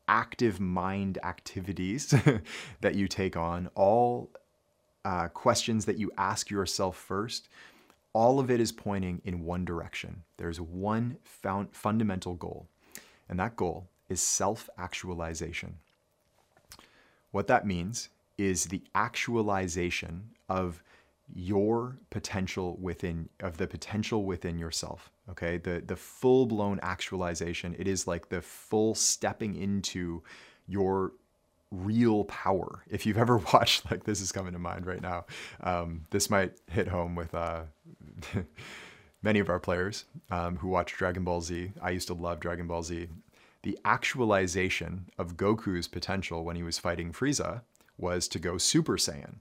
active 0.08 0.60
mind 0.60 1.18
activities 1.24 2.14
that 2.82 2.96
you 2.96 3.08
take 3.08 3.38
on, 3.38 3.70
all 3.76 4.30
uh, 5.06 5.28
questions 5.30 5.86
that 5.86 5.97
you 5.97 6.12
ask 6.18 6.49
yourself 6.49 6.97
first, 6.97 7.47
all 8.12 8.39
of 8.39 8.49
it 8.49 8.60
is 8.60 8.72
pointing 8.72 9.22
in 9.24 9.45
one 9.45 9.64
direction. 9.64 10.24
There's 10.38 10.60
one 10.60 11.18
found, 11.24 11.74
fundamental 11.74 12.34
goal, 12.34 12.68
and 13.30 13.39
that 13.39 13.56
goal 13.56 13.88
is 14.10 14.20
self 14.20 14.70
actualization. 14.78 15.76
What 17.32 17.47
that 17.47 17.68
means 17.68 18.10
is 18.38 18.66
the 18.66 18.84
actualization 18.95 20.32
of 20.49 20.82
your 21.34 21.97
potential 22.12 22.78
within 22.80 23.30
of 23.39 23.58
the 23.58 23.66
potential 23.66 24.26
within 24.26 24.60
yourself 24.60 25.10
okay 25.28 25.58
the 25.58 25.82
the 25.84 25.95
full 25.95 26.45
blown 26.45 26.80
actualization 26.84 27.76
it 27.80 27.88
is 27.88 28.06
like 28.06 28.30
the 28.30 28.39
full 28.39 28.93
stepping 28.93 29.56
into 29.56 30.22
your 30.68 31.14
real 31.84 32.26
power. 32.26 32.84
If 32.90 33.06
you've 33.06 33.18
ever 33.18 33.38
watched, 33.54 33.90
like 33.92 34.04
this 34.04 34.22
is 34.22 34.32
coming 34.32 34.54
to 34.54 34.60
mind 34.60 34.86
right 34.86 35.02
now, 35.02 35.26
um, 35.62 36.06
this 36.12 36.30
might 36.30 36.54
hit 36.70 36.88
home 36.88 37.16
with 37.16 37.34
uh, 37.34 37.62
many 39.22 39.40
of 39.40 39.50
our 39.50 39.60
players 39.60 40.06
um, 40.30 40.58
who 40.58 40.68
watch 40.68 40.94
Dragon 40.94 41.24
Ball 41.24 41.42
Z. 41.42 41.72
I 41.82 41.92
used 41.92 42.08
to 42.08 42.14
love 42.14 42.40
Dragon 42.40 42.68
Ball 42.68 42.84
Z. 42.84 43.08
The 43.64 43.78
actualization 43.84 45.10
of 45.18 45.38
Goku's 45.38 45.88
potential 45.88 46.44
when 46.44 46.56
he 46.56 46.64
was 46.64 46.78
fighting 46.78 47.12
Frieza 47.12 47.62
was 47.98 48.28
to 48.28 48.40
go 48.40 48.58
Super 48.58 48.98
Saiyan. 48.98 49.38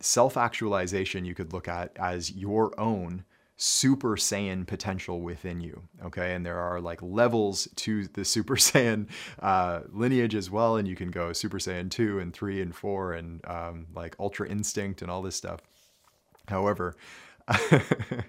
Self 0.00 0.36
actualization 0.36 1.24
you 1.24 1.34
could 1.34 1.52
look 1.52 1.66
at 1.66 1.90
as 1.96 2.32
your 2.32 2.78
own 2.78 3.24
Super 3.60 4.16
Saiyan 4.16 4.64
potential 4.68 5.20
within 5.20 5.60
you. 5.60 5.82
Okay, 6.04 6.32
and 6.34 6.46
there 6.46 6.60
are 6.60 6.80
like 6.80 7.02
levels 7.02 7.66
to 7.74 8.06
the 8.06 8.24
Super 8.24 8.54
Saiyan 8.56 9.08
uh, 9.40 9.80
lineage 9.92 10.36
as 10.36 10.48
well, 10.48 10.76
and 10.76 10.86
you 10.86 10.94
can 10.94 11.10
go 11.10 11.32
Super 11.32 11.58
Saiyan 11.58 11.90
2 11.90 12.20
and 12.20 12.32
3 12.32 12.62
and 12.62 12.74
4 12.74 13.12
and 13.14 13.44
um, 13.48 13.86
like 13.94 14.14
Ultra 14.20 14.48
Instinct 14.48 15.02
and 15.02 15.10
all 15.10 15.22
this 15.22 15.34
stuff. 15.34 15.60
However, 16.46 16.94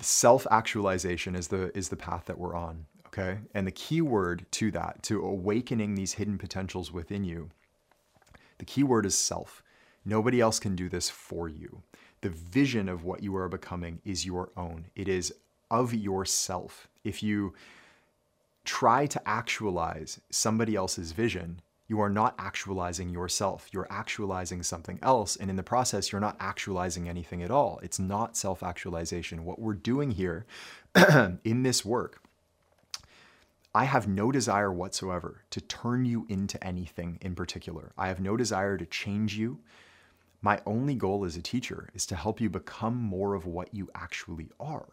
self 0.00 0.46
actualization 0.50 1.34
is 1.34 1.48
the 1.48 1.76
is 1.76 1.88
the 1.88 1.96
path 1.96 2.26
that 2.26 2.38
we're 2.38 2.54
on. 2.54 2.84
Okay, 3.06 3.38
and 3.54 3.66
the 3.66 3.72
key 3.72 4.02
word 4.02 4.44
to 4.50 4.70
that, 4.72 5.02
to 5.04 5.24
awakening 5.24 5.94
these 5.94 6.12
hidden 6.12 6.36
potentials 6.36 6.92
within 6.92 7.24
you, 7.24 7.48
the 8.58 8.66
key 8.66 8.82
word 8.82 9.06
is 9.06 9.16
self. 9.16 9.62
Nobody 10.04 10.42
else 10.42 10.60
can 10.60 10.76
do 10.76 10.90
this 10.90 11.08
for 11.08 11.48
you 11.48 11.82
the 12.20 12.30
vision 12.30 12.88
of 12.88 13.04
what 13.04 13.22
you 13.22 13.36
are 13.36 13.48
becoming 13.48 14.00
is 14.04 14.26
your 14.26 14.50
own. 14.56 14.86
It 14.94 15.08
is 15.08 15.32
of 15.70 15.94
yourself. 15.94 16.88
If 17.04 17.22
you 17.22 17.54
try 18.64 19.06
to 19.06 19.28
actualize 19.28 20.20
somebody 20.30 20.74
else's 20.74 21.12
vision, 21.12 21.60
you 21.86 22.00
are 22.00 22.10
not 22.10 22.34
actualizing 22.38 23.08
yourself. 23.08 23.68
You're 23.72 23.86
actualizing 23.90 24.62
something 24.62 24.98
else. 25.02 25.36
And 25.36 25.48
in 25.48 25.56
the 25.56 25.62
process, 25.62 26.12
you're 26.12 26.20
not 26.20 26.36
actualizing 26.38 27.08
anything 27.08 27.42
at 27.42 27.50
all. 27.50 27.80
It's 27.82 27.98
not 27.98 28.36
self 28.36 28.62
actualization. 28.62 29.44
What 29.44 29.58
we're 29.58 29.72
doing 29.72 30.10
here 30.10 30.44
in 31.44 31.62
this 31.62 31.84
work, 31.84 32.20
I 33.74 33.84
have 33.84 34.06
no 34.06 34.30
desire 34.30 34.72
whatsoever 34.72 35.44
to 35.50 35.60
turn 35.62 36.04
you 36.04 36.26
into 36.28 36.62
anything 36.62 37.18
in 37.22 37.34
particular. 37.34 37.92
I 37.96 38.08
have 38.08 38.20
no 38.20 38.36
desire 38.36 38.76
to 38.76 38.84
change 38.84 39.38
you, 39.38 39.60
my 40.40 40.60
only 40.66 40.94
goal 40.94 41.24
as 41.24 41.36
a 41.36 41.42
teacher 41.42 41.88
is 41.94 42.06
to 42.06 42.16
help 42.16 42.40
you 42.40 42.48
become 42.48 42.96
more 42.96 43.34
of 43.34 43.46
what 43.46 43.74
you 43.74 43.90
actually 43.94 44.50
are. 44.60 44.88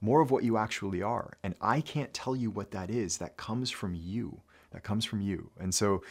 More 0.00 0.20
of 0.20 0.30
what 0.30 0.44
you 0.44 0.56
actually 0.56 1.02
are. 1.02 1.36
And 1.42 1.54
I 1.60 1.80
can't 1.80 2.12
tell 2.12 2.34
you 2.34 2.50
what 2.50 2.70
that 2.72 2.90
is. 2.90 3.18
That 3.18 3.36
comes 3.36 3.70
from 3.70 3.94
you. 3.94 4.40
That 4.72 4.82
comes 4.82 5.04
from 5.04 5.20
you. 5.20 5.50
And 5.58 5.74
so 5.74 6.02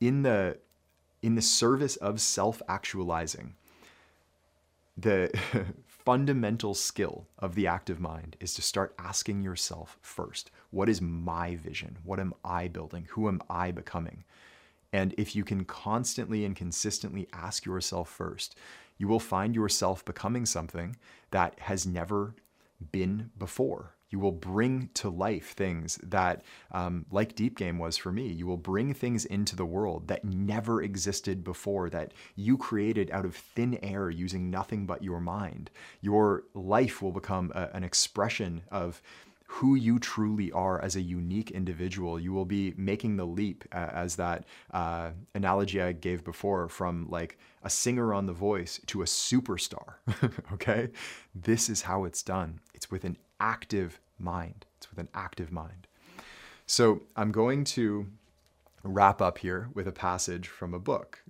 in 0.00 0.22
the 0.22 0.58
in 1.20 1.34
the 1.34 1.42
service 1.42 1.96
of 1.96 2.20
self-actualizing, 2.20 3.54
the 4.96 5.30
fundamental 5.86 6.74
skill 6.74 7.26
of 7.38 7.54
the 7.54 7.66
active 7.66 7.98
mind 7.98 8.36
is 8.38 8.54
to 8.54 8.62
start 8.62 8.94
asking 8.98 9.42
yourself 9.42 9.98
first 10.00 10.50
what 10.70 10.88
is 10.88 11.00
my 11.00 11.56
vision? 11.56 11.98
What 12.04 12.20
am 12.20 12.34
I 12.44 12.68
building? 12.68 13.06
Who 13.10 13.28
am 13.28 13.40
I 13.50 13.70
becoming? 13.72 14.24
And 14.92 15.14
if 15.18 15.36
you 15.36 15.44
can 15.44 15.64
constantly 15.64 16.44
and 16.44 16.56
consistently 16.56 17.28
ask 17.32 17.64
yourself 17.64 18.08
first, 18.08 18.56
you 18.96 19.06
will 19.08 19.20
find 19.20 19.54
yourself 19.54 20.04
becoming 20.04 20.46
something 20.46 20.96
that 21.30 21.60
has 21.60 21.86
never 21.86 22.34
been 22.92 23.30
before. 23.38 23.94
You 24.10 24.18
will 24.18 24.32
bring 24.32 24.88
to 24.94 25.10
life 25.10 25.52
things 25.52 25.96
that, 26.02 26.42
um, 26.72 27.04
like 27.10 27.34
Deep 27.34 27.58
Game 27.58 27.78
was 27.78 27.98
for 27.98 28.10
me, 28.10 28.28
you 28.28 28.46
will 28.46 28.56
bring 28.56 28.94
things 28.94 29.26
into 29.26 29.54
the 29.54 29.66
world 29.66 30.08
that 30.08 30.24
never 30.24 30.82
existed 30.82 31.44
before, 31.44 31.90
that 31.90 32.14
you 32.34 32.56
created 32.56 33.10
out 33.10 33.26
of 33.26 33.36
thin 33.36 33.78
air 33.82 34.08
using 34.08 34.48
nothing 34.48 34.86
but 34.86 35.04
your 35.04 35.20
mind. 35.20 35.70
Your 36.00 36.44
life 36.54 37.02
will 37.02 37.12
become 37.12 37.52
a, 37.54 37.68
an 37.74 37.84
expression 37.84 38.62
of 38.70 39.02
who 39.50 39.74
you 39.74 39.98
truly 39.98 40.52
are 40.52 40.80
as 40.80 40.94
a 40.94 41.00
unique 41.00 41.50
individual. 41.50 42.20
You 42.20 42.34
will 42.34 42.44
be 42.44 42.74
making 42.76 43.16
the 43.16 43.24
leap, 43.24 43.64
uh, 43.72 43.88
as 43.92 44.16
that 44.16 44.44
uh, 44.72 45.10
analogy 45.34 45.80
I 45.80 45.92
gave 45.92 46.22
before, 46.22 46.68
from 46.68 47.08
like 47.08 47.38
a 47.62 47.70
singer 47.70 48.12
on 48.12 48.26
The 48.26 48.34
Voice 48.34 48.78
to 48.86 49.00
a 49.00 49.06
superstar. 49.06 49.94
okay? 50.52 50.90
This 51.34 51.70
is 51.70 51.82
how 51.82 52.04
it's 52.04 52.22
done. 52.22 52.60
It's 52.74 52.90
with 52.90 53.04
an 53.04 53.16
active 53.40 54.00
mind. 54.18 54.66
It's 54.76 54.90
with 54.90 54.98
an 54.98 55.08
active 55.14 55.50
mind. 55.50 55.86
So 56.66 57.02
I'm 57.16 57.32
going 57.32 57.64
to 57.64 58.06
wrap 58.82 59.22
up 59.22 59.38
here 59.38 59.70
with 59.72 59.88
a 59.88 59.92
passage 59.92 60.48
from 60.48 60.74
a 60.74 60.78
book. 60.78 61.22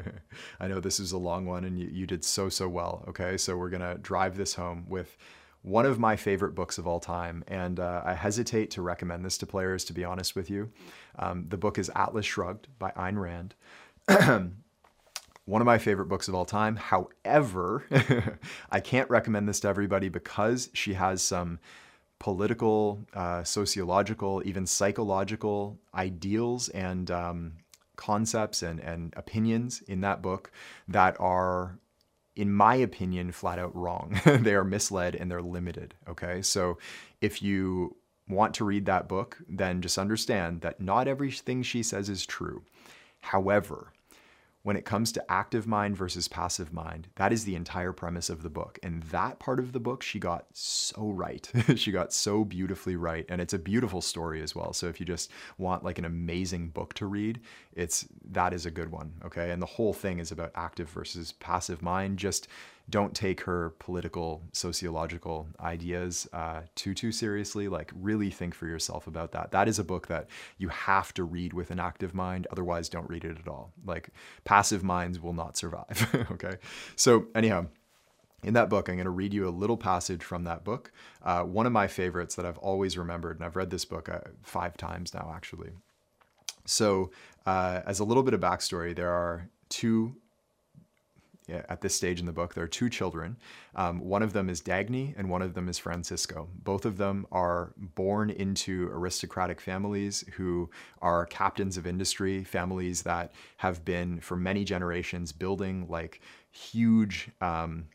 I 0.60 0.68
know 0.68 0.78
this 0.78 1.00
is 1.00 1.12
a 1.12 1.18
long 1.18 1.46
one 1.46 1.64
and 1.64 1.78
you, 1.78 1.88
you 1.90 2.06
did 2.06 2.22
so, 2.22 2.50
so 2.50 2.68
well. 2.68 3.02
Okay, 3.08 3.38
so 3.38 3.56
we're 3.56 3.70
going 3.70 3.80
to 3.80 3.96
drive 4.02 4.36
this 4.36 4.54
home 4.54 4.84
with 4.88 5.16
one 5.62 5.86
of 5.86 5.98
my 5.98 6.16
favorite 6.16 6.54
books 6.54 6.76
of 6.78 6.86
all 6.86 7.00
time. 7.00 7.44
And 7.46 7.78
uh, 7.80 8.02
I 8.04 8.14
hesitate 8.14 8.70
to 8.72 8.82
recommend 8.82 9.24
this 9.24 9.38
to 9.38 9.46
players, 9.46 9.84
to 9.86 9.92
be 9.92 10.04
honest 10.04 10.34
with 10.34 10.50
you. 10.50 10.70
Um, 11.18 11.46
the 11.48 11.56
book 11.56 11.78
is 11.78 11.90
Atlas 11.94 12.26
Shrugged 12.26 12.68
by 12.78 12.90
Ayn 12.92 13.18
Rand. 13.18 13.54
one 15.44 15.60
of 15.60 15.66
my 15.66 15.78
favorite 15.78 16.06
books 16.06 16.28
of 16.28 16.34
all 16.34 16.44
time. 16.44 16.76
However, 16.76 17.84
I 18.70 18.80
can't 18.80 19.08
recommend 19.10 19.48
this 19.48 19.60
to 19.60 19.68
everybody 19.68 20.08
because 20.08 20.70
she 20.72 20.94
has 20.94 21.22
some 21.22 21.58
political, 22.18 23.00
uh, 23.14 23.42
sociological, 23.42 24.42
even 24.44 24.66
psychological 24.66 25.78
ideals 25.94 26.68
and 26.68 27.10
um, 27.10 27.52
concepts 27.96 28.62
and, 28.62 28.78
and 28.80 29.12
opinions 29.16 29.82
in 29.82 30.00
that 30.02 30.22
book 30.22 30.52
that 30.88 31.16
are 31.20 31.78
in 32.34 32.52
my 32.52 32.74
opinion, 32.76 33.32
flat 33.32 33.58
out 33.58 33.74
wrong. 33.76 34.20
they 34.24 34.54
are 34.54 34.64
misled 34.64 35.14
and 35.14 35.30
they're 35.30 35.42
limited. 35.42 35.94
Okay. 36.08 36.42
So 36.42 36.78
if 37.20 37.42
you 37.42 37.96
want 38.28 38.54
to 38.54 38.64
read 38.64 38.86
that 38.86 39.08
book, 39.08 39.38
then 39.48 39.82
just 39.82 39.98
understand 39.98 40.62
that 40.62 40.80
not 40.80 41.08
everything 41.08 41.62
she 41.62 41.82
says 41.82 42.08
is 42.08 42.24
true. 42.24 42.62
However, 43.20 43.92
when 44.62 44.76
it 44.76 44.84
comes 44.84 45.10
to 45.12 45.32
active 45.32 45.66
mind 45.66 45.96
versus 45.96 46.28
passive 46.28 46.72
mind, 46.72 47.08
that 47.16 47.32
is 47.32 47.44
the 47.44 47.56
entire 47.56 47.92
premise 47.92 48.30
of 48.30 48.42
the 48.42 48.50
book. 48.50 48.78
And 48.82 49.02
that 49.04 49.38
part 49.38 49.58
of 49.58 49.72
the 49.72 49.80
book, 49.80 50.02
she 50.02 50.18
got 50.18 50.46
so 50.52 51.10
right. 51.10 51.50
she 51.76 51.90
got 51.90 52.12
so 52.12 52.44
beautifully 52.44 52.94
right. 52.94 53.26
And 53.28 53.40
it's 53.40 53.54
a 53.54 53.58
beautiful 53.58 54.00
story 54.00 54.40
as 54.40 54.54
well. 54.54 54.72
So 54.72 54.86
if 54.86 55.00
you 55.00 55.06
just 55.06 55.30
want 55.58 55.84
like 55.84 55.98
an 55.98 56.04
amazing 56.04 56.68
book 56.68 56.94
to 56.94 57.06
read, 57.06 57.40
it's 57.74 58.06
that 58.30 58.52
is 58.52 58.66
a 58.66 58.70
good 58.70 58.90
one. 58.90 59.12
Okay. 59.24 59.50
And 59.50 59.60
the 59.60 59.66
whole 59.66 59.92
thing 59.92 60.20
is 60.20 60.30
about 60.30 60.52
active 60.54 60.88
versus 60.90 61.32
passive 61.32 61.82
mind, 61.82 62.18
just 62.18 62.46
don't 62.90 63.14
take 63.14 63.42
her 63.42 63.70
political, 63.78 64.42
sociological 64.52 65.48
ideas 65.60 66.28
uh, 66.32 66.62
too 66.74 66.94
too 66.94 67.12
seriously. 67.12 67.68
Like, 67.68 67.92
really 67.94 68.30
think 68.30 68.54
for 68.54 68.66
yourself 68.66 69.06
about 69.06 69.32
that. 69.32 69.50
That 69.52 69.68
is 69.68 69.78
a 69.78 69.84
book 69.84 70.08
that 70.08 70.28
you 70.58 70.68
have 70.68 71.14
to 71.14 71.24
read 71.24 71.52
with 71.52 71.70
an 71.70 71.80
active 71.80 72.14
mind. 72.14 72.46
Otherwise, 72.50 72.88
don't 72.88 73.08
read 73.08 73.24
it 73.24 73.38
at 73.38 73.48
all. 73.48 73.72
Like, 73.84 74.10
passive 74.44 74.82
minds 74.82 75.20
will 75.20 75.32
not 75.32 75.56
survive. 75.56 76.26
okay. 76.32 76.56
So 76.96 77.26
anyhow. 77.34 77.66
In 78.44 78.54
that 78.54 78.68
book, 78.68 78.88
I'm 78.88 78.96
going 78.96 79.04
to 79.04 79.10
read 79.10 79.32
you 79.32 79.46
a 79.46 79.50
little 79.50 79.76
passage 79.76 80.24
from 80.24 80.42
that 80.44 80.64
book. 80.64 80.90
Uh, 81.22 81.44
one 81.44 81.64
of 81.64 81.70
my 81.70 81.86
favorites 81.86 82.34
that 82.34 82.44
I've 82.44 82.58
always 82.58 82.98
remembered, 82.98 83.36
and 83.36 83.44
I've 83.44 83.54
read 83.54 83.70
this 83.70 83.84
book 83.84 84.08
uh, 84.08 84.18
five 84.42 84.76
times 84.76 85.14
now, 85.14 85.30
actually. 85.32 85.70
So, 86.64 87.12
uh, 87.46 87.82
as 87.86 88.00
a 88.00 88.04
little 88.04 88.24
bit 88.24 88.34
of 88.34 88.40
backstory, 88.40 88.96
there 88.96 89.12
are 89.12 89.48
two 89.68 90.16
at 91.52 91.80
this 91.80 91.94
stage 91.94 92.20
in 92.20 92.26
the 92.26 92.32
book, 92.32 92.54
there 92.54 92.64
are 92.64 92.68
two 92.68 92.88
children. 92.88 93.36
Um, 93.74 94.00
one 94.00 94.22
of 94.22 94.32
them 94.32 94.48
is 94.48 94.60
Dagny, 94.60 95.14
and 95.16 95.28
one 95.28 95.42
of 95.42 95.54
them 95.54 95.68
is 95.68 95.78
Francisco. 95.78 96.48
Both 96.54 96.84
of 96.84 96.96
them 96.96 97.26
are 97.30 97.72
born 97.76 98.30
into 98.30 98.88
aristocratic 98.92 99.60
families 99.60 100.24
who 100.34 100.70
are 101.00 101.26
captains 101.26 101.76
of 101.76 101.86
industry, 101.86 102.44
families 102.44 103.02
that 103.02 103.32
have 103.58 103.84
been 103.84 104.20
for 104.20 104.36
many 104.36 104.64
generations 104.64 105.32
building 105.32 105.86
like 105.88 106.20
huge. 106.50 107.30
Um, 107.40 107.86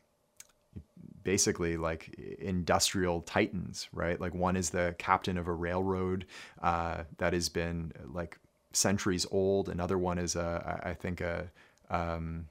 basically 1.24 1.76
like 1.76 2.14
industrial 2.38 3.20
titans, 3.20 3.88
right? 3.92 4.18
Like 4.18 4.34
one 4.34 4.56
is 4.56 4.70
the 4.70 4.94
captain 4.96 5.36
of 5.36 5.46
a 5.46 5.52
railroad 5.52 6.24
uh, 6.62 7.02
that 7.18 7.34
has 7.34 7.50
been 7.50 7.92
like 8.06 8.38
centuries 8.72 9.26
old. 9.30 9.68
Another 9.68 9.98
one 9.98 10.16
is 10.16 10.36
a, 10.36 10.80
I 10.82 10.94
think 10.94 11.20
a 11.20 11.50
um, 11.90 12.46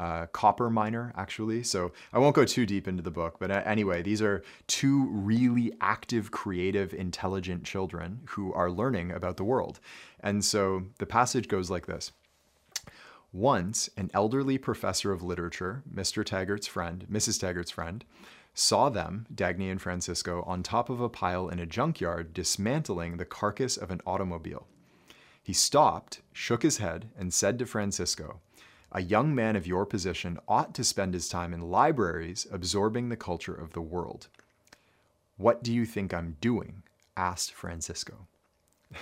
uh, 0.00 0.24
copper 0.32 0.70
miner, 0.70 1.12
actually. 1.14 1.62
So 1.62 1.92
I 2.10 2.18
won't 2.18 2.34
go 2.34 2.46
too 2.46 2.64
deep 2.64 2.88
into 2.88 3.02
the 3.02 3.10
book, 3.10 3.36
but 3.38 3.50
anyway, 3.50 4.00
these 4.00 4.22
are 4.22 4.42
two 4.66 5.06
really 5.10 5.74
active, 5.82 6.30
creative, 6.30 6.94
intelligent 6.94 7.64
children 7.64 8.20
who 8.30 8.50
are 8.54 8.70
learning 8.70 9.10
about 9.10 9.36
the 9.36 9.44
world. 9.44 9.78
And 10.20 10.42
so 10.42 10.84
the 10.98 11.04
passage 11.04 11.48
goes 11.48 11.68
like 11.68 11.84
this. 11.84 12.12
Once, 13.30 13.90
an 13.98 14.10
elderly 14.14 14.56
professor 14.56 15.12
of 15.12 15.22
literature, 15.22 15.82
Mr. 15.94 16.24
Taggart's 16.24 16.66
friend, 16.66 17.06
Mrs. 17.12 17.38
Taggart's 17.38 17.70
friend, 17.70 18.02
saw 18.54 18.88
them, 18.88 19.26
Dagny 19.32 19.70
and 19.70 19.82
Francisco, 19.82 20.42
on 20.46 20.62
top 20.62 20.88
of 20.88 21.02
a 21.02 21.10
pile 21.10 21.50
in 21.50 21.58
a 21.58 21.66
junkyard 21.66 22.32
dismantling 22.32 23.18
the 23.18 23.26
carcass 23.26 23.76
of 23.76 23.90
an 23.90 24.00
automobile. 24.06 24.66
He 25.42 25.52
stopped, 25.52 26.22
shook 26.32 26.62
his 26.62 26.78
head, 26.78 27.10
and 27.18 27.34
said 27.34 27.58
to 27.58 27.66
Francisco, 27.66 28.40
a 28.92 29.02
young 29.02 29.34
man 29.34 29.56
of 29.56 29.66
your 29.66 29.86
position 29.86 30.38
ought 30.48 30.74
to 30.74 30.84
spend 30.84 31.14
his 31.14 31.28
time 31.28 31.54
in 31.54 31.70
libraries 31.70 32.46
absorbing 32.50 33.08
the 33.08 33.16
culture 33.16 33.54
of 33.54 33.72
the 33.72 33.80
world. 33.80 34.28
What 35.36 35.62
do 35.62 35.72
you 35.72 35.86
think 35.86 36.12
I'm 36.12 36.36
doing? 36.40 36.82
asked 37.16 37.52
Francisco. 37.52 38.26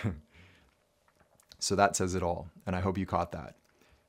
so 1.59 1.77
that 1.77 1.97
says 1.97 2.15
it 2.15 2.23
all, 2.23 2.49
and 2.67 2.75
I 2.75 2.81
hope 2.81 2.99
you 2.99 3.07
caught 3.07 3.33
that. 3.33 3.55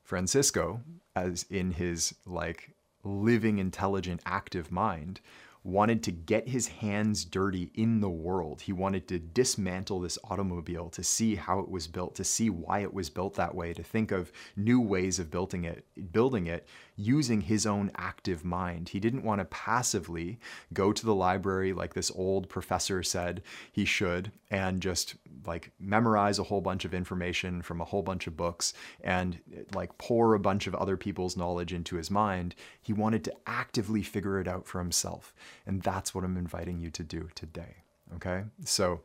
Francisco, 0.04 0.82
as 1.16 1.46
in 1.50 1.72
his 1.72 2.16
like 2.26 2.72
living, 3.04 3.60
intelligent, 3.60 4.22
active 4.26 4.72
mind, 4.72 5.22
wanted 5.64 6.04
to 6.04 6.12
get 6.12 6.48
his 6.48 6.68
hands 6.68 7.26
dirty 7.26 7.72
in 7.76 8.00
the 8.00 8.10
world. 8.10 8.62
He 8.62 8.74
wanted 8.74 9.08
to 9.10 9.20
dismantle 9.20 10.00
this 10.00 10.18
automobile 10.24 10.90
to 10.92 11.04
see 11.04 11.36
how 11.36 11.60
it 11.60 11.70
was 11.70 11.88
built, 11.88 12.16
to 12.16 12.24
see 12.24 12.50
why 12.50 12.80
it 12.80 12.94
was 12.94 13.10
built 13.10 13.36
that 13.36 13.54
way, 13.54 13.74
to 13.74 13.84
think 13.84 14.12
of 14.12 14.32
new 14.56 14.80
ways 14.80 15.20
of 15.20 15.30
building 15.30 15.66
it, 15.66 15.86
building 16.12 16.48
it 16.48 16.68
using 17.00 17.40
his 17.40 17.66
own 17.66 17.90
active 17.96 18.44
mind. 18.44 18.90
He 18.90 19.00
didn't 19.00 19.24
want 19.24 19.40
to 19.40 19.46
passively 19.46 20.38
go 20.74 20.92
to 20.92 21.06
the 21.06 21.16
library 21.16 21.72
like 21.72 21.94
this 21.94 22.12
old 22.14 22.50
professor 22.50 23.02
said 23.04 23.42
he 23.72 23.86
should 23.86 24.34
and 24.52 24.82
just 24.82 25.16
like 25.46 25.72
memorize 25.80 26.40
a 26.40 26.44
whole 26.44 26.60
bunch 26.60 26.84
of 26.84 26.94
information 26.94 27.62
from 27.62 27.80
a 27.80 27.86
whole 27.86 28.02
bunch 28.02 28.28
of 28.28 28.36
books 28.36 28.74
and 29.02 29.40
like 29.74 29.98
pour 29.98 30.34
a 30.34 30.40
bunch 30.40 30.68
of 30.68 30.76
other 30.76 30.98
people's 30.98 31.38
knowledge 31.38 31.72
into 31.72 31.96
his 31.96 32.12
mind. 32.12 32.54
He 32.82 32.92
wanted 32.92 33.24
to 33.24 33.34
actively 33.48 34.04
figure 34.04 34.42
it 34.42 34.48
out 34.48 34.68
for 34.68 34.80
himself. 34.80 35.34
And 35.66 35.82
that's 35.82 36.14
what 36.14 36.26
I'm 36.26 36.36
inviting 36.36 36.82
you 36.82 36.90
to 36.92 37.04
do 37.04 37.30
today. 37.34 37.78
Okay? 38.16 38.44
So 38.66 39.00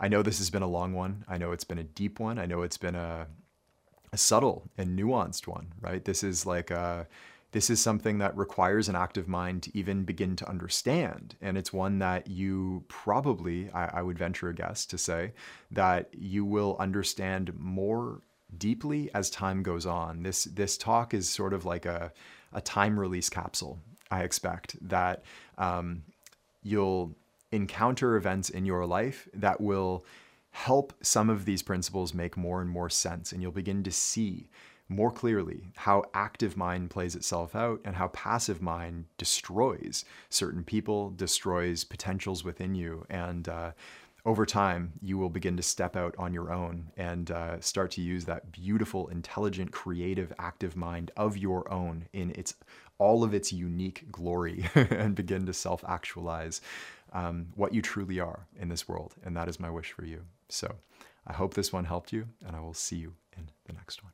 I 0.00 0.08
know 0.08 0.22
this 0.22 0.38
has 0.38 0.50
been 0.50 0.62
a 0.62 0.66
long 0.66 0.94
one. 0.94 1.24
I 1.28 1.38
know 1.38 1.52
it's 1.52 1.62
been 1.62 1.78
a 1.78 1.84
deep 1.84 2.18
one. 2.18 2.40
I 2.40 2.46
know 2.46 2.62
it's 2.62 2.78
been 2.78 2.96
a 2.96 3.28
a 4.12 4.16
subtle 4.16 4.68
and 4.76 4.98
nuanced 4.98 5.46
one, 5.46 5.68
right? 5.80 6.04
This 6.04 6.22
is 6.22 6.46
like 6.46 6.70
a, 6.70 7.06
this 7.52 7.70
is 7.70 7.80
something 7.80 8.18
that 8.18 8.36
requires 8.36 8.88
an 8.88 8.96
active 8.96 9.26
mind 9.26 9.64
to 9.64 9.76
even 9.76 10.04
begin 10.04 10.36
to 10.36 10.48
understand. 10.48 11.34
And 11.40 11.58
it's 11.58 11.72
one 11.72 11.98
that 11.98 12.28
you 12.28 12.84
probably, 12.88 13.70
I, 13.72 13.98
I 13.98 14.02
would 14.02 14.18
venture 14.18 14.48
a 14.48 14.54
guess 14.54 14.86
to 14.86 14.98
say, 14.98 15.32
that 15.70 16.10
you 16.12 16.44
will 16.44 16.76
understand 16.78 17.52
more 17.58 18.20
deeply 18.56 19.10
as 19.14 19.30
time 19.30 19.62
goes 19.62 19.86
on. 19.86 20.22
This 20.22 20.44
this 20.44 20.76
talk 20.76 21.14
is 21.14 21.28
sort 21.28 21.52
of 21.52 21.64
like 21.64 21.86
a, 21.86 22.12
a 22.52 22.60
time 22.60 22.98
release 22.98 23.28
capsule. 23.28 23.78
I 24.10 24.22
expect 24.22 24.76
that 24.88 25.22
um, 25.58 26.02
you'll 26.62 27.14
encounter 27.52 28.16
events 28.16 28.50
in 28.50 28.64
your 28.64 28.86
life 28.86 29.28
that 29.34 29.60
will 29.60 30.04
help 30.50 30.92
some 31.02 31.30
of 31.30 31.44
these 31.44 31.62
principles 31.62 32.14
make 32.14 32.36
more 32.36 32.60
and 32.60 32.70
more 32.70 32.90
sense. 32.90 33.32
And 33.32 33.40
you'll 33.40 33.52
begin 33.52 33.82
to 33.84 33.90
see 33.90 34.50
more 34.88 35.10
clearly 35.12 35.68
how 35.76 36.02
active 36.14 36.56
mind 36.56 36.90
plays 36.90 37.14
itself 37.14 37.54
out 37.54 37.80
and 37.84 37.94
how 37.94 38.08
passive 38.08 38.60
mind 38.60 39.04
destroys 39.18 40.04
certain 40.28 40.64
people, 40.64 41.10
destroys 41.10 41.84
potentials 41.84 42.42
within 42.42 42.74
you. 42.74 43.06
And 43.08 43.48
uh, 43.48 43.70
over 44.26 44.44
time, 44.44 44.92
you 45.00 45.16
will 45.16 45.30
begin 45.30 45.56
to 45.56 45.62
step 45.62 45.96
out 45.96 46.14
on 46.18 46.34
your 46.34 46.52
own 46.52 46.90
and 46.96 47.30
uh, 47.30 47.60
start 47.60 47.92
to 47.92 48.02
use 48.02 48.24
that 48.24 48.50
beautiful, 48.52 49.08
intelligent, 49.08 49.70
creative, 49.70 50.32
active 50.38 50.76
mind 50.76 51.10
of 51.16 51.38
your 51.38 51.72
own 51.72 52.06
in 52.12 52.30
its 52.30 52.54
all 52.98 53.24
of 53.24 53.32
its 53.32 53.50
unique 53.50 54.04
glory 54.12 54.68
and 54.74 55.14
begin 55.14 55.46
to 55.46 55.54
self 55.54 55.82
actualize 55.88 56.60
um, 57.12 57.46
what 57.54 57.72
you 57.72 57.80
truly 57.80 58.20
are 58.20 58.46
in 58.58 58.68
this 58.68 58.88
world. 58.88 59.14
And 59.24 59.36
that 59.36 59.48
is 59.48 59.58
my 59.58 59.70
wish 59.70 59.92
for 59.92 60.04
you. 60.04 60.22
So 60.50 60.76
I 61.26 61.32
hope 61.32 61.54
this 61.54 61.72
one 61.72 61.84
helped 61.84 62.12
you, 62.12 62.26
and 62.44 62.56
I 62.56 62.60
will 62.60 62.74
see 62.74 62.96
you 62.96 63.14
in 63.36 63.50
the 63.66 63.72
next 63.72 64.02
one. 64.02 64.12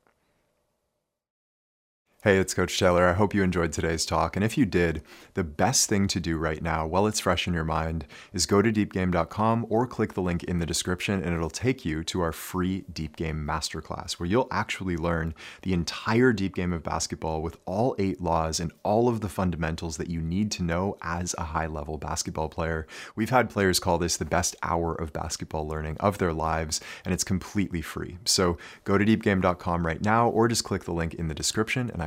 Hey, 2.23 2.39
it's 2.39 2.55
Coach 2.55 2.79
Taylor. 2.79 3.07
I 3.07 3.13
hope 3.13 3.35
you 3.35 3.43
enjoyed 3.43 3.71
today's 3.71 4.03
talk. 4.03 4.35
And 4.35 4.43
if 4.43 4.57
you 4.57 4.65
did, 4.65 5.03
the 5.35 5.43
best 5.43 5.87
thing 5.87 6.07
to 6.07 6.19
do 6.19 6.39
right 6.39 6.63
now, 6.63 6.87
while 6.87 7.05
it's 7.05 7.19
fresh 7.19 7.47
in 7.47 7.53
your 7.53 7.63
mind, 7.63 8.07
is 8.33 8.47
go 8.47 8.59
to 8.59 8.73
deepgame.com 8.73 9.67
or 9.69 9.85
click 9.85 10.13
the 10.13 10.23
link 10.23 10.43
in 10.43 10.57
the 10.57 10.65
description, 10.65 11.21
and 11.21 11.35
it'll 11.35 11.51
take 11.51 11.85
you 11.85 12.03
to 12.05 12.21
our 12.21 12.31
free 12.31 12.85
Deep 12.91 13.17
Game 13.17 13.45
Masterclass, 13.45 14.13
where 14.13 14.25
you'll 14.25 14.47
actually 14.49 14.97
learn 14.97 15.35
the 15.61 15.73
entire 15.73 16.33
deep 16.33 16.55
game 16.55 16.73
of 16.73 16.81
basketball 16.81 17.43
with 17.43 17.55
all 17.65 17.95
eight 17.99 18.19
laws 18.19 18.59
and 18.59 18.71
all 18.81 19.07
of 19.09 19.21
the 19.21 19.29
fundamentals 19.29 19.97
that 19.97 20.09
you 20.09 20.19
need 20.19 20.49
to 20.53 20.63
know 20.63 20.97
as 21.03 21.35
a 21.37 21.43
high 21.43 21.67
level 21.67 21.99
basketball 21.99 22.49
player. 22.49 22.87
We've 23.15 23.29
had 23.29 23.47
players 23.47 23.79
call 23.79 23.99
this 23.99 24.17
the 24.17 24.25
best 24.25 24.55
hour 24.63 24.95
of 24.95 25.13
basketball 25.13 25.67
learning 25.67 25.97
of 25.99 26.17
their 26.17 26.33
lives, 26.33 26.81
and 27.05 27.13
it's 27.13 27.23
completely 27.23 27.83
free. 27.83 28.17
So 28.25 28.57
go 28.85 28.97
to 28.97 29.05
deepgame.com 29.05 29.85
right 29.85 30.01
now 30.01 30.29
or 30.29 30.47
just 30.47 30.63
click 30.63 30.85
the 30.85 30.93
link 30.93 31.13
in 31.13 31.27
the 31.27 31.35
description, 31.35 31.91
and 31.91 32.06